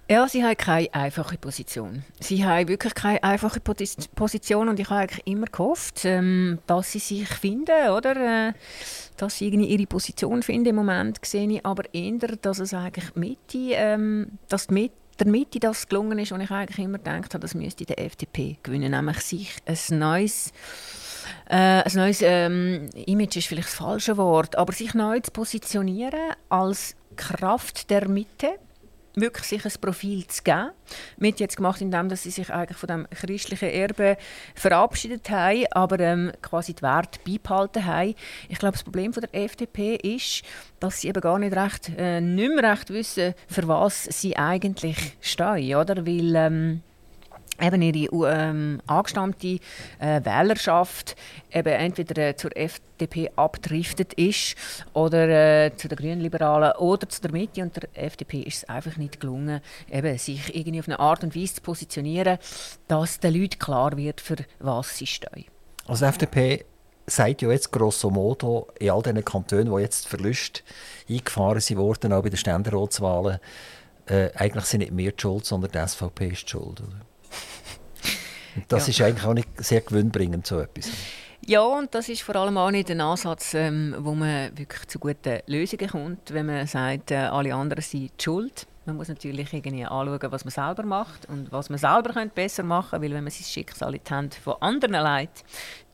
Ja, 0.09 0.29
sie 0.29 0.45
haben 0.45 0.57
keine 0.57 0.95
einfache 0.95 1.37
Position. 1.37 2.05
Sie 2.21 2.45
haben 2.45 2.69
wirklich 2.69 2.95
keine 2.95 3.25
einfache 3.25 3.59
Position 3.59 4.69
und 4.69 4.79
ich 4.79 4.89
habe 4.89 5.01
eigentlich 5.01 5.27
immer 5.27 5.47
gehofft, 5.47 6.05
ähm, 6.05 6.61
dass 6.69 6.93
sie 6.93 7.01
sich 7.01 7.29
finden, 7.29 7.91
oder? 7.91 8.51
Äh, 8.51 8.53
dass 9.17 9.39
sie 9.39 9.49
irgendwie 9.49 9.67
ihre 9.67 9.87
Position 9.87 10.45
finden. 10.45 10.69
Im 10.69 10.77
Moment 10.77 11.19
sehe 11.25 11.51
ich 11.51 11.67
aber 11.67 11.93
eher, 11.93 12.37
dass 12.41 12.61
es 12.61 12.73
eigentlich 12.73 13.17
Mitte, 13.17 13.73
ähm, 13.73 14.39
dass 14.49 14.69
die 14.69 14.75
Mitte 14.75 14.95
der 15.19 15.27
Mitte 15.27 15.59
das 15.59 15.89
gelungen 15.89 16.19
ist, 16.19 16.31
und 16.31 16.43
ich 16.43 16.51
eigentlich 16.51 16.79
immer 16.79 16.99
gedacht 16.99 17.35
habe, 17.35 17.41
das 17.41 17.55
müsste 17.55 17.85
die 17.85 17.97
FDP 17.97 18.59
gewinnen, 18.63 18.93
nämlich 18.93 19.19
sich 19.21 19.57
ein 19.65 19.99
neues 19.99 20.53
äh, 21.49 21.83
ein 21.83 21.93
neues 21.95 22.21
ähm, 22.23 22.91
Image 23.07 23.37
ist 23.37 23.49
vielleicht 23.49 23.69
das 23.69 23.75
falsche 23.75 24.17
Wort, 24.19 24.57
aber 24.57 24.73
sich 24.73 24.95
neu 24.95 25.19
zu 25.21 25.33
positionieren 25.33 26.35
als 26.49 26.95
Kraft 27.17 27.91
der 27.91 28.09
Mitte 28.09 28.59
wirklich 29.17 29.47
sich 29.47 29.64
ein 29.64 29.81
Profil 29.81 30.27
zu 30.27 30.43
geben. 30.43 30.71
Mit 31.17 31.41
jetzt 31.41 31.57
gemacht, 31.57 31.81
indem 31.81 32.14
sie 32.14 32.31
sich 32.31 32.53
eigentlich 32.53 32.77
von 32.77 32.87
dem 32.87 33.07
christlichen 33.11 33.71
Erbe 33.71 34.19
verabschiedet 34.55 35.29
haben, 35.31 35.64
aber 35.71 35.99
ähm, 36.01 36.33
quasi 36.43 36.75
die 36.75 36.83
Werte 36.83 37.19
beibehalten 37.25 37.85
haben. 37.85 38.14
Ich 38.49 38.59
glaube, 38.59 38.73
das 38.73 38.85
Problem 38.85 39.14
von 39.14 39.23
der 39.23 39.35
FDP 39.35 39.97
ist, 39.97 40.43
dass 40.81 41.01
sie 41.01 41.09
eben 41.09 41.21
gar 41.21 41.39
nicht 41.39 41.57
recht, 41.57 41.91
äh, 41.97 42.21
nicht 42.21 42.55
mehr 42.55 42.71
recht 42.71 42.91
wissen, 42.91 43.35
für 43.49 43.67
was 43.67 44.05
sie 44.05 44.37
eigentlich 44.37 45.17
stehen, 45.23 45.77
oder? 45.77 46.07
Weil 46.07 46.37
ähm, 46.37 46.83
eben 47.61 47.83
ihre 47.83 48.29
ähm, 48.29 48.81
angestammte 48.87 49.59
äh, 49.99 50.25
Wählerschaft 50.25 51.17
eben 51.53 51.73
entweder 51.73 52.29
äh, 52.29 52.37
zur 52.37 52.57
FDP 52.57 53.31
abdriftet 53.37 54.13
ist 54.15 54.57
oder 54.93 55.65
äh, 55.67 55.77
zu 55.77 55.89
den 55.89 55.97
Grünliberalen 55.97 56.73
oder 56.73 57.09
zu 57.09 57.23
der 57.23 57.33
Mitte 57.33 57.63
und 57.63 57.77
der 57.77 57.89
FDP 57.95 58.41
ist 58.41 58.59
es 58.59 58.69
einfach 58.69 58.97
nicht 58.97 59.21
gelungen, 59.21 59.61
eben 59.91 60.19
sich 60.19 60.55
irgendwie 60.55 60.81
auf 60.81 60.89
eine 60.89 60.99
Art 60.99 61.25
und 61.25 61.35
Weise 61.35 61.55
zu 61.55 61.63
positionieren, 61.63 62.39
dass 62.89 63.21
den 63.21 63.35
Leuten 63.35 63.59
klar 63.59 63.97
wird, 63.97 64.21
für 64.21 64.37
was 64.59 64.97
sie 64.97 65.07
stehen. 65.07 65.47
Also 65.87 66.05
die 66.05 66.09
FDP 66.09 66.65
sagt 67.07 67.43
ja 67.43 67.51
jetzt 67.51 67.71
grosso 67.71 68.11
modo 68.11 68.69
in 68.79 68.91
all 68.91 69.03
diesen 69.03 69.25
Kantonen, 69.25 69.71
wo 69.71 69.79
jetzt 69.79 70.09
Verluste 70.09 70.63
eingefahren 71.09 71.61
sind 71.61 71.79
worden, 71.79 72.13
auch 72.13 72.23
bei 72.23 72.31
den 72.31 72.37
Ständeratswahlen, 72.37 73.39
äh, 74.07 74.31
eigentlich 74.35 74.65
sind 74.65 74.81
nicht 74.81 74.97
wir 74.97 75.13
die 75.13 75.21
Schuld, 75.21 75.47
sondern 75.47 75.71
die 75.71 75.79
SVP 75.79 76.29
ist 76.29 76.45
die 76.45 76.51
Schuld. 76.51 76.81
Oder? 76.81 77.06
Das 78.68 78.87
ja. 78.87 78.91
ist 78.91 79.01
eigentlich 79.03 79.24
auch 79.24 79.35
nicht 79.35 79.49
sehr 79.59 79.81
gewinnbringend, 79.81 80.47
so 80.47 80.59
etwas. 80.61 80.91
Ja, 81.45 81.62
und 81.62 81.95
das 81.95 82.09
ist 82.09 82.22
vor 82.22 82.35
allem 82.37 82.59
auch 82.59 82.70
nicht 82.70 82.91
ein 82.91 83.01
Ansatz, 83.01 83.55
ähm, 83.55 83.95
wo 83.99 84.14
man 84.14 84.57
wirklich 84.59 84.89
zu 84.89 84.99
guten 84.99 85.41
Lösungen 85.47 85.89
kommt, 85.89 86.33
wenn 86.33 86.47
man 86.47 86.66
sagt, 86.66 87.12
äh, 87.12 87.16
alle 87.16 87.55
anderen 87.55 87.83
sind 87.83 88.11
die 88.18 88.22
schuld. 88.24 88.66
Man 88.85 88.97
muss 88.97 89.09
natürlich 89.09 89.53
irgendwie 89.53 89.85
anschauen, 89.85 90.33
was 90.33 90.45
man 90.45 90.51
selber 90.51 90.83
macht 90.85 91.27
und 91.29 91.53
was 91.53 91.70
man 91.70 91.79
selber 91.79 92.12
könnte 92.12 92.35
besser 92.35 92.62
machen 92.62 92.91
könnte, 92.91 93.07
weil 93.07 93.14
wenn 93.14 93.24
man 93.24 93.31
sein 93.31 93.45
Schicksal 93.45 93.95
in 93.95 94.01
die 94.03 94.14
Hände 94.14 94.37
von 94.37 94.55
anderen 94.61 94.95
leitet, 94.95 95.45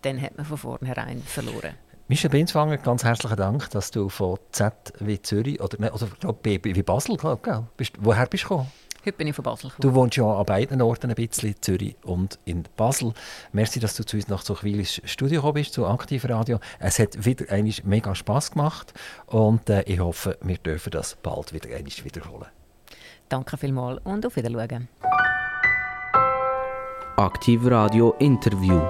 dann 0.03 0.21
hat 0.21 0.37
man 0.37 0.47
von 0.47 0.57
vornherein 0.57 1.23
verloren. 1.23 1.75
Michel 2.09 2.31
Binswanger, 2.31 2.79
ganz 2.79 3.05
herzlichen 3.05 3.37
Dank, 3.37 3.71
dass 3.71 3.91
du 3.91 4.09
von 4.09 4.39
Z 4.53 4.75
wie 5.01 5.21
Zürich 5.21 5.61
oder, 5.61 5.95
oder 5.95 6.09
wie 6.43 6.83
Basel, 6.83 7.17
glaub, 7.17 7.77
bist, 7.77 7.93
woher 7.99 8.27
bist 8.27 8.45
du 8.45 8.49
gekommen? 8.49 8.73
Heute 9.05 9.17
bin 9.17 9.27
ich 9.27 9.35
von 9.35 9.43
Basel 9.43 9.71
gekommen. 9.71 9.83
Du 9.83 9.95
wohnst 9.95 10.17
ja 10.17 10.25
an 10.25 10.47
beiden 10.47 10.81
Orten 10.81 11.11
ein 11.11 11.17
bisschen, 11.17 11.51
in 11.51 11.61
Zürich 11.61 11.97
und 12.05 12.39
in 12.45 12.63
Basel. 12.77 13.13
Merci, 13.53 13.81
dass 13.81 13.97
du 13.97 14.05
zu 14.05 14.17
uns 14.17 14.29
nach 14.29 14.45
Zuchwil 14.45 14.79
ins 14.79 15.01
Studio 15.05 15.41
gekommen 15.41 15.55
bist, 15.55 15.73
zu 15.73 15.87
Aktivradio. 15.87 16.61
Es 16.79 17.01
hat 17.01 17.25
wieder 17.25 17.51
einmal 17.53 17.75
mega 17.83 18.15
Spass 18.15 18.53
gemacht 18.53 18.95
und 19.27 19.69
äh, 19.69 19.83
ich 19.83 19.99
hoffe, 19.99 20.39
wir 20.43 20.57
dürfen 20.59 20.91
das 20.91 21.17
bald 21.17 21.53
wieder 21.53 21.75
einmal 21.75 21.93
wiederholen. 22.05 22.47
Danke 23.29 23.57
vielmals 23.57 24.01
und 24.05 24.25
auf 24.25 24.37
Wiedersehen. 24.37 24.89
Aktivradio 27.17 28.15
Interview. 28.21 28.81